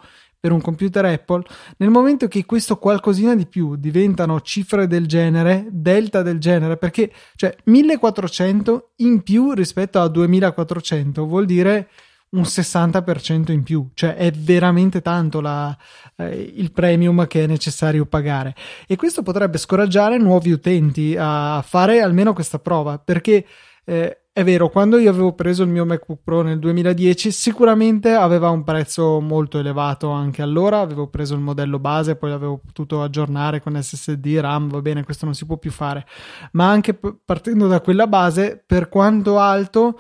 per 0.45 0.53
un 0.53 0.61
computer 0.61 1.03
Apple, 1.05 1.41
nel 1.77 1.89
momento 1.89 2.27
che 2.27 2.45
questo 2.45 2.77
qualcosina 2.77 3.33
di 3.33 3.47
più 3.47 3.75
diventano 3.77 4.41
cifre 4.41 4.85
del 4.85 5.07
genere, 5.07 5.65
delta 5.71 6.21
del 6.21 6.37
genere, 6.37 6.77
perché 6.77 7.11
cioè 7.35 7.55
1400 7.63 8.91
in 8.97 9.23
più 9.23 9.53
rispetto 9.53 9.99
a 9.99 10.07
2400 10.07 11.25
vuol 11.25 11.47
dire 11.47 11.89
un 12.33 12.43
60% 12.43 13.51
in 13.51 13.63
più, 13.63 13.89
cioè 13.95 14.13
è 14.13 14.29
veramente 14.29 15.01
tanto 15.01 15.41
la, 15.41 15.75
eh, 16.15 16.53
il 16.57 16.71
premium 16.71 17.25
che 17.25 17.45
è 17.45 17.47
necessario 17.47 18.05
pagare. 18.05 18.53
E 18.85 18.95
questo 18.95 19.23
potrebbe 19.23 19.57
scoraggiare 19.57 20.19
nuovi 20.19 20.51
utenti 20.51 21.15
a 21.17 21.63
fare 21.65 22.01
almeno 22.01 22.33
questa 22.33 22.59
prova 22.59 22.99
perché 22.99 23.47
eh, 23.83 24.24
è 24.38 24.43
vero, 24.43 24.67
quando 24.67 24.97
io 24.97 25.09
avevo 25.09 25.31
preso 25.31 25.63
il 25.63 25.69
mio 25.69 25.86
MacBook 25.86 26.19
Pro 26.21 26.41
nel 26.41 26.59
2010, 26.59 27.31
sicuramente 27.31 28.11
aveva 28.15 28.49
un 28.49 28.65
prezzo 28.65 29.21
molto 29.21 29.59
elevato 29.59 30.09
anche 30.09 30.41
allora. 30.41 30.81
Avevo 30.81 31.07
preso 31.07 31.36
il 31.36 31.39
modello 31.39 31.79
base, 31.79 32.17
poi 32.17 32.31
l'avevo 32.31 32.57
potuto 32.57 33.01
aggiornare 33.01 33.61
con 33.61 33.81
SSD, 33.81 34.39
RAM, 34.41 34.67
va 34.67 34.81
bene, 34.81 35.05
questo 35.05 35.23
non 35.23 35.36
si 35.36 35.45
può 35.45 35.55
più 35.55 35.71
fare. 35.71 36.05
Ma 36.51 36.69
anche 36.69 36.99
partendo 37.23 37.67
da 37.67 37.79
quella 37.79 38.07
base, 38.07 38.61
per 38.67 38.89
quanto 38.89 39.39
alto, 39.39 39.97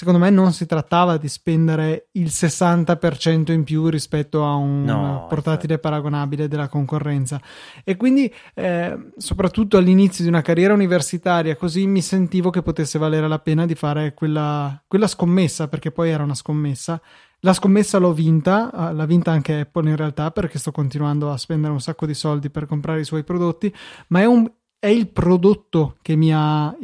secondo 0.00 0.18
me 0.18 0.30
non 0.30 0.54
si 0.54 0.64
trattava 0.64 1.18
di 1.18 1.28
spendere 1.28 2.08
il 2.12 2.28
60% 2.28 3.52
in 3.52 3.64
più 3.64 3.86
rispetto 3.88 4.46
a 4.46 4.54
un 4.54 4.84
no, 4.84 5.26
portatile 5.28 5.74
infatti. 5.74 5.78
paragonabile 5.78 6.48
della 6.48 6.68
concorrenza 6.68 7.38
e 7.84 7.98
quindi 7.98 8.32
eh, 8.54 9.10
soprattutto 9.18 9.76
all'inizio 9.76 10.24
di 10.24 10.30
una 10.30 10.40
carriera 10.40 10.72
universitaria 10.72 11.54
così 11.54 11.86
mi 11.86 12.00
sentivo 12.00 12.48
che 12.48 12.62
potesse 12.62 12.98
valere 12.98 13.28
la 13.28 13.40
pena 13.40 13.66
di 13.66 13.74
fare 13.74 14.14
quella, 14.14 14.82
quella 14.86 15.06
scommessa 15.06 15.68
perché 15.68 15.90
poi 15.90 16.08
era 16.08 16.22
una 16.22 16.34
scommessa 16.34 16.98
la 17.40 17.52
scommessa 17.52 17.98
l'ho 17.98 18.14
vinta, 18.14 18.72
ah, 18.72 18.92
l'ha 18.92 19.04
vinta 19.04 19.32
anche 19.32 19.60
Apple 19.60 19.90
in 19.90 19.96
realtà 19.96 20.30
perché 20.30 20.58
sto 20.58 20.70
continuando 20.70 21.30
a 21.30 21.36
spendere 21.36 21.74
un 21.74 21.80
sacco 21.80 22.06
di 22.06 22.14
soldi 22.14 22.48
per 22.48 22.64
comprare 22.64 23.00
i 23.00 23.04
suoi 23.04 23.22
prodotti, 23.22 23.70
ma 24.08 24.20
è, 24.20 24.24
un, 24.24 24.50
è 24.78 24.88
il 24.88 25.08
prodotto 25.08 25.96
che 26.00 26.16
mi 26.16 26.32
ha, 26.34 26.74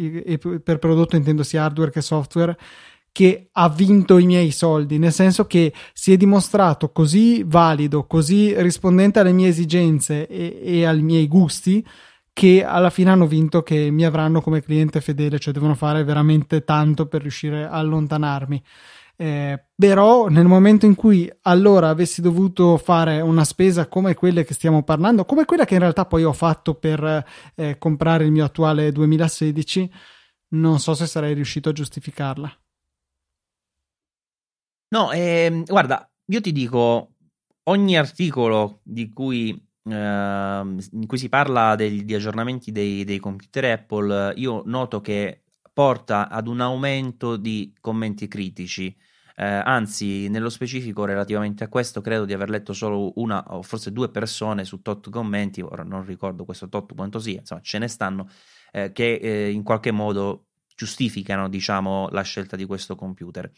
per 0.63 0.79
prodotto 0.79 1.17
intendo 1.17 1.43
sia 1.43 1.65
hardware 1.65 1.91
che 1.91 2.03
software, 2.03 2.57
che 3.17 3.49
ha 3.51 3.71
vinto 3.71 4.19
i 4.19 4.27
miei 4.27 4.51
soldi, 4.51 4.99
nel 4.99 5.11
senso 5.11 5.47
che 5.47 5.73
si 5.95 6.13
è 6.13 6.19
dimostrato 6.19 6.93
così 6.93 7.45
valido, 7.47 8.05
così 8.05 8.53
rispondente 8.61 9.21
alle 9.21 9.33
mie 9.33 9.49
esigenze 9.49 10.27
e, 10.27 10.61
e 10.63 10.85
ai 10.85 11.01
miei 11.01 11.27
gusti 11.27 11.83
che 12.35 12.63
alla 12.63 12.91
fine 12.91 13.09
hanno 13.09 13.27
vinto 13.27 13.63
che 13.63 13.91
mi 13.91 14.05
avranno 14.05 14.43
come 14.43 14.61
cliente 14.61 15.01
fedele, 15.01 15.39
cioè 15.39 15.55
devono 15.55 15.75
fare 15.75 16.05
veramente 16.05 16.63
tanto 16.63 17.07
per 17.07 17.23
riuscire 17.23 17.65
a 17.65 17.71
allontanarmi. 17.71 18.63
Eh, 19.17 19.65
però 19.75 20.29
nel 20.29 20.45
momento 20.45 20.85
in 20.85 20.95
cui 20.95 21.27
allora 21.41 21.89
avessi 21.89 22.21
dovuto 22.21 22.77
fare 22.77 23.23
una 23.23 23.45
spesa 23.45 23.87
come 23.89 24.13
quelle 24.13 24.45
che 24.45 24.53
stiamo 24.53 24.83
parlando, 24.83 25.25
come 25.25 25.47
quella 25.47 25.65
che 25.65 25.73
in 25.73 25.81
realtà 25.81 26.05
poi 26.05 26.23
ho 26.23 26.35
fatto 26.35 26.75
per 26.75 27.25
eh, 27.55 27.79
comprare 27.79 28.27
il 28.27 28.31
mio 28.31 28.45
attuale 28.45 28.93
2016, 28.93 29.91
non 30.49 30.79
so 30.81 30.93
se 30.93 31.07
sarei 31.07 31.33
riuscito 31.33 31.71
a 31.71 31.73
giustificarla. 31.73 32.59
No, 34.89 35.11
ehm, 35.13 35.65
guarda, 35.65 36.09
io 36.27 36.41
ti 36.41 36.53
dico, 36.53 37.15
ogni 37.65 37.97
articolo 37.97 38.81
di 38.85 39.13
cui, 39.13 39.51
eh, 39.51 39.93
in 39.93 41.07
cui 41.07 41.19
si 41.19 41.29
parla 41.29 41.75
dei, 41.75 42.05
di 42.05 42.15
aggiornamenti 42.15 42.71
dei, 42.71 43.05
dei 43.05 43.19
computer 43.19 43.65
Apple, 43.65 44.35
io 44.37 44.63
noto 44.65 45.01
che 45.01 45.43
porta 45.73 46.29
ad 46.29 46.47
un 46.47 46.61
aumento 46.61 47.37
di 47.37 47.75
commenti 47.81 48.29
critici. 48.29 48.97
Eh, 49.39 49.45
anzi, 49.45 50.29
nello 50.29 50.49
specifico, 50.49 51.05
relativamente 51.05 51.65
a 51.65 51.69
questo, 51.69 52.01
credo 52.01 52.25
di 52.25 52.33
aver 52.33 52.49
letto 52.49 52.73
solo 52.73 53.13
una 53.17 53.43
o 53.49 53.63
forse 53.63 53.93
due 53.93 54.09
persone 54.11 54.65
su 54.65 54.81
tot 54.83 55.11
commenti. 55.11 55.61
Ora 55.61 55.83
non 55.83 56.05
ricordo 56.07 56.45
questo 56.45 56.69
tot 56.69 56.95
quanto 56.95 57.19
sia, 57.19 57.41
insomma, 57.41 57.61
ce 57.61 57.79
ne 57.79 57.89
stanno 57.89 58.29
eh, 58.73 58.93
che 58.93 59.15
eh, 59.15 59.51
in 59.51 59.63
qualche 59.65 59.91
modo 59.91 60.47
giustificano, 60.75 61.49
diciamo, 61.49 62.09
la 62.11 62.23
scelta 62.23 62.57
di 62.57 62.65
questo 62.65 62.95
computer. 62.95 63.51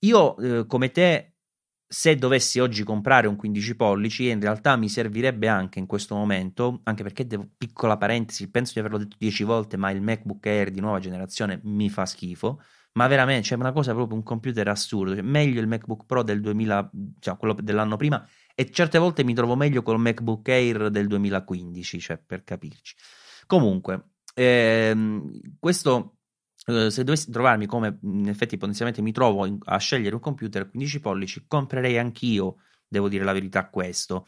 Io, 0.00 0.36
eh, 0.38 0.66
come 0.66 0.90
te, 0.90 1.34
se 1.86 2.16
dovessi 2.16 2.58
oggi 2.60 2.84
comprare 2.84 3.26
un 3.26 3.36
15 3.36 3.74
pollici, 3.76 4.28
in 4.28 4.40
realtà 4.40 4.76
mi 4.76 4.88
servirebbe 4.88 5.48
anche 5.48 5.78
in 5.78 5.86
questo 5.86 6.14
momento, 6.14 6.80
anche 6.84 7.02
perché, 7.02 7.26
devo, 7.26 7.48
piccola 7.56 7.96
parentesi, 7.96 8.48
penso 8.50 8.72
di 8.74 8.78
averlo 8.80 8.98
detto 8.98 9.16
10 9.18 9.44
volte, 9.44 9.76
ma 9.76 9.90
il 9.90 10.00
MacBook 10.00 10.46
Air 10.46 10.70
di 10.70 10.80
nuova 10.80 11.00
generazione 11.00 11.60
mi 11.64 11.90
fa 11.90 12.06
schifo. 12.06 12.62
Ma 12.92 13.06
veramente 13.06 13.48
c'è 13.48 13.54
una 13.54 13.72
cosa 13.72 13.92
proprio 13.92 14.16
un 14.16 14.22
computer 14.22 14.66
assurdo. 14.68 15.14
Cioè, 15.14 15.22
meglio 15.22 15.60
il 15.60 15.66
MacBook 15.68 16.06
Pro 16.06 16.22
del 16.22 16.40
2000, 16.40 16.90
cioè 17.20 17.36
quello 17.36 17.54
dell'anno 17.54 17.96
prima, 17.96 18.26
e 18.54 18.70
certe 18.70 18.98
volte 18.98 19.22
mi 19.22 19.34
trovo 19.34 19.54
meglio 19.54 19.82
col 19.82 20.00
MacBook 20.00 20.48
Air 20.48 20.90
del 20.90 21.06
2015, 21.06 22.00
cioè 22.00 22.18
per 22.18 22.42
capirci. 22.42 22.94
Comunque, 23.46 24.12
ehm, 24.34 25.56
questo 25.58 26.19
se 26.90 27.04
dovessi 27.04 27.30
trovarmi 27.30 27.66
come 27.66 27.98
in 28.02 28.28
effetti 28.28 28.56
potenzialmente 28.56 29.02
mi 29.02 29.12
trovo 29.12 29.58
a 29.64 29.78
scegliere 29.78 30.14
un 30.14 30.20
computer 30.20 30.68
15 30.68 31.00
pollici, 31.00 31.44
comprerei 31.46 31.98
anch'io, 31.98 32.56
devo 32.86 33.08
dire 33.08 33.24
la 33.24 33.32
verità, 33.32 33.68
questo. 33.68 34.26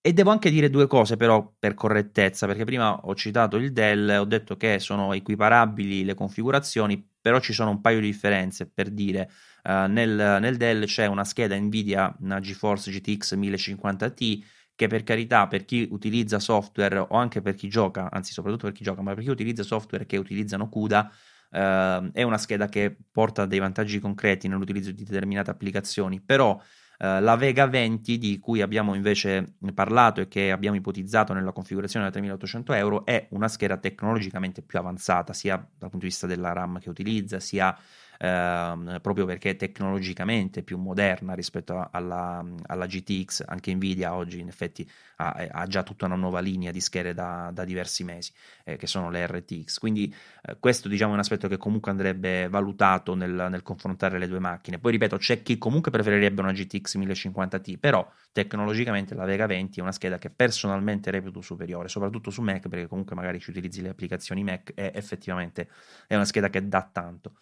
E 0.00 0.12
devo 0.12 0.30
anche 0.30 0.50
dire 0.50 0.70
due 0.70 0.86
cose 0.86 1.16
però 1.16 1.54
per 1.58 1.74
correttezza, 1.74 2.46
perché 2.46 2.64
prima 2.64 2.94
ho 3.04 3.14
citato 3.14 3.56
il 3.56 3.72
Dell, 3.72 4.08
ho 4.18 4.24
detto 4.24 4.56
che 4.56 4.78
sono 4.78 5.12
equiparabili 5.12 6.04
le 6.04 6.14
configurazioni, 6.14 7.06
però 7.20 7.40
ci 7.40 7.52
sono 7.52 7.70
un 7.70 7.80
paio 7.80 8.00
di 8.00 8.06
differenze, 8.06 8.70
per 8.70 8.90
dire, 8.90 9.30
uh, 9.64 9.86
nel, 9.86 10.38
nel 10.40 10.56
Dell 10.56 10.84
c'è 10.86 11.06
una 11.06 11.24
scheda 11.24 11.58
Nvidia, 11.58 12.16
una 12.20 12.40
GeForce 12.40 12.90
GTX 12.90 13.34
1050 13.34 14.10
Ti, 14.10 14.44
che 14.78 14.86
per 14.86 15.02
carità 15.02 15.48
per 15.48 15.64
chi 15.64 15.88
utilizza 15.90 16.38
software 16.38 16.98
o 16.98 17.16
anche 17.16 17.40
per 17.40 17.56
chi 17.56 17.66
gioca, 17.66 18.12
anzi 18.12 18.32
soprattutto 18.32 18.66
per 18.66 18.74
chi 18.76 18.84
gioca, 18.84 19.02
ma 19.02 19.12
per 19.12 19.24
chi 19.24 19.30
utilizza 19.30 19.64
software 19.64 20.06
che 20.06 20.16
utilizzano 20.18 20.68
CUDA, 20.68 21.10
eh, 21.50 22.10
è 22.12 22.22
una 22.22 22.38
scheda 22.38 22.68
che 22.68 22.96
porta 23.10 23.44
dei 23.44 23.58
vantaggi 23.58 23.98
concreti 23.98 24.46
nell'utilizzo 24.46 24.92
di 24.92 25.02
determinate 25.02 25.50
applicazioni, 25.50 26.20
però 26.20 26.62
eh, 26.96 27.20
la 27.20 27.34
Vega 27.34 27.66
20 27.66 28.18
di 28.18 28.38
cui 28.38 28.62
abbiamo 28.62 28.94
invece 28.94 29.56
parlato 29.74 30.20
e 30.20 30.28
che 30.28 30.52
abbiamo 30.52 30.76
ipotizzato 30.76 31.32
nella 31.32 31.50
configurazione 31.50 32.04
da 32.04 32.12
3800 32.12 32.72
euro 32.74 33.04
è 33.04 33.26
una 33.30 33.48
scheda 33.48 33.78
tecnologicamente 33.78 34.62
più 34.62 34.78
avanzata, 34.78 35.32
sia 35.32 35.56
dal 35.56 35.90
punto 35.90 36.04
di 36.04 36.12
vista 36.12 36.28
della 36.28 36.52
RAM 36.52 36.78
che 36.78 36.88
utilizza, 36.88 37.40
sia 37.40 37.76
ehm, 38.18 38.98
proprio 39.00 39.24
perché 39.24 39.50
è 39.50 39.56
tecnologicamente 39.56 40.62
più 40.62 40.76
moderna 40.78 41.34
rispetto 41.34 41.88
alla, 41.90 42.44
alla, 42.66 42.86
GTX, 42.86 43.44
anche 43.46 43.74
Nvidia 43.74 44.14
oggi 44.14 44.40
in 44.40 44.48
effetti 44.48 44.88
ha, 45.16 45.46
ha, 45.50 45.66
già 45.66 45.82
tutta 45.82 46.06
una 46.06 46.16
nuova 46.16 46.40
linea 46.40 46.70
di 46.70 46.80
schede 46.80 47.14
da, 47.14 47.50
da 47.52 47.64
diversi 47.64 48.04
mesi, 48.04 48.32
eh, 48.64 48.76
che 48.76 48.86
sono 48.86 49.10
le 49.10 49.26
RTX, 49.26 49.78
quindi 49.78 50.14
eh, 50.42 50.56
questo 50.58 50.88
diciamo 50.88 51.12
è 51.12 51.14
un 51.14 51.20
aspetto 51.20 51.48
che 51.48 51.56
comunque 51.56 51.90
andrebbe 51.90 52.48
valutato 52.48 53.14
nel, 53.14 53.46
nel, 53.50 53.62
confrontare 53.62 54.18
le 54.18 54.28
due 54.28 54.38
macchine, 54.38 54.78
poi 54.78 54.92
ripeto 54.92 55.16
c'è 55.16 55.42
chi 55.42 55.58
comunque 55.58 55.90
preferirebbe 55.90 56.40
una 56.40 56.52
GTX 56.52 56.96
1050 56.96 57.58
Ti, 57.58 57.78
però 57.78 58.08
tecnologicamente 58.32 59.14
la 59.14 59.24
Vega 59.24 59.46
20 59.46 59.78
è 59.78 59.82
una 59.82 59.92
scheda 59.92 60.18
che 60.18 60.30
personalmente 60.30 61.10
reputo 61.10 61.40
superiore, 61.40 61.88
soprattutto 61.88 62.30
su 62.30 62.42
Mac 62.42 62.68
perché 62.68 62.86
comunque 62.86 63.14
magari 63.14 63.40
ci 63.40 63.50
utilizzi 63.50 63.82
le 63.82 63.90
applicazioni 63.90 64.42
Mac 64.42 64.72
e 64.74 64.92
effettivamente 64.94 65.68
è 66.06 66.14
una 66.14 66.24
scheda 66.24 66.48
che 66.50 66.66
dà 66.68 66.88
tanto. 66.90 67.34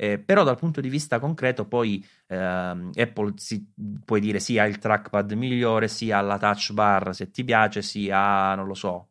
Eh, 0.00 0.20
però 0.20 0.44
dal 0.44 0.56
punto 0.56 0.80
di 0.80 0.88
vista 0.88 1.18
concreto 1.18 1.66
poi 1.66 2.06
ehm, 2.28 2.92
Apple 2.94 3.32
si, 3.34 3.66
puoi 4.04 4.20
dire 4.20 4.38
sia 4.38 4.64
il 4.64 4.78
trackpad 4.78 5.32
migliore, 5.32 5.88
sia 5.88 6.20
la 6.20 6.38
touch 6.38 6.72
bar 6.72 7.12
se 7.12 7.32
ti 7.32 7.42
piace, 7.42 7.82
sia 7.82 8.54
non 8.54 8.68
lo 8.68 8.74
so, 8.74 9.08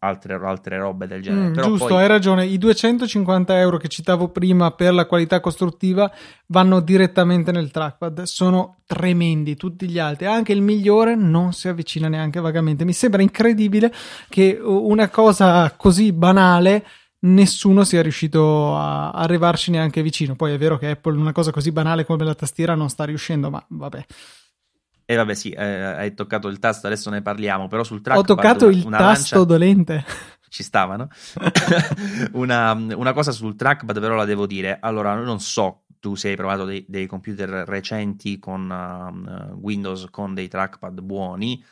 altre, 0.00 0.34
altre 0.34 0.78
robe 0.78 1.06
del 1.06 1.22
genere. 1.22 1.48
Mm, 1.48 1.52
giusto, 1.54 1.86
poi... 1.86 2.02
hai 2.02 2.06
ragione. 2.08 2.46
I 2.46 2.58
250 2.58 3.58
euro 3.58 3.78
che 3.78 3.88
citavo 3.88 4.28
prima 4.28 4.70
per 4.70 4.94
la 4.94 5.06
qualità 5.06 5.40
costruttiva 5.40 6.10
vanno 6.46 6.80
direttamente 6.80 7.52
nel 7.52 7.70
trackpad. 7.70 8.22
Sono 8.22 8.82
tremendi 8.86 9.56
tutti 9.56 9.88
gli 9.88 9.98
altri. 9.98 10.26
Anche 10.26 10.52
il 10.52 10.62
migliore 10.62 11.14
non 11.14 11.52
si 11.52 11.68
avvicina 11.68 12.08
neanche 12.08 12.40
vagamente. 12.40 12.84
Mi 12.84 12.92
sembra 12.92 13.22
incredibile 13.22 13.92
che 14.28 14.58
una 14.60 15.08
cosa 15.08 15.72
così 15.76 16.12
banale 16.12 16.84
nessuno 17.20 17.84
sia 17.84 18.02
riuscito 18.02 18.76
a 18.76 19.10
arrivarci 19.10 19.70
neanche 19.70 20.02
vicino. 20.02 20.36
Poi 20.36 20.52
è 20.52 20.58
vero 20.58 20.78
che 20.78 20.90
Apple 20.90 21.16
una 21.16 21.32
cosa 21.32 21.50
così 21.50 21.72
banale 21.72 22.04
come 22.04 22.24
la 22.24 22.34
tastiera 22.34 22.74
non 22.74 22.88
sta 22.88 23.04
riuscendo, 23.04 23.50
ma 23.50 23.64
vabbè. 23.68 24.06
E 25.10 25.16
vabbè, 25.16 25.34
sì, 25.34 25.50
eh, 25.50 25.64
hai 25.64 26.12
toccato 26.12 26.48
il 26.48 26.58
tasto, 26.58 26.86
adesso 26.86 27.08
ne 27.08 27.22
parliamo, 27.22 27.66
però 27.66 27.82
sul 27.82 28.02
trackpad... 28.02 28.30
Ho 28.30 28.34
toccato 28.34 28.66
una, 28.66 28.76
il 28.76 28.84
una 28.84 28.98
tasto 28.98 29.36
lancia... 29.36 29.50
dolente. 29.50 30.04
Ci 30.48 30.62
stava, 30.62 30.96
no? 30.96 31.08
una, 32.32 32.72
una, 32.72 33.12
cosa 33.12 33.32
sul 33.32 33.56
trackpad 33.56 34.00
però 34.00 34.14
la 34.14 34.24
devo 34.26 34.46
dire. 34.46 34.78
Allora, 34.80 35.14
non 35.14 35.40
so, 35.40 35.84
tu 35.98 36.14
se 36.14 36.28
hai 36.28 36.36
provato 36.36 36.64
dei, 36.64 36.84
dei 36.88 37.06
computer 37.06 37.48
recenti 37.66 38.38
con 38.38 38.68
uh, 38.70 39.58
Windows 39.58 40.08
con 40.10 40.34
dei 40.34 40.48
trackpad 40.48 41.00
buoni, 41.00 41.62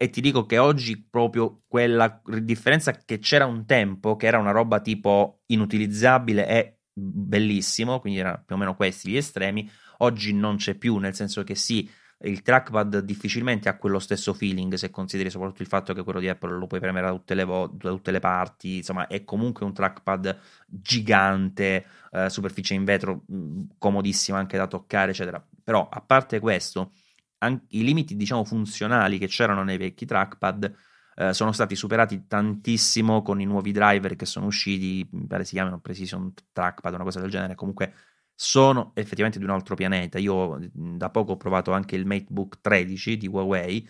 e 0.00 0.10
ti 0.10 0.20
dico 0.20 0.46
che 0.46 0.58
oggi 0.58 0.96
proprio 1.02 1.62
quella 1.66 2.22
differenza 2.40 2.92
che 2.92 3.18
c'era 3.18 3.46
un 3.46 3.66
tempo, 3.66 4.14
che 4.14 4.28
era 4.28 4.38
una 4.38 4.52
roba 4.52 4.80
tipo 4.80 5.40
inutilizzabile 5.46 6.46
e 6.48 6.78
bellissimo, 6.92 7.98
quindi 7.98 8.20
erano 8.20 8.42
più 8.46 8.54
o 8.54 8.58
meno 8.58 8.76
questi 8.76 9.10
gli 9.10 9.16
estremi, 9.16 9.68
oggi 9.98 10.32
non 10.32 10.54
c'è 10.56 10.74
più, 10.76 10.98
nel 10.98 11.16
senso 11.16 11.42
che 11.42 11.56
sì, 11.56 11.90
il 12.22 12.42
trackpad 12.42 13.00
difficilmente 13.00 13.68
ha 13.68 13.76
quello 13.76 13.98
stesso 13.98 14.34
feeling 14.34 14.74
se 14.74 14.90
consideri 14.90 15.30
soprattutto 15.30 15.62
il 15.62 15.68
fatto 15.68 15.92
che 15.92 16.04
quello 16.04 16.20
di 16.20 16.28
Apple 16.28 16.56
lo 16.56 16.66
puoi 16.68 16.80
premere 16.80 17.06
da 17.06 17.12
tutte 17.12 17.34
le, 17.34 17.44
vo- 17.44 17.66
da 17.72 17.90
tutte 17.90 18.12
le 18.12 18.20
parti, 18.20 18.76
insomma 18.76 19.08
è 19.08 19.24
comunque 19.24 19.64
un 19.64 19.72
trackpad 19.72 20.38
gigante, 20.66 21.86
eh, 22.12 22.30
superficie 22.30 22.74
in 22.74 22.84
vetro 22.84 23.24
mh, 23.26 23.62
comodissima 23.78 24.38
anche 24.38 24.56
da 24.56 24.68
toccare 24.68 25.10
eccetera, 25.10 25.44
però 25.64 25.88
a 25.88 26.00
parte 26.00 26.38
questo 26.38 26.92
an- 27.38 27.64
i 27.68 27.84
limiti 27.84 28.16
diciamo 28.16 28.44
funzionali 28.44 29.18
che 29.18 29.26
c'erano 29.26 29.62
nei 29.62 29.76
vecchi 29.76 30.06
trackpad 30.06 30.74
eh, 31.20 31.34
sono 31.34 31.50
stati 31.50 31.74
superati 31.74 32.28
tantissimo 32.28 33.22
con 33.22 33.40
i 33.40 33.44
nuovi 33.44 33.72
driver 33.72 34.14
che 34.14 34.24
sono 34.24 34.46
usciti, 34.46 35.04
mi 35.10 35.26
pare 35.26 35.44
si 35.44 35.54
chiamano 35.54 35.80
Precision 35.80 36.32
Trackpad, 36.52 36.94
una 36.94 37.02
cosa 37.02 37.18
del 37.18 37.28
genere, 37.28 37.56
comunque 37.56 37.92
sono 38.36 38.92
effettivamente 38.94 39.40
di 39.40 39.44
un 39.44 39.50
altro 39.50 39.74
pianeta. 39.74 40.20
Io 40.20 40.58
da 40.72 41.10
poco 41.10 41.32
ho 41.32 41.36
provato 41.36 41.72
anche 41.72 41.96
il 41.96 42.06
MateBook 42.06 42.60
13 42.60 43.16
di 43.16 43.26
Huawei, 43.26 43.88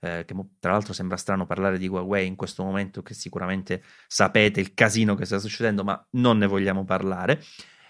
eh, 0.00 0.24
che 0.24 0.34
tra 0.58 0.72
l'altro 0.72 0.94
sembra 0.94 1.18
strano 1.18 1.44
parlare 1.44 1.76
di 1.76 1.86
Huawei 1.86 2.26
in 2.26 2.34
questo 2.34 2.64
momento, 2.64 3.02
che 3.02 3.12
sicuramente 3.12 3.82
sapete 4.06 4.60
il 4.60 4.72
casino 4.72 5.14
che 5.14 5.26
sta 5.26 5.38
succedendo, 5.38 5.84
ma 5.84 6.02
non 6.12 6.38
ne 6.38 6.46
vogliamo 6.46 6.84
parlare. 6.84 7.42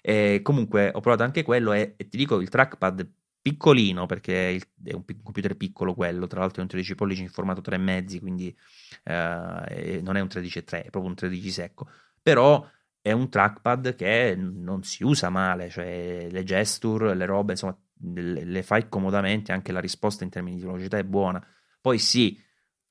E 0.03 0.41
comunque 0.43 0.91
ho 0.93 0.99
provato 0.99 1.23
anche 1.23 1.45
quello 1.45 1.73
e, 1.73 1.95
e 1.97 2.09
ti 2.09 2.17
dico 2.17 2.41
il 2.41 2.49
trackpad 2.49 3.09
piccolino 3.41 4.07
perché 4.07 4.57
è 4.85 4.93
un 4.93 5.05
computer 5.23 5.57
piccolo 5.57 5.95
quello, 5.95 6.27
tra 6.27 6.41
l'altro 6.41 6.61
è 6.61 6.63
un 6.63 6.69
13 6.69 6.95
pollici 6.95 7.23
in 7.23 7.29
formato 7.29 7.61
3,5, 7.61 8.21
quindi 8.21 8.57
eh, 9.05 10.01
non 10.03 10.17
è 10.17 10.21
un 10.21 10.29
13,3, 10.29 10.85
è 10.85 10.91
proprio 10.91 11.07
un 11.07 11.15
13 11.15 11.51
secco, 11.51 11.89
però 12.23 12.69
è 13.01 13.13
un 13.13 13.29
trackpad 13.31 13.95
che 13.95 14.37
non 14.37 14.83
si 14.83 15.05
usa 15.05 15.31
male, 15.31 15.71
cioè 15.71 16.29
le 16.31 16.45
gesture, 16.45 17.15
le 17.15 17.25
robe, 17.25 17.53
insomma, 17.53 17.77
le, 18.15 18.45
le 18.45 18.63
fai 18.63 18.89
comodamente, 18.89 19.53
anche 19.53 19.73
la 19.73 19.81
risposta 19.81 20.25
in 20.25 20.31
termini 20.31 20.57
di 20.57 20.63
velocità 20.63 20.99
è 20.99 21.05
buona. 21.05 21.45
Poi 21.81 21.99
sì, 21.99 22.39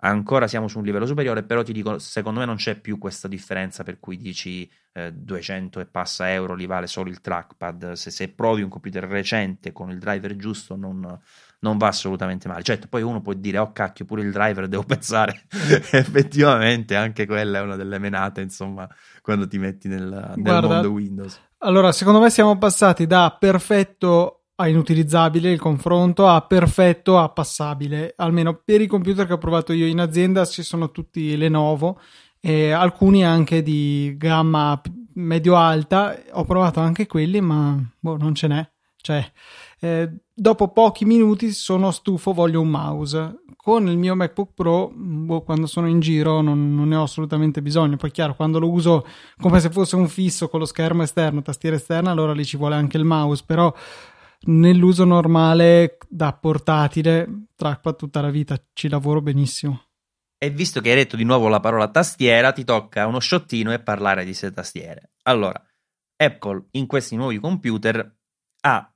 ancora 0.02 0.47
siamo 0.47 0.68
su 0.68 0.78
un 0.78 0.86
livello 0.86 1.06
superiore, 1.06 1.43
però 1.43 1.64
ti 1.64 1.74
dico, 1.74 2.00
secondo 2.00 2.39
me 2.39 2.45
non 2.45 2.56
c'è 2.56 2.76
più 2.76 2.97
questa 2.97 3.28
differenza 3.28 3.84
per 3.84 4.00
cui 4.00 4.18
dici 4.18 4.70
eh, 4.93 5.12
200 5.14 5.80
e 5.80 5.86
passa 5.86 6.32
euro 6.32 6.54
li 6.54 6.66
vale 6.66 6.88
solo 6.88 7.10
il 7.10 7.22
trackpad. 7.22 7.93
Se, 7.93 8.12
se, 8.12 8.30
provi 8.30 8.62
un 8.62 8.70
computer 8.70 9.04
recente 9.06 9.72
con 9.72 9.89
il 9.89 10.00
driver 10.00 10.36
giusto, 10.36 10.76
non, 10.76 11.20
non, 11.60 11.78
va 11.78 11.88
assolutamente 11.88 12.47
male. 12.47 12.64
Certo, 12.64 12.88
poi 12.88 13.02
uno 13.02 13.22
può 13.22 13.34
dire, 13.34 13.58
oh 13.58 13.72
cacchio, 13.72 14.06
pure 14.06 14.22
il 14.22 14.32
driver 14.32 14.68
devo 14.68 14.84
pensare. 14.84 15.43
Effettivamente, 15.50 16.95
anche 16.95 17.26
quella 17.26 17.60
è 17.60 17.62
una 17.62 17.76
delle 17.76 18.00
menate, 18.00 18.41
insomma, 18.41 18.88
quando 19.22 19.47
ti 19.47 19.58
metti 19.58 19.88
nel, 19.88 20.08
nel 20.08 20.34
Guarda, 20.36 20.68
mondo 20.68 20.91
Windows. 20.91 21.39
Allora, 21.60 21.91
secondo 21.91 22.22
me 22.22 22.30
siamo 22.30 22.58
passati 22.58 23.06
da 23.06 23.36
perfetto 23.38 24.38
a 24.62 24.68
inutilizzabile 24.68 25.51
il 25.51 25.60
confronto, 25.60 26.28
a 26.28 26.41
perfetto 26.41 27.18
a 27.18 27.30
passabile. 27.30 28.14
Almeno 28.18 28.62
per 28.64 28.82
i 28.82 28.88
computer 28.88 29.26
che 29.26 29.34
ho 29.34 29.38
provato 29.38 29.72
io 29.72 29.86
in 29.86 29.99
azienda 29.99 30.43
ci 30.45 30.64
sono 30.64 30.91
tutti 30.91 31.38
Lenovo 31.38 31.99
e 32.41 32.72
alcuni 32.72 33.26
anche 33.26 33.64
di 33.64 34.16
gamma 34.18 34.80
medio-alta. 35.14 36.18
Ho 36.32 36.43
provato 36.43 36.82
anche 36.82 37.07
quelli, 37.07 37.39
ma 37.39 37.82
boh, 37.99 38.18
non 38.18 38.36
ce 38.36 38.47
n'è. 38.47 38.70
Cioè, 39.01 39.32
eh, 39.80 40.12
dopo 40.34 40.74
pochi 40.74 41.05
minuti 41.05 41.51
sono 41.51 41.91
stufo, 41.91 42.34
voglio 42.34 42.60
un 42.60 42.68
mouse. 42.68 43.43
Con 43.55 43.88
il 43.88 43.97
mio 43.97 44.14
MacBook 44.14 44.51
Pro, 44.55 44.91
boh, 44.93 45.41
quando 45.41 45.68
sono 45.68 45.88
in 45.88 46.01
giro, 46.01 46.41
non, 46.41 46.76
non, 46.76 46.89
ne 46.89 46.97
ho 46.97 47.03
assolutamente 47.03 47.62
bisogno. 47.62 47.95
Poi, 47.95 48.12
chiaro, 48.12 48.36
quando 48.36 48.60
lo 48.60 48.70
uso 48.70 49.07
come 49.39 49.62
se 49.62 49.70
fosse 49.70 49.95
un 49.95 50.10
fisso 50.10 50.49
con 50.49 50.60
lo 50.60 50.66
schermo 50.66 51.03
esterno, 51.03 51.41
tastiera 51.41 51.78
esterna, 51.78 52.12
allora 52.12 52.34
lì 52.34 52.43
ci 52.43 52.57
vuole 52.57 52.76
anche 52.76 52.97
il 52.97 53.05
mouse. 53.05 53.43
Però 53.45 53.74
nell'uso 54.47 55.03
normale 55.03 55.97
da 56.07 56.33
portatile, 56.33 57.45
trackpad 57.55 57.95
tutta 57.95 58.21
la 58.21 58.29
vita, 58.29 58.61
ci 58.73 58.87
lavoro 58.87 59.21
benissimo. 59.21 59.83
E 60.37 60.49
visto 60.49 60.79
che 60.79 60.91
hai 60.91 60.95
detto 60.95 61.17
di 61.17 61.25
nuovo 61.25 61.49
la 61.49 61.59
parola 61.59 61.89
tastiera, 61.89 62.53
ti 62.53 62.63
tocca 62.63 63.05
uno 63.05 63.19
sciottino 63.19 63.73
e 63.73 63.79
parlare 63.79 64.23
di 64.23 64.33
se 64.33 64.51
tastiere. 64.51 65.11
Allora, 65.23 65.61
Apple 66.15 66.67
in 66.71 66.87
questi 66.87 67.15
nuovi 67.15 67.39
computer 67.39 68.17
ha 68.61 68.93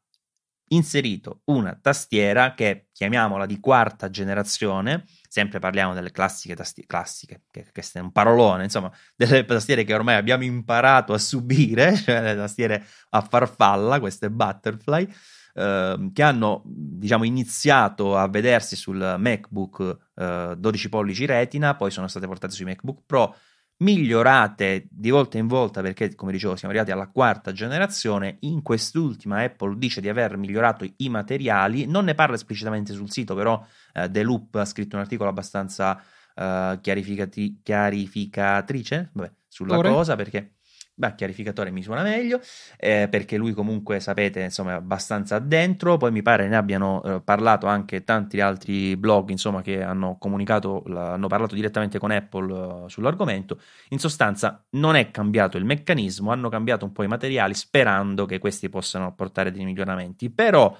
inserito 0.73 1.41
una 1.45 1.77
tastiera 1.79 2.53
che 2.53 2.87
chiamiamola 2.91 3.45
di 3.45 3.59
quarta 3.59 4.09
generazione, 4.09 5.05
sempre 5.27 5.59
parliamo 5.59 5.93
delle 5.93 6.11
classiche 6.11 6.55
tastiere, 6.55 6.87
classiche, 6.87 7.43
che, 7.51 7.65
che 7.71 7.83
è 7.93 7.99
un 7.99 8.11
parolone, 8.11 8.63
insomma, 8.63 8.91
delle 9.15 9.45
tastiere 9.45 9.83
che 9.83 9.93
ormai 9.93 10.15
abbiamo 10.15 10.43
imparato 10.43 11.13
a 11.13 11.17
subire, 11.17 11.95
cioè 11.97 12.21
le 12.21 12.35
tastiere 12.35 12.85
a 13.09 13.21
farfalla, 13.21 13.99
queste 13.99 14.29
butterfly, 14.29 15.07
eh, 15.55 16.09
che 16.13 16.23
hanno, 16.23 16.61
diciamo, 16.65 17.23
iniziato 17.23 18.17
a 18.17 18.27
vedersi 18.27 18.75
sul 18.75 19.15
MacBook 19.17 19.97
eh, 20.15 20.55
12 20.57 20.89
pollici 20.89 21.25
retina, 21.25 21.75
poi 21.75 21.91
sono 21.91 22.07
state 22.07 22.27
portate 22.27 22.53
sui 22.53 22.65
MacBook 22.65 23.01
Pro, 23.05 23.35
migliorate 23.77 24.87
di 24.89 25.09
volta 25.09 25.37
in 25.37 25.47
volta 25.47 25.81
perché, 25.81 26.15
come 26.15 26.31
dicevo, 26.31 26.55
siamo 26.55 26.73
arrivati 26.73 26.95
alla 26.95 27.09
quarta 27.09 27.51
generazione. 27.51 28.37
In 28.41 28.61
quest'ultima 28.61 29.41
Apple 29.41 29.77
dice 29.77 30.01
di 30.01 30.09
aver 30.09 30.37
migliorato 30.37 30.87
i 30.97 31.09
materiali, 31.09 31.85
non 31.85 32.05
ne 32.05 32.13
parla 32.15 32.35
esplicitamente 32.35 32.93
sul 32.93 33.11
sito, 33.11 33.35
però 33.35 33.63
eh, 33.93 34.09
The 34.09 34.23
Loop 34.23 34.55
ha 34.55 34.65
scritto 34.65 34.95
un 34.95 35.01
articolo 35.01 35.29
abbastanza 35.29 36.01
eh, 36.35 36.79
chiarificati- 36.81 37.59
chiarificatrice 37.61 39.09
vabbè, 39.13 39.31
sulla 39.47 39.77
Ora. 39.77 39.89
cosa 39.91 40.15
perché 40.15 40.55
Beh, 40.95 41.15
chiarificatore 41.15 41.71
mi 41.71 41.81
suona 41.81 42.03
meglio, 42.03 42.39
eh, 42.77 43.07
perché 43.09 43.35
lui 43.35 43.53
comunque, 43.53 43.99
sapete, 43.99 44.41
insomma, 44.41 44.73
è 44.73 44.75
abbastanza 44.75 45.37
addentro, 45.37 45.97
poi 45.97 46.11
mi 46.11 46.21
pare 46.21 46.47
ne 46.47 46.55
abbiano 46.55 47.01
eh, 47.01 47.21
parlato 47.21 47.65
anche 47.65 48.03
tanti 48.03 48.39
altri 48.39 48.95
blog, 48.95 49.29
insomma, 49.29 49.63
che 49.63 49.81
hanno 49.81 50.17
comunicato, 50.19 50.83
hanno 50.85 51.27
parlato 51.27 51.55
direttamente 51.55 51.97
con 51.97 52.11
Apple 52.11 52.53
uh, 52.53 52.87
sull'argomento. 52.87 53.59
In 53.89 53.97
sostanza 53.97 54.63
non 54.71 54.95
è 54.95 55.09
cambiato 55.09 55.57
il 55.57 55.65
meccanismo, 55.65 56.31
hanno 56.31 56.49
cambiato 56.49 56.85
un 56.85 56.91
po' 56.91 57.01
i 57.01 57.07
materiali 57.07 57.55
sperando 57.55 58.25
che 58.27 58.37
questi 58.37 58.69
possano 58.69 59.15
portare 59.15 59.51
dei 59.51 59.65
miglioramenti, 59.65 60.29
però... 60.29 60.77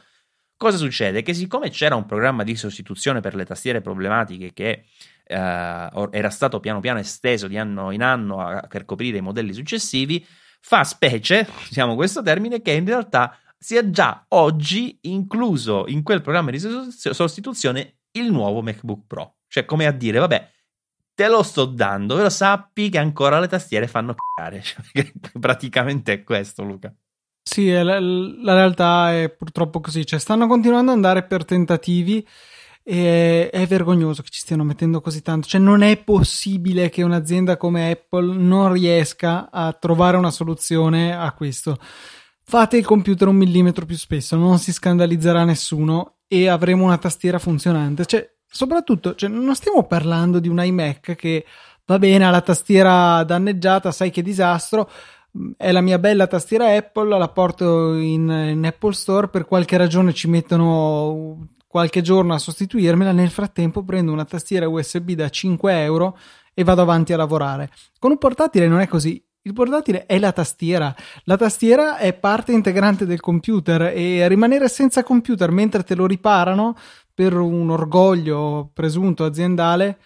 Cosa 0.56 0.78
succede? 0.78 1.24
Che 1.24 1.34
siccome 1.34 1.72
c'era 1.72 1.96
un 1.96 2.06
programma 2.06 2.44
di 2.44 2.56
sostituzione 2.56 3.20
per 3.20 3.36
le 3.36 3.44
tastiere 3.44 3.82
problematiche 3.82 4.54
che 4.54 4.86
eh, 5.24 6.08
era 6.12 6.30
stato 6.30 6.60
piano 6.60 6.80
piano 6.80 7.00
esteso 7.00 7.48
di 7.48 7.58
anno 7.58 7.92
in 7.92 8.04
anno 8.04 8.40
a, 8.40 8.62
per 8.68 8.86
coprire 8.86 9.18
i 9.18 9.22
modelli 9.22 9.54
successivi, 9.54 10.26
fa 10.60 10.84
specie, 10.84 11.48
usiamo 11.70 11.96
questo 11.96 12.22
termine, 12.22 12.62
che 12.62 12.72
in 12.72 12.86
realtà 12.86 13.38
sia 13.58 13.90
già 13.90 14.26
oggi 14.30 14.98
incluso 15.04 15.86
in 15.88 16.04
quel 16.04 16.22
programma 16.22 16.52
di 16.52 16.60
sostituzione 16.60 18.00
il 18.12 18.32
nuovo 18.32 18.62
MacBook 18.62 19.06
Pro. 19.08 19.36
Cioè, 19.48 19.66
come 19.66 19.86
a 19.86 19.92
dire, 19.92 20.20
vabbè, 20.20 20.52
te 21.14 21.28
lo 21.28 21.44
sto 21.44 21.66
dando, 21.66 22.16
però 22.16 22.30
sappi 22.30 22.90
che 22.90 22.98
ancora 22.98 23.40
le 23.40 23.48
tastiere 23.48 23.88
fanno 23.88 24.16
cagare. 24.16 24.62
Cioè, 24.94 25.12
praticamente 25.40 26.14
è 26.14 26.24
questo, 26.24 26.64
Luca. 26.64 26.94
Sì, 27.42 27.70
la, 27.72 28.00
la 28.00 28.54
realtà 28.54 29.14
è 29.14 29.30
purtroppo 29.30 29.80
così. 29.80 30.06
Cioè, 30.06 30.20
stanno 30.20 30.48
continuando 30.48 30.92
ad 30.92 30.98
andare 30.98 31.24
per 31.24 31.46
tentativi 31.46 32.26
e 32.84 33.50
è 33.50 33.66
vergognoso 33.66 34.22
che 34.22 34.30
ci 34.30 34.42
stiano 34.42 34.64
mettendo 34.64 35.00
così 35.00 35.22
tanto. 35.22 35.48
Cioè, 35.48 35.62
non 35.62 35.82
è 35.82 35.98
possibile 35.98 36.90
che 36.90 37.02
un'azienda 37.02 37.58
come 37.58 37.92
Apple 37.92 38.36
non 38.36 38.74
riesca 38.74 39.50
a 39.50 39.72
trovare 39.74 40.18
una 40.18 40.32
soluzione 40.32 41.16
a 41.16 41.32
questo. 41.32 41.78
Fate 42.46 42.78
il 42.78 42.86
computer 42.86 43.30
un 43.30 43.38
millimetro 43.38 43.86
più 43.86 43.96
spesso, 43.96 44.36
non 44.36 44.60
si 44.60 44.74
scandalizzerà 44.74 45.46
nessuno 45.46 46.18
e 46.28 46.50
avremo 46.50 46.84
una 46.84 46.98
tastiera 46.98 47.40
funzionante. 47.40 48.06
Cioè, 48.06 48.30
soprattutto, 48.46 49.16
cioè, 49.16 49.30
non 49.30 49.56
stiamo 49.56 49.84
parlando 49.84 50.40
di 50.40 50.50
un 50.50 50.62
iMac 50.62 51.16
che 51.16 51.46
va 51.86 51.98
bene, 51.98 52.30
la 52.30 52.42
tastiera 52.42 53.24
danneggiata, 53.24 53.92
sai 53.92 54.12
che 54.12 54.22
disastro, 54.22 54.90
è 55.58 55.72
la 55.72 55.82
mia 55.82 55.98
bella 56.00 56.28
tastiera 56.28 56.76
Apple, 56.76 57.18
la 57.18 57.30
porto 57.30 57.96
in, 57.96 58.30
in, 58.30 58.66
Apple 58.66 58.94
Store, 58.94 59.30
per 59.30 59.46
qualche 59.46 59.78
ragione 59.78 60.14
ci 60.14 60.28
mettono 60.28 61.48
qualche 61.74 62.04
giorno 62.04 62.36
a 62.36 62.38
sostituirmela, 62.38 63.12
nel 63.12 63.32
frattempo 63.32 63.84
prendo 63.84 64.12
una 64.12 64.26
tastiera 64.26 64.70
USB 64.70 65.14
da 65.14 65.28
5 65.28 65.82
euro 65.82 66.16
e 66.54 66.64
vado 66.64 66.84
avanti 66.84 67.14
a 67.14 67.18
lavorare. 67.18 67.72
Con 67.98 68.12
un 68.12 68.20
portatile 68.20 68.68
non 68.68 68.80
è 68.80 68.88
così. 68.88 69.20
Il 69.42 69.54
portatile 69.54 70.06
è 70.06 70.20
la 70.20 70.32
tastiera. 70.32 70.96
La 71.24 71.36
tastiera 71.36 71.98
è 71.98 72.14
parte 72.14 72.52
integrante 72.52 73.08
del 73.08 73.22
computer 73.22 73.92
e 73.96 74.28
rimanere 74.28 74.70
senza 74.70 75.02
computer 75.02 75.50
mentre 75.50 75.82
te 75.82 75.96
lo 75.96 76.06
riparano 76.06 76.78
per 77.12 77.36
un 77.36 77.72
orgoglio 77.72 78.70
presunto 78.72 79.26
aziendale 79.26 79.98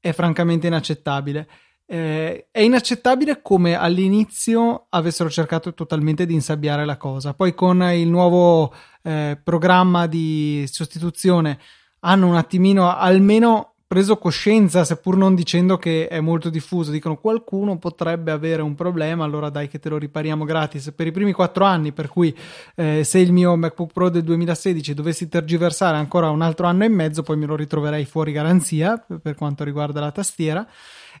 è 0.00 0.12
francamente 0.12 0.66
inaccettabile. 0.66 1.46
Eh, 1.92 2.46
è 2.50 2.60
inaccettabile 2.60 3.42
come 3.42 3.74
all'inizio 3.74 4.86
avessero 4.88 5.28
cercato 5.28 5.74
totalmente 5.74 6.24
di 6.24 6.32
insabbiare 6.32 6.86
la 6.86 6.96
cosa. 6.96 7.34
Poi 7.34 7.52
con 7.52 7.82
il 7.82 8.08
nuovo 8.08 8.72
eh, 9.02 9.38
programma 9.44 10.06
di 10.06 10.64
sostituzione 10.72 11.58
hanno 12.00 12.28
un 12.28 12.36
attimino 12.36 12.96
almeno 12.96 13.71
preso 13.92 14.16
coscienza, 14.16 14.84
seppur 14.84 15.18
non 15.18 15.34
dicendo 15.34 15.76
che 15.76 16.08
è 16.08 16.18
molto 16.18 16.48
diffuso. 16.48 16.90
Dicono 16.90 17.18
qualcuno 17.18 17.76
potrebbe 17.76 18.30
avere 18.30 18.62
un 18.62 18.74
problema, 18.74 19.22
allora 19.22 19.50
dai 19.50 19.68
che 19.68 19.78
te 19.78 19.90
lo 19.90 19.98
ripariamo 19.98 20.46
gratis 20.46 20.94
per 20.96 21.08
i 21.08 21.10
primi 21.10 21.32
quattro 21.32 21.66
anni. 21.66 21.92
Per 21.92 22.08
cui 22.08 22.34
eh, 22.74 23.04
se 23.04 23.18
il 23.18 23.32
mio 23.32 23.54
MacBook 23.54 23.92
Pro 23.92 24.08
del 24.08 24.22
2016 24.22 24.94
dovessi 24.94 25.28
tergiversare 25.28 25.98
ancora 25.98 26.30
un 26.30 26.40
altro 26.40 26.66
anno 26.66 26.84
e 26.84 26.88
mezzo, 26.88 27.22
poi 27.22 27.36
me 27.36 27.44
lo 27.44 27.54
ritroverei 27.54 28.06
fuori 28.06 28.32
garanzia 28.32 28.96
per 29.20 29.34
quanto 29.34 29.62
riguarda 29.62 30.00
la 30.00 30.10
tastiera. 30.10 30.66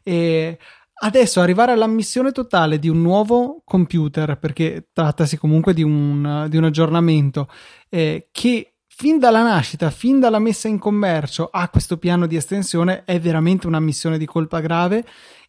E 0.02 0.58
adesso 1.02 1.42
arrivare 1.42 1.72
all'ammissione 1.72 2.32
totale 2.32 2.78
di 2.78 2.88
un 2.88 3.02
nuovo 3.02 3.60
computer, 3.66 4.38
perché 4.38 4.88
trattasi 4.94 5.36
comunque 5.36 5.74
di 5.74 5.82
un, 5.82 6.46
di 6.48 6.56
un 6.56 6.64
aggiornamento, 6.64 7.48
eh, 7.90 8.28
che 8.32 8.71
fin 8.94 9.18
dalla 9.18 9.42
nascita, 9.42 9.90
fin 9.90 10.20
dalla 10.20 10.38
messa 10.38 10.68
in 10.68 10.78
commercio 10.78 11.48
ha 11.50 11.68
questo 11.70 11.96
piano 11.96 12.26
di 12.26 12.36
estensione, 12.36 13.04
è 13.04 13.18
veramente 13.18 13.66
una 13.66 13.80
missione 13.80 14.18
di 14.18 14.26
colpa 14.26 14.60
grave 14.60 15.04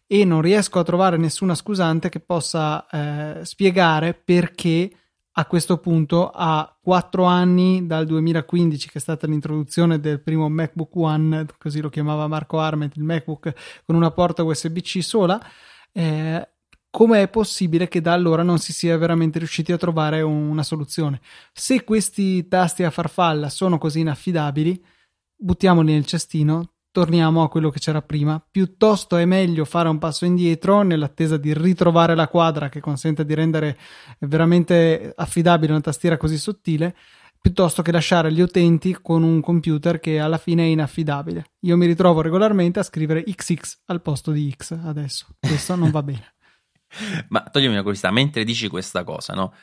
e 0.06 0.24
non 0.24 0.40
riesco 0.40 0.78
a 0.78 0.82
trovare 0.82 1.18
nessuna 1.18 1.54
scusante 1.54 2.08
che 2.08 2.20
possa 2.20 2.86
eh, 2.88 3.44
spiegare 3.44 4.14
perché 4.14 4.90
a 5.36 5.46
questo 5.46 5.76
punto 5.76 6.30
a 6.30 6.74
quattro 6.80 7.24
anni 7.24 7.86
dal 7.86 8.06
2015 8.06 8.88
che 8.88 8.98
è 8.98 9.00
stata 9.00 9.26
l'introduzione 9.26 10.00
del 10.00 10.22
primo 10.22 10.48
MacBook 10.48 10.96
One, 10.96 11.46
così 11.58 11.80
lo 11.80 11.90
chiamava 11.90 12.26
Marco 12.26 12.58
Arment, 12.58 12.96
il 12.96 13.04
MacBook 13.04 13.82
con 13.84 13.94
una 13.94 14.10
porta 14.10 14.42
USB-C 14.42 15.02
sola, 15.02 15.40
eh, 15.92 16.48
come 16.94 17.22
è 17.22 17.28
possibile 17.28 17.88
che 17.88 18.00
da 18.00 18.12
allora 18.12 18.44
non 18.44 18.60
si 18.60 18.72
sia 18.72 18.96
veramente 18.96 19.40
riusciti 19.40 19.72
a 19.72 19.76
trovare 19.76 20.22
una 20.22 20.62
soluzione? 20.62 21.20
Se 21.52 21.82
questi 21.82 22.46
tasti 22.46 22.84
a 22.84 22.90
farfalla 22.90 23.48
sono 23.48 23.78
così 23.78 23.98
inaffidabili, 23.98 24.80
buttiamoli 25.34 25.92
nel 25.92 26.06
cestino, 26.06 26.74
torniamo 26.92 27.42
a 27.42 27.48
quello 27.48 27.70
che 27.70 27.80
c'era 27.80 28.00
prima. 28.00 28.40
Piuttosto 28.48 29.16
è 29.16 29.24
meglio 29.24 29.64
fare 29.64 29.88
un 29.88 29.98
passo 29.98 30.24
indietro 30.24 30.82
nell'attesa 30.82 31.36
di 31.36 31.52
ritrovare 31.52 32.14
la 32.14 32.28
quadra 32.28 32.68
che 32.68 32.78
consente 32.78 33.24
di 33.24 33.34
rendere 33.34 33.76
veramente 34.20 35.14
affidabile 35.16 35.72
una 35.72 35.80
tastiera 35.80 36.16
così 36.16 36.38
sottile, 36.38 36.94
piuttosto 37.40 37.82
che 37.82 37.90
lasciare 37.90 38.32
gli 38.32 38.40
utenti 38.40 38.96
con 39.02 39.24
un 39.24 39.40
computer 39.40 39.98
che 39.98 40.20
alla 40.20 40.38
fine 40.38 40.62
è 40.62 40.66
inaffidabile. 40.66 41.46
Io 41.62 41.76
mi 41.76 41.86
ritrovo 41.86 42.20
regolarmente 42.20 42.78
a 42.78 42.84
scrivere 42.84 43.24
XX 43.24 43.80
al 43.86 44.00
posto 44.00 44.30
di 44.30 44.54
X 44.56 44.78
adesso. 44.84 45.26
Questo 45.40 45.74
non 45.74 45.90
va 45.90 46.04
bene. 46.04 46.34
Ma 47.28 47.42
toglimi 47.42 47.72
una 47.72 47.82
curiosità, 47.82 48.10
mentre 48.10 48.44
dici 48.44 48.68
questa 48.68 49.04
cosa, 49.04 49.34
no? 49.34 49.54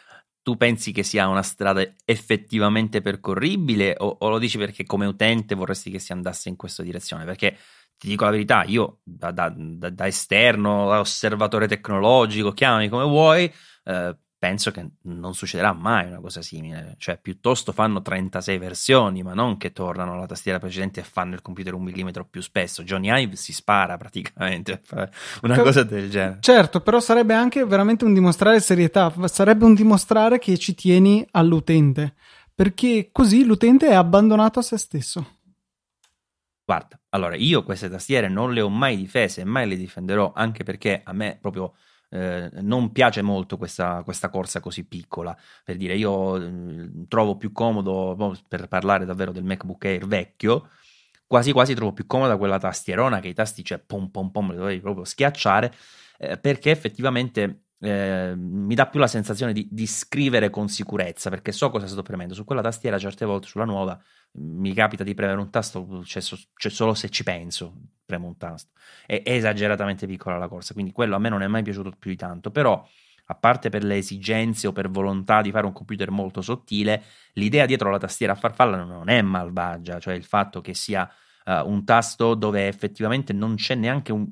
tu 0.43 0.57
pensi 0.57 0.91
che 0.91 1.03
sia 1.03 1.27
una 1.27 1.43
strada 1.43 1.85
effettivamente 2.03 3.01
percorribile 3.01 3.95
o, 3.99 4.17
o, 4.19 4.29
lo 4.29 4.39
dici 4.39 4.57
perché 4.57 4.85
come 4.85 5.05
utente 5.05 5.53
vorresti 5.53 5.91
che 5.91 5.99
si 5.99 6.11
andasse 6.11 6.49
in 6.49 6.55
questa 6.55 6.81
direzione? 6.81 7.25
Perché 7.25 7.57
ti 7.97 8.07
dico 8.07 8.25
la 8.25 8.31
verità, 8.31 8.63
io 8.63 9.01
da, 9.03 9.29
da, 9.29 9.53
da, 9.55 9.89
da 9.91 10.99
osservatore 10.99 11.67
tecnologico, 11.67 12.51
chiamami 12.51 12.89
come 12.89 13.03
vuoi, 13.03 13.53
eh, 13.83 14.17
penso 14.41 14.71
che 14.71 14.83
non 15.03 15.35
succederà 15.35 15.71
mai 15.71 16.07
una 16.07 16.19
cosa 16.19 16.41
simile, 16.41 16.95
cioè 16.97 17.19
piuttosto 17.21 17.71
fanno 17.71 18.01
36 18.01 18.57
versioni, 18.57 19.21
ma 19.21 19.35
non 19.35 19.55
che 19.57 19.71
tornano 19.71 20.13
alla 20.13 20.25
tastiera 20.25 20.57
precedente 20.57 21.01
e 21.01 21.03
fanno 21.03 21.35
il 21.35 21.43
computer 21.43 21.75
un 21.75 21.83
millimetro 21.83 22.25
più 22.25 22.41
spesso. 22.41 22.81
Johnny 22.81 23.21
Ive 23.21 23.35
si 23.35 23.53
spara 23.53 23.97
praticamente 23.97 24.81
una 25.43 25.57
C- 25.57 25.61
cosa 25.61 25.83
del 25.83 26.09
genere. 26.09 26.39
Certo, 26.39 26.81
però 26.81 26.99
sarebbe 26.99 27.35
anche 27.35 27.63
veramente 27.65 28.03
un 28.03 28.15
dimostrare 28.15 28.59
serietà, 28.61 29.13
sarebbe 29.27 29.63
un 29.63 29.75
dimostrare 29.75 30.39
che 30.39 30.57
ci 30.57 30.73
tieni 30.73 31.23
all'utente, 31.33 32.15
perché 32.55 33.09
così 33.11 33.45
l'utente 33.45 33.89
è 33.89 33.93
abbandonato 33.93 34.57
a 34.57 34.63
se 34.63 34.79
stesso. 34.79 35.37
Guarda, 36.65 36.99
allora 37.09 37.35
io 37.35 37.61
queste 37.61 37.91
tastiere 37.91 38.27
non 38.27 38.53
le 38.53 38.61
ho 38.61 38.69
mai 38.69 38.97
difese 38.97 39.41
e 39.41 39.45
mai 39.45 39.67
le 39.67 39.77
difenderò, 39.77 40.31
anche 40.33 40.63
perché 40.63 41.01
a 41.03 41.13
me 41.13 41.37
proprio 41.39 41.73
eh, 42.13 42.49
non 42.61 42.91
piace 42.91 43.21
molto 43.21 43.57
questa, 43.57 44.03
questa, 44.03 44.29
corsa 44.29 44.59
così 44.59 44.85
piccola. 44.85 45.35
Per 45.63 45.77
dire, 45.77 45.95
io 45.95 46.35
eh, 46.35 46.89
trovo 47.07 47.37
più 47.37 47.51
comodo, 47.53 48.15
boh, 48.15 48.37
per 48.47 48.67
parlare 48.67 49.05
davvero 49.05 49.31
del 49.31 49.45
MacBook 49.45 49.85
Air 49.85 50.05
vecchio, 50.05 50.69
quasi 51.25 51.53
quasi 51.53 51.73
trovo 51.73 51.93
più 51.93 52.05
comoda 52.05 52.37
quella 52.37 52.59
tastierona 52.59 53.21
che 53.21 53.29
i 53.29 53.33
tasti 53.33 53.63
cioè, 53.63 53.79
pom 53.79 54.09
pom 54.09 54.29
pom, 54.29 54.51
li 54.51 54.57
dovevi 54.57 54.81
proprio 54.81 55.05
schiacciare, 55.05 55.73
eh, 56.17 56.37
perché 56.37 56.71
effettivamente 56.71 57.63
eh, 57.83 58.33
mi 58.35 58.75
dà 58.75 58.85
più 58.85 58.99
la 58.99 59.07
sensazione 59.07 59.53
di, 59.53 59.67
di, 59.71 59.87
scrivere 59.87 60.51
con 60.51 60.67
sicurezza 60.67 61.31
perché 61.31 61.51
so 61.51 61.71
cosa 61.71 61.87
sto 61.87 62.03
premendo. 62.03 62.35
Su 62.35 62.45
quella 62.45 62.61
tastiera, 62.61 62.99
certe 62.99 63.25
volte 63.25 63.47
sulla 63.47 63.65
nuova, 63.65 63.99
mi 64.33 64.71
capita 64.73 65.03
di 65.03 65.15
premere 65.15 65.39
un 65.39 65.49
tasto, 65.49 66.01
c'è, 66.03 66.21
so, 66.21 66.37
c'è 66.53 66.69
solo 66.69 66.93
se 66.93 67.09
ci 67.09 67.23
penso, 67.23 67.73
premo 68.05 68.27
un 68.27 68.37
tasto. 68.37 68.69
È, 69.05 69.23
è, 69.23 69.31
esageratamente 69.33 70.05
piccola 70.05 70.37
la 70.37 70.47
corsa, 70.47 70.73
quindi 70.73 70.91
quello 70.91 71.15
a 71.15 71.19
me 71.19 71.29
non 71.29 71.41
è 71.41 71.47
mai 71.47 71.63
piaciuto 71.63 71.91
più 71.97 72.11
di 72.11 72.17
tanto. 72.17 72.51
Però, 72.51 72.87
a 73.25 73.35
parte 73.35 73.69
per 73.69 73.83
le 73.83 73.97
esigenze 73.97 74.67
o 74.67 74.71
per 74.71 74.89
volontà 74.89 75.41
di 75.41 75.49
fare 75.51 75.65
un 75.65 75.73
computer 75.73 76.11
molto 76.11 76.41
sottile, 76.41 77.03
l'idea 77.33 77.65
dietro 77.65 77.89
la 77.89 77.97
tastiera 77.97 78.33
a 78.33 78.35
farfalla 78.35 78.83
non 78.83 79.09
è 79.09 79.21
malvagia, 79.23 79.99
cioè 79.99 80.13
il 80.13 80.23
fatto 80.23 80.61
che 80.61 80.75
sia 80.75 81.09
uh, 81.45 81.67
un 81.67 81.83
tasto 81.83 82.35
dove 82.35 82.67
effettivamente 82.67 83.33
non 83.33 83.55
c'è 83.55 83.73
neanche 83.73 84.11
un 84.11 84.31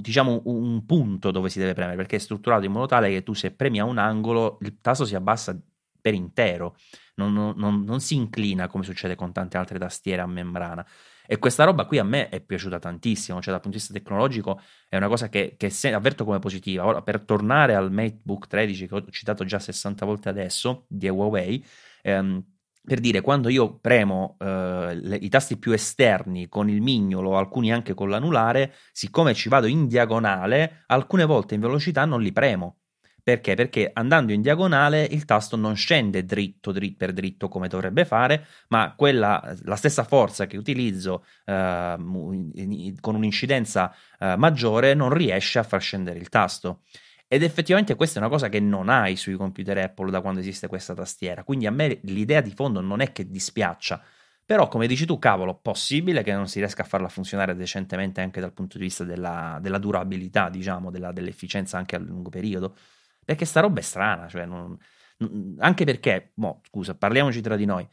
diciamo 0.00 0.42
un 0.44 0.84
punto 0.86 1.30
dove 1.30 1.48
si 1.48 1.58
deve 1.58 1.74
premere 1.74 1.96
perché 1.96 2.16
è 2.16 2.18
strutturato 2.18 2.64
in 2.64 2.72
modo 2.72 2.86
tale 2.86 3.10
che 3.10 3.22
tu 3.22 3.32
se 3.34 3.52
premi 3.52 3.80
a 3.80 3.84
un 3.84 3.98
angolo 3.98 4.58
il 4.62 4.78
tasto 4.80 5.04
si 5.04 5.14
abbassa 5.14 5.58
per 6.00 6.14
intero 6.14 6.76
non, 7.14 7.32
non, 7.32 7.84
non, 7.84 8.00
si 8.00 8.14
inclina 8.16 8.66
come 8.68 8.84
succede 8.84 9.14
con 9.14 9.32
tante 9.32 9.56
altre 9.56 9.78
tastiere 9.78 10.22
a 10.22 10.26
membrana. 10.26 10.84
E 11.26 11.38
questa 11.38 11.64
roba 11.64 11.84
qui 11.84 11.98
a 11.98 12.04
me 12.04 12.28
è 12.28 12.40
piaciuta 12.40 12.78
tantissimo 12.78 13.40
cioè 13.40 13.52
dal 13.52 13.62
punto 13.62 13.76
di 13.76 13.82
vista 13.82 13.92
tecnologico 13.92 14.60
è 14.88 14.96
una 14.96 15.08
cosa 15.08 15.28
che, 15.28 15.54
che 15.56 15.70
se, 15.70 15.92
avverto 15.92 16.24
come 16.24 16.38
positiva. 16.38 16.84
Ora 16.84 17.02
per 17.02 17.24
tornare 17.24 17.74
al 17.74 17.92
MateBook 17.92 18.46
13 18.46 18.88
che 18.88 18.94
ho 18.94 19.04
citato 19.10 19.44
già 19.44 19.58
60 19.58 20.04
volte 20.04 20.28
adesso 20.28 20.84
di 20.88 21.08
Huawei 21.08 21.64
ehm, 22.02 22.44
per 22.84 22.98
dire, 22.98 23.20
quando 23.20 23.48
io 23.48 23.78
premo 23.78 24.36
eh, 24.40 24.94
le, 24.94 25.16
i 25.16 25.28
tasti 25.28 25.56
più 25.56 25.72
esterni 25.72 26.48
con 26.48 26.68
il 26.68 26.80
mignolo, 26.80 27.36
alcuni 27.36 27.72
anche 27.72 27.94
con 27.94 28.08
l'anulare, 28.08 28.74
siccome 28.92 29.34
ci 29.34 29.48
vado 29.48 29.66
in 29.66 29.86
diagonale, 29.86 30.82
alcune 30.86 31.24
volte 31.24 31.54
in 31.54 31.60
velocità 31.60 32.04
non 32.04 32.20
li 32.20 32.32
premo. 32.32 32.78
Perché? 33.22 33.54
Perché 33.54 33.88
andando 33.94 34.32
in 34.32 34.42
diagonale 34.42 35.04
il 35.04 35.24
tasto 35.24 35.54
non 35.54 35.76
scende 35.76 36.24
dritto, 36.24 36.72
dritto 36.72 36.96
per 36.98 37.12
dritto 37.12 37.46
come 37.46 37.68
dovrebbe 37.68 38.04
fare, 38.04 38.46
ma 38.68 38.94
quella, 38.96 39.54
la 39.62 39.76
stessa 39.76 40.02
forza 40.02 40.46
che 40.46 40.56
utilizzo 40.56 41.24
eh, 41.44 41.94
con 41.96 43.14
un'incidenza 43.14 43.94
eh, 44.18 44.34
maggiore 44.36 44.94
non 44.94 45.10
riesce 45.14 45.60
a 45.60 45.62
far 45.62 45.80
scendere 45.80 46.18
il 46.18 46.28
tasto. 46.28 46.80
Ed 47.32 47.42
effettivamente 47.42 47.94
questa 47.94 48.18
è 48.18 48.22
una 48.22 48.30
cosa 48.30 48.50
che 48.50 48.60
non 48.60 48.90
hai 48.90 49.16
sui 49.16 49.36
computer 49.36 49.78
Apple 49.78 50.10
da 50.10 50.20
quando 50.20 50.40
esiste 50.40 50.66
questa 50.66 50.92
tastiera. 50.92 51.44
Quindi 51.44 51.66
a 51.66 51.70
me 51.70 51.98
l'idea 52.02 52.42
di 52.42 52.50
fondo 52.50 52.82
non 52.82 53.00
è 53.00 53.10
che 53.10 53.26
dispiaccia. 53.26 54.02
Però, 54.44 54.68
come 54.68 54.86
dici 54.86 55.06
tu, 55.06 55.18
cavolo, 55.18 55.54
possibile 55.54 56.22
che 56.22 56.34
non 56.34 56.46
si 56.46 56.58
riesca 56.58 56.82
a 56.82 56.84
farla 56.84 57.08
funzionare 57.08 57.56
decentemente 57.56 58.20
anche 58.20 58.38
dal 58.38 58.52
punto 58.52 58.76
di 58.76 58.84
vista 58.84 59.04
della, 59.04 59.58
della 59.62 59.78
durabilità, 59.78 60.50
diciamo, 60.50 60.90
della, 60.90 61.10
dell'efficienza 61.10 61.78
anche 61.78 61.96
a 61.96 62.00
lungo 62.00 62.28
periodo? 62.28 62.76
Perché 63.24 63.46
sta 63.46 63.60
roba 63.60 63.80
è 63.80 63.82
strana, 63.82 64.28
cioè 64.28 64.44
non, 64.44 64.76
anche 65.60 65.84
perché, 65.86 66.32
mo, 66.34 66.60
scusa, 66.68 66.94
parliamoci 66.94 67.40
tra 67.40 67.56
di 67.56 67.64
noi, 67.64 67.88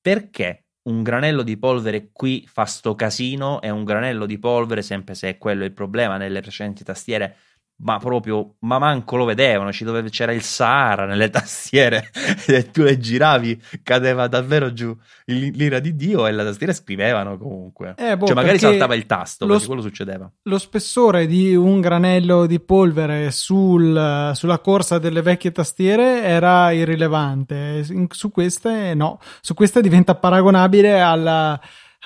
perché 0.00 0.66
un 0.82 1.02
granello 1.02 1.42
di 1.42 1.56
polvere 1.56 2.10
qui 2.12 2.46
fa 2.46 2.64
sto 2.64 2.94
casino 2.94 3.60
e 3.60 3.70
un 3.70 3.82
granello 3.82 4.24
di 4.24 4.38
polvere, 4.38 4.82
sempre 4.82 5.14
se 5.14 5.30
è 5.30 5.38
quello 5.38 5.64
il 5.64 5.72
problema 5.72 6.16
nelle 6.16 6.40
precedenti 6.42 6.84
tastiere, 6.84 7.36
ma 7.76 7.98
proprio, 7.98 8.54
ma 8.60 8.78
manco 8.78 9.16
lo 9.16 9.24
vedevano, 9.24 9.72
ci 9.72 9.84
dove 9.84 10.08
c'era 10.08 10.32
il 10.32 10.42
Sahara 10.42 11.06
nelle 11.06 11.28
tastiere 11.30 12.10
e 12.46 12.70
tu 12.70 12.82
le 12.82 12.98
giravi, 12.98 13.60
cadeva 13.82 14.28
davvero 14.28 14.72
giù 14.72 14.96
l'ira 15.26 15.80
di 15.80 15.96
Dio 15.96 16.26
e 16.26 16.32
la 16.32 16.44
tastiera 16.44 16.72
scrivevano 16.72 17.36
comunque. 17.36 17.94
Eh, 17.96 18.16
boh, 18.16 18.26
cioè 18.26 18.36
magari 18.36 18.58
saltava 18.58 18.94
il 18.94 19.06
tasto, 19.06 19.46
lo, 19.46 19.60
quello 19.60 19.82
succedeva. 19.82 20.30
Lo 20.42 20.58
spessore 20.58 21.26
di 21.26 21.54
un 21.54 21.80
granello 21.80 22.46
di 22.46 22.60
polvere 22.60 23.30
sul, 23.32 24.30
sulla 24.34 24.58
corsa 24.60 24.98
delle 24.98 25.22
vecchie 25.22 25.52
tastiere 25.52 26.22
era 26.22 26.70
irrilevante, 26.70 27.84
su 28.10 28.30
queste 28.30 28.94
no, 28.94 29.18
su 29.40 29.54
queste 29.54 29.80
diventa 29.80 30.14
paragonabile 30.14 31.00
alla, 31.00 31.60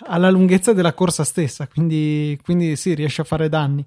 alla 0.06 0.30
lunghezza 0.30 0.72
della 0.72 0.94
corsa 0.94 1.24
stessa, 1.24 1.68
quindi, 1.68 2.38
quindi 2.42 2.74
sì, 2.76 2.94
riesce 2.94 3.20
a 3.20 3.24
fare 3.24 3.48
danni. 3.48 3.84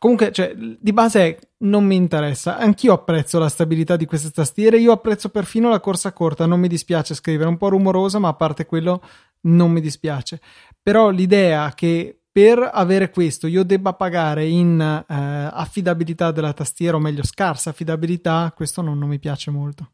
Comunque, 0.00 0.32
cioè, 0.32 0.54
di 0.56 0.94
base 0.94 1.50
non 1.58 1.84
mi 1.84 1.94
interessa. 1.94 2.56
Anch'io 2.56 2.94
apprezzo 2.94 3.38
la 3.38 3.50
stabilità 3.50 3.96
di 3.96 4.06
queste 4.06 4.30
tastiere. 4.30 4.78
Io 4.78 4.92
apprezzo 4.92 5.28
perfino 5.28 5.68
la 5.68 5.78
corsa 5.78 6.14
corta. 6.14 6.46
Non 6.46 6.58
mi 6.58 6.68
dispiace 6.68 7.12
scrivere, 7.14 7.50
un 7.50 7.58
po' 7.58 7.68
rumorosa, 7.68 8.18
ma 8.18 8.28
a 8.28 8.32
parte 8.32 8.64
quello 8.64 9.02
non 9.42 9.70
mi 9.70 9.82
dispiace. 9.82 10.40
Però 10.82 11.10
l'idea 11.10 11.74
che 11.74 12.18
per 12.32 12.66
avere 12.72 13.10
questo 13.10 13.46
io 13.46 13.62
debba 13.62 13.92
pagare 13.92 14.46
in 14.46 14.80
eh, 14.80 15.14
affidabilità 15.52 16.30
della 16.30 16.54
tastiera, 16.54 16.96
o 16.96 17.00
meglio, 17.00 17.22
scarsa 17.22 17.68
affidabilità, 17.68 18.50
questo 18.56 18.80
non, 18.80 18.98
non 18.98 19.10
mi 19.10 19.18
piace 19.18 19.50
molto. 19.50 19.90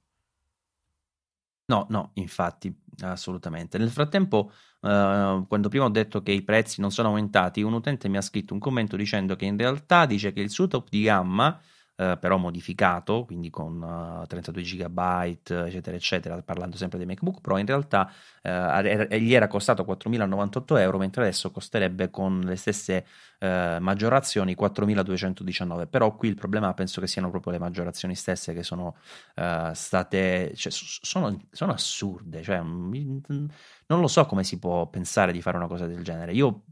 No, 1.69 1.87
no, 1.91 2.11
infatti, 2.15 2.73
assolutamente. 3.01 3.77
Nel 3.77 3.91
frattempo, 3.91 4.53
uh, 4.83 5.45
quando 5.49 5.69
prima 5.69 5.85
ho 5.85 5.89
detto 5.89 6.23
che 6.23 6.31
i 6.31 6.43
prezzi 6.43 6.81
non 6.81 6.93
sono 6.93 7.09
aumentati, 7.09 7.61
un 7.63 7.73
utente 7.73 8.09
mi 8.09 8.17
ha 8.17 8.21
scritto 8.21 8.55
un 8.55 8.61
commento 8.61 8.95
dicendo 8.95 9.35
che 9.35 9.47
in 9.47 9.57
realtà 9.57 10.07
dice 10.07 10.33
che 10.33 10.41
il 10.41 10.51
suo 10.51 10.69
top 10.69 10.89
di 10.89 11.03
gamma 11.03 11.61
eh, 11.97 12.19
però 12.21 12.37
modificato, 12.37 13.25
quindi 13.25 13.49
con 13.49 13.81
uh, 13.81 14.27
32 14.27 14.63
GB, 14.63 14.99
eccetera, 14.99 15.97
eccetera, 15.97 16.43
parlando 16.43 16.77
sempre 16.77 16.99
dei 16.99 17.07
MacBook 17.07 17.41
Pro, 17.41 17.57
in 17.57 17.65
realtà 17.65 18.13
eh, 18.43 19.19
gli 19.19 19.33
era 19.33 19.49
costato 19.49 19.83
4.098 19.83 20.79
euro, 20.79 20.99
mentre 20.99 21.23
adesso 21.23 21.51
costerebbe 21.51 22.11
con 22.11 22.41
le 22.41 22.57
stesse 22.57 23.07
eh, 23.39 23.79
maggiorazioni 23.81 24.55
4.219. 24.55 25.89
Però 25.89 26.15
qui 26.15 26.29
il 26.29 26.35
problema 26.35 26.75
penso 26.75 27.01
che 27.01 27.07
siano 27.07 27.31
proprio 27.31 27.53
le 27.53 27.59
maggiorazioni 27.59 28.15
stesse 28.15 28.53
che 28.53 28.63
sono 28.63 28.97
eh, 29.35 29.71
state, 29.73 30.53
cioè, 30.55 30.71
sono, 30.73 31.47
sono, 31.51 31.73
assurde, 31.73 32.43
cioè, 32.43 32.61
non 32.61 33.51
lo 33.87 34.09
so 34.09 34.27
come 34.27 34.45
si 34.45 34.59
può 34.59 34.87
pensare 34.89 35.33
di 35.33 35.41
fare 35.41 35.57
una 35.57 35.67
cosa 35.67 35.87
del 35.87 36.03
genere. 36.03 36.33
Io 36.33 36.65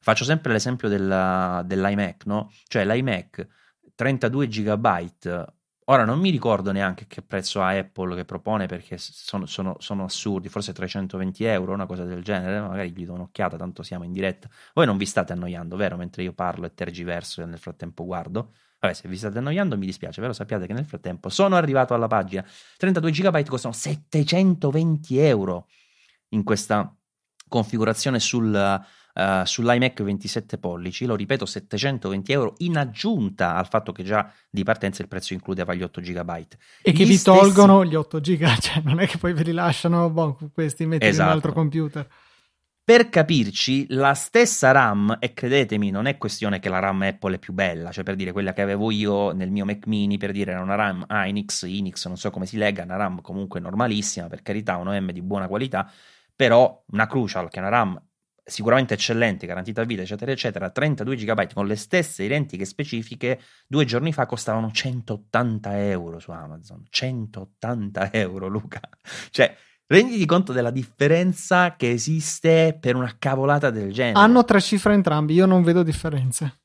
faccio 0.00 0.24
sempre 0.24 0.52
l'esempio 0.52 0.88
della, 0.88 1.62
dell'iMac, 1.64 2.26
no? 2.26 2.50
Cioè 2.66 2.84
l'iMac 2.84 3.62
32 3.94 4.48
GB. 4.48 5.52
Ora 5.88 6.04
non 6.06 6.18
mi 6.18 6.30
ricordo 6.30 6.72
neanche 6.72 7.06
che 7.06 7.20
prezzo 7.20 7.60
ha 7.60 7.76
Apple 7.76 8.16
che 8.16 8.24
propone 8.24 8.66
perché 8.66 8.96
sono, 8.96 9.44
sono, 9.44 9.76
sono, 9.80 10.04
assurdi, 10.04 10.48
forse 10.48 10.72
320 10.72 11.44
euro, 11.44 11.74
una 11.74 11.84
cosa 11.84 12.04
del 12.04 12.22
genere, 12.22 12.58
magari 12.60 12.90
gli 12.90 13.04
do 13.04 13.12
un'occhiata, 13.12 13.58
tanto 13.58 13.82
siamo 13.82 14.04
in 14.04 14.12
diretta. 14.12 14.48
Voi 14.72 14.86
non 14.86 14.96
vi 14.96 15.04
state 15.04 15.34
annoiando, 15.34 15.76
vero? 15.76 15.98
Mentre 15.98 16.22
io 16.22 16.32
parlo 16.32 16.64
e 16.64 16.72
tergiverso 16.72 17.42
e 17.42 17.44
nel 17.44 17.58
frattempo 17.58 18.06
guardo. 18.06 18.54
Vabbè, 18.80 18.94
se 18.94 19.08
vi 19.08 19.16
state 19.16 19.38
annoiando 19.38 19.76
mi 19.76 19.84
dispiace, 19.84 20.22
però 20.22 20.32
sappiate 20.32 20.66
che 20.66 20.72
nel 20.72 20.86
frattempo 20.86 21.28
sono 21.28 21.54
arrivato 21.54 21.92
alla 21.92 22.06
pagina. 22.06 22.44
32 22.78 23.10
GB 23.10 23.46
costano 23.46 23.74
720 23.74 25.18
euro 25.18 25.68
in 26.30 26.44
questa 26.44 26.94
configurazione 27.46 28.20
sul 28.20 28.82
uh, 29.14 29.44
sull'iMac 29.44 30.02
27 30.02 30.58
pollici, 30.58 31.06
lo 31.06 31.16
ripeto 31.16 31.46
720 31.46 32.32
euro 32.32 32.54
in 32.58 32.76
aggiunta 32.76 33.56
al 33.56 33.68
fatto 33.68 33.92
che 33.92 34.02
già 34.02 34.30
di 34.50 34.62
partenza 34.64 35.02
il 35.02 35.08
prezzo 35.08 35.32
includeva 35.32 35.74
gli 35.74 35.82
8 35.82 36.00
GB. 36.00 36.30
E 36.82 36.92
che 36.92 37.04
gli 37.04 37.06
vi 37.06 37.16
stessi... 37.16 37.38
tolgono 37.38 37.84
gli 37.84 37.94
8 37.94 38.20
GB, 38.20 38.44
cioè 38.60 38.82
non 38.84 39.00
è 39.00 39.06
che 39.06 39.18
poi 39.18 39.32
ve 39.32 39.42
li 39.42 39.52
lasciano, 39.52 40.10
boh, 40.10 40.38
questi 40.52 40.86
metti 40.86 41.06
esatto. 41.06 41.22
in 41.22 41.28
un 41.28 41.34
altro 41.34 41.50
esatto. 41.50 41.62
computer. 41.62 42.08
Per 42.86 43.08
capirci, 43.08 43.86
la 43.90 44.12
stessa 44.12 44.70
RAM, 44.70 45.16
e 45.18 45.32
credetemi, 45.32 45.90
non 45.90 46.04
è 46.04 46.18
questione 46.18 46.58
che 46.58 46.68
la 46.68 46.80
RAM 46.80 47.00
Apple 47.00 47.36
è 47.36 47.38
più 47.38 47.54
bella, 47.54 47.90
cioè 47.90 48.04
per 48.04 48.14
dire 48.14 48.30
quella 48.30 48.52
che 48.52 48.60
avevo 48.60 48.90
io 48.90 49.32
nel 49.32 49.50
mio 49.50 49.64
Mac 49.64 49.86
mini, 49.86 50.18
per 50.18 50.32
dire 50.32 50.50
era 50.50 50.60
una 50.60 50.74
RAM 50.74 51.06
Hynix, 51.08 51.62
Inix, 51.62 52.06
non 52.06 52.18
so 52.18 52.30
come 52.30 52.44
si 52.44 52.58
legga, 52.58 52.82
una 52.82 52.96
RAM 52.96 53.22
comunque 53.22 53.58
normalissima, 53.58 54.26
per 54.26 54.42
carità, 54.42 54.76
un 54.76 54.88
OM 54.88 55.12
di 55.12 55.22
buona 55.22 55.48
qualità, 55.48 55.90
però 56.36 56.84
una 56.88 57.06
Crucial, 57.06 57.48
che 57.48 57.56
è 57.56 57.60
una 57.60 57.70
RAM 57.70 58.02
sicuramente 58.44 58.94
eccellenti, 58.94 59.46
garantita 59.46 59.80
a 59.80 59.84
vita, 59.84 60.02
eccetera, 60.02 60.30
eccetera, 60.30 60.70
32 60.70 61.16
GB 61.16 61.52
con 61.52 61.66
le 61.66 61.76
stesse 61.76 62.24
identiche 62.24 62.64
specifiche, 62.64 63.40
due 63.66 63.84
giorni 63.84 64.12
fa 64.12 64.26
costavano 64.26 64.70
180 64.70 65.82
euro 65.88 66.18
su 66.18 66.30
Amazon. 66.30 66.84
180 66.88 68.12
euro, 68.12 68.48
Luca. 68.48 68.80
Cioè, 69.30 69.56
renditi 69.86 70.24
conto 70.26 70.52
della 70.52 70.70
differenza 70.70 71.76
che 71.76 71.90
esiste 71.90 72.76
per 72.78 72.96
una 72.96 73.16
cavolata 73.18 73.70
del 73.70 73.92
genere. 73.92 74.18
Hanno 74.18 74.44
tre 74.44 74.60
cifre 74.60 74.94
entrambi, 74.94 75.34
io 75.34 75.46
non 75.46 75.62
vedo 75.62 75.82
differenze. 75.82 76.60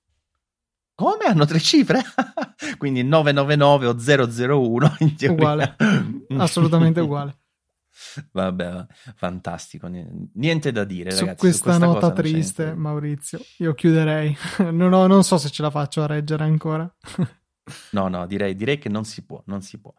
Come? 0.95 1.25
Hanno 1.25 1.45
tre 1.45 1.59
cifre? 1.59 2.01
Quindi 2.77 3.03
999 3.03 3.87
o 3.87 3.95
001 3.95 4.95
in 4.99 5.15
teoria. 5.15 5.33
Uguale, 5.33 5.75
assolutamente 6.37 6.99
uguale. 6.99 7.38
Vabbè, 8.31 8.85
fantastico, 9.15 9.89
niente 10.33 10.71
da 10.71 10.83
dire. 10.83 11.11
Su 11.11 11.21
ragazzi, 11.21 11.39
questa, 11.39 11.73
su 11.73 11.79
questa 11.79 11.99
nota 11.99 12.11
triste, 12.11 12.73
Maurizio, 12.73 13.39
io 13.57 13.73
chiuderei. 13.73 14.35
non, 14.71 14.93
ho, 14.93 15.07
non 15.07 15.23
so 15.23 15.37
se 15.37 15.49
ce 15.49 15.61
la 15.61 15.69
faccio 15.69 16.03
a 16.03 16.07
reggere 16.07 16.43
ancora. 16.43 16.91
no, 17.91 18.07
no, 18.07 18.25
direi, 18.27 18.55
direi 18.55 18.77
che 18.77 18.89
non 18.89 19.05
si 19.05 19.25
può, 19.25 19.41
non 19.45 19.61
si 19.61 19.79
può. 19.79 19.93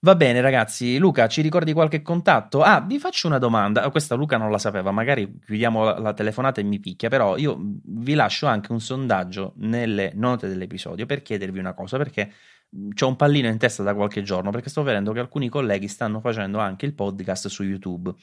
Va 0.00 0.14
bene, 0.14 0.40
ragazzi. 0.40 0.98
Luca, 0.98 1.26
ci 1.26 1.40
ricordi 1.40 1.72
qualche 1.72 2.02
contatto? 2.02 2.62
Ah, 2.62 2.80
vi 2.80 2.98
faccio 2.98 3.26
una 3.26 3.38
domanda. 3.38 3.88
Questa 3.90 4.14
Luca 4.14 4.36
non 4.36 4.50
la 4.50 4.58
sapeva, 4.58 4.90
magari 4.90 5.38
chiudiamo 5.44 5.84
la, 5.84 5.98
la, 5.98 6.12
telefonata 6.12 6.60
e 6.60 6.64
mi 6.64 6.78
picchia, 6.78 7.08
però 7.08 7.36
io 7.36 7.58
vi 7.58 8.14
lascio 8.14 8.46
anche 8.46 8.72
un 8.72 8.80
sondaggio 8.80 9.54
nelle 9.56 10.12
note 10.14 10.48
dell'episodio 10.48 11.06
per 11.06 11.22
chiedervi 11.22 11.58
una 11.58 11.72
cosa, 11.72 11.96
perché 11.96 12.30
ho 12.70 13.06
un 13.06 13.16
pallino 13.16 13.48
in 13.48 13.58
testa 13.58 13.82
da 13.82 13.94
qualche 13.94 14.22
giorno 14.22 14.50
perché 14.50 14.68
sto 14.68 14.82
vedendo 14.82 15.12
che 15.12 15.20
alcuni 15.20 15.48
colleghi 15.48 15.88
stanno 15.88 16.20
facendo 16.20 16.58
anche 16.58 16.86
il 16.86 16.94
podcast 16.94 17.48
su 17.48 17.62
YouTube 17.62 18.14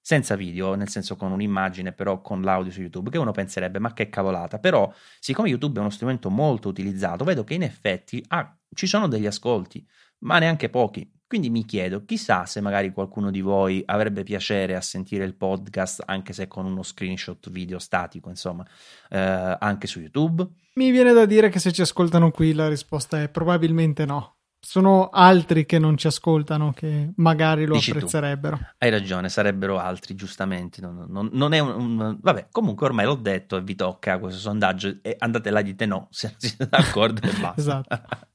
senza 0.00 0.34
video, 0.34 0.74
nel 0.74 0.88
senso 0.88 1.16
con 1.16 1.30
un'immagine, 1.30 1.92
però 1.92 2.20
con 2.20 2.40
l'audio 2.42 2.72
su 2.72 2.80
YouTube, 2.80 3.10
che 3.10 3.18
uno 3.18 3.32
penserebbe 3.32 3.78
ma 3.78 3.92
che 3.92 4.08
cavolata, 4.08 4.58
però 4.58 4.92
siccome 5.18 5.48
YouTube 5.48 5.76
è 5.78 5.80
uno 5.80 5.90
strumento 5.90 6.30
molto 6.30 6.68
utilizzato, 6.68 7.24
vedo 7.24 7.44
che 7.44 7.54
in 7.54 7.62
effetti 7.62 8.24
ah, 8.28 8.58
ci 8.74 8.86
sono 8.86 9.08
degli 9.08 9.26
ascolti, 9.26 9.86
ma 10.20 10.38
neanche 10.38 10.70
pochi. 10.70 11.10
Quindi 11.30 11.48
mi 11.48 11.64
chiedo, 11.64 12.04
chissà 12.04 12.44
se 12.44 12.60
magari 12.60 12.90
qualcuno 12.90 13.30
di 13.30 13.40
voi 13.40 13.80
avrebbe 13.86 14.24
piacere 14.24 14.74
a 14.74 14.80
sentire 14.80 15.24
il 15.24 15.36
podcast, 15.36 16.02
anche 16.04 16.32
se 16.32 16.48
con 16.48 16.66
uno 16.66 16.82
screenshot 16.82 17.50
video 17.50 17.78
statico, 17.78 18.30
insomma, 18.30 18.66
eh, 19.08 19.56
anche 19.60 19.86
su 19.86 20.00
YouTube. 20.00 20.44
Mi 20.74 20.90
viene 20.90 21.12
da 21.12 21.26
dire 21.26 21.48
che 21.48 21.60
se 21.60 21.70
ci 21.70 21.82
ascoltano 21.82 22.32
qui 22.32 22.52
la 22.52 22.68
risposta 22.68 23.22
è 23.22 23.28
probabilmente 23.28 24.04
no. 24.04 24.38
Sono 24.58 25.08
altri 25.10 25.66
che 25.66 25.78
non 25.78 25.96
ci 25.96 26.08
ascoltano 26.08 26.72
che 26.72 27.12
magari 27.14 27.64
lo 27.64 27.74
Dici 27.74 27.92
apprezzerebbero. 27.92 28.56
Tu. 28.56 28.64
Hai 28.78 28.90
ragione, 28.90 29.28
sarebbero 29.28 29.78
altri, 29.78 30.16
giustamente. 30.16 30.80
Non, 30.80 31.06
non, 31.08 31.28
non 31.30 31.52
è 31.52 31.60
un, 31.60 32.00
un, 32.00 32.18
Vabbè, 32.20 32.48
comunque 32.50 32.86
ormai 32.86 33.04
l'ho 33.04 33.14
detto 33.14 33.56
e 33.56 33.62
vi 33.62 33.76
tocca 33.76 34.18
questo 34.18 34.40
sondaggio 34.40 34.96
e 35.00 35.14
andate 35.16 35.50
là 35.50 35.60
e 35.60 35.62
dite 35.62 35.86
no, 35.86 36.08
se 36.10 36.26
non 36.26 36.36
siete 36.40 36.66
d'accordo 36.68 37.20
e 37.22 37.32
basta. 37.40 37.54
esatto. 37.56 38.28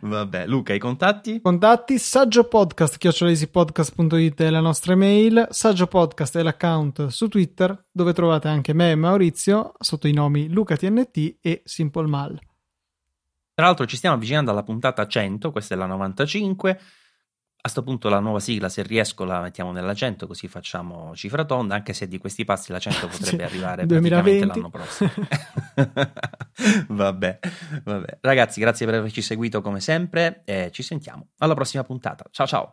Vabbè, 0.00 0.46
Luca, 0.46 0.72
i 0.72 0.78
contatti? 0.78 1.40
Contatti 1.42 1.98
Saggio 1.98 2.44
Podcast, 2.44 2.96
chiocciolaeasypodcast.it 2.96 4.40
è 4.40 4.48
la 4.48 4.60
nostra 4.60 4.94
email, 4.94 5.46
Saggio 5.50 5.86
Podcast 5.86 6.38
è 6.38 6.42
l'account 6.42 7.08
su 7.08 7.28
Twitter 7.28 7.88
dove 7.92 8.14
trovate 8.14 8.48
anche 8.48 8.72
me 8.72 8.92
e 8.92 8.94
Maurizio 8.94 9.74
sotto 9.78 10.08
i 10.08 10.12
nomi 10.12 10.48
Luca 10.48 10.76
TNT 10.76 11.36
e 11.42 11.60
Simple 11.64 12.06
Mal. 12.06 12.40
Tra 13.54 13.66
l'altro 13.66 13.84
ci 13.84 13.96
stiamo 13.96 14.16
avvicinando 14.16 14.50
alla 14.50 14.62
puntata 14.62 15.06
100, 15.06 15.52
questa 15.52 15.74
è 15.74 15.76
la 15.76 15.86
95 15.86 16.80
a 17.64 17.70
questo 17.70 17.84
punto 17.84 18.08
la 18.08 18.18
nuova 18.18 18.40
sigla, 18.40 18.68
se 18.68 18.82
riesco, 18.82 19.22
la 19.22 19.40
mettiamo 19.40 19.70
nella 19.70 19.94
100, 19.94 20.26
così 20.26 20.48
facciamo 20.48 21.14
cifra 21.14 21.44
tonda, 21.44 21.76
anche 21.76 21.92
se 21.92 22.08
di 22.08 22.18
questi 22.18 22.44
passi 22.44 22.72
la 22.72 22.80
100 22.80 23.06
potrebbe 23.06 23.44
arrivare 23.44 23.86
2020. 23.86 24.46
l'anno 24.46 24.68
prossimo. 24.68 25.10
vabbè, 26.88 27.38
vabbè. 27.84 28.18
Ragazzi, 28.20 28.58
grazie 28.58 28.84
per 28.84 28.96
averci 28.96 29.22
seguito 29.22 29.60
come 29.60 29.78
sempre 29.78 30.42
e 30.44 30.70
ci 30.72 30.82
sentiamo 30.82 31.28
alla 31.38 31.54
prossima 31.54 31.84
puntata. 31.84 32.24
Ciao 32.32 32.48
ciao! 32.48 32.70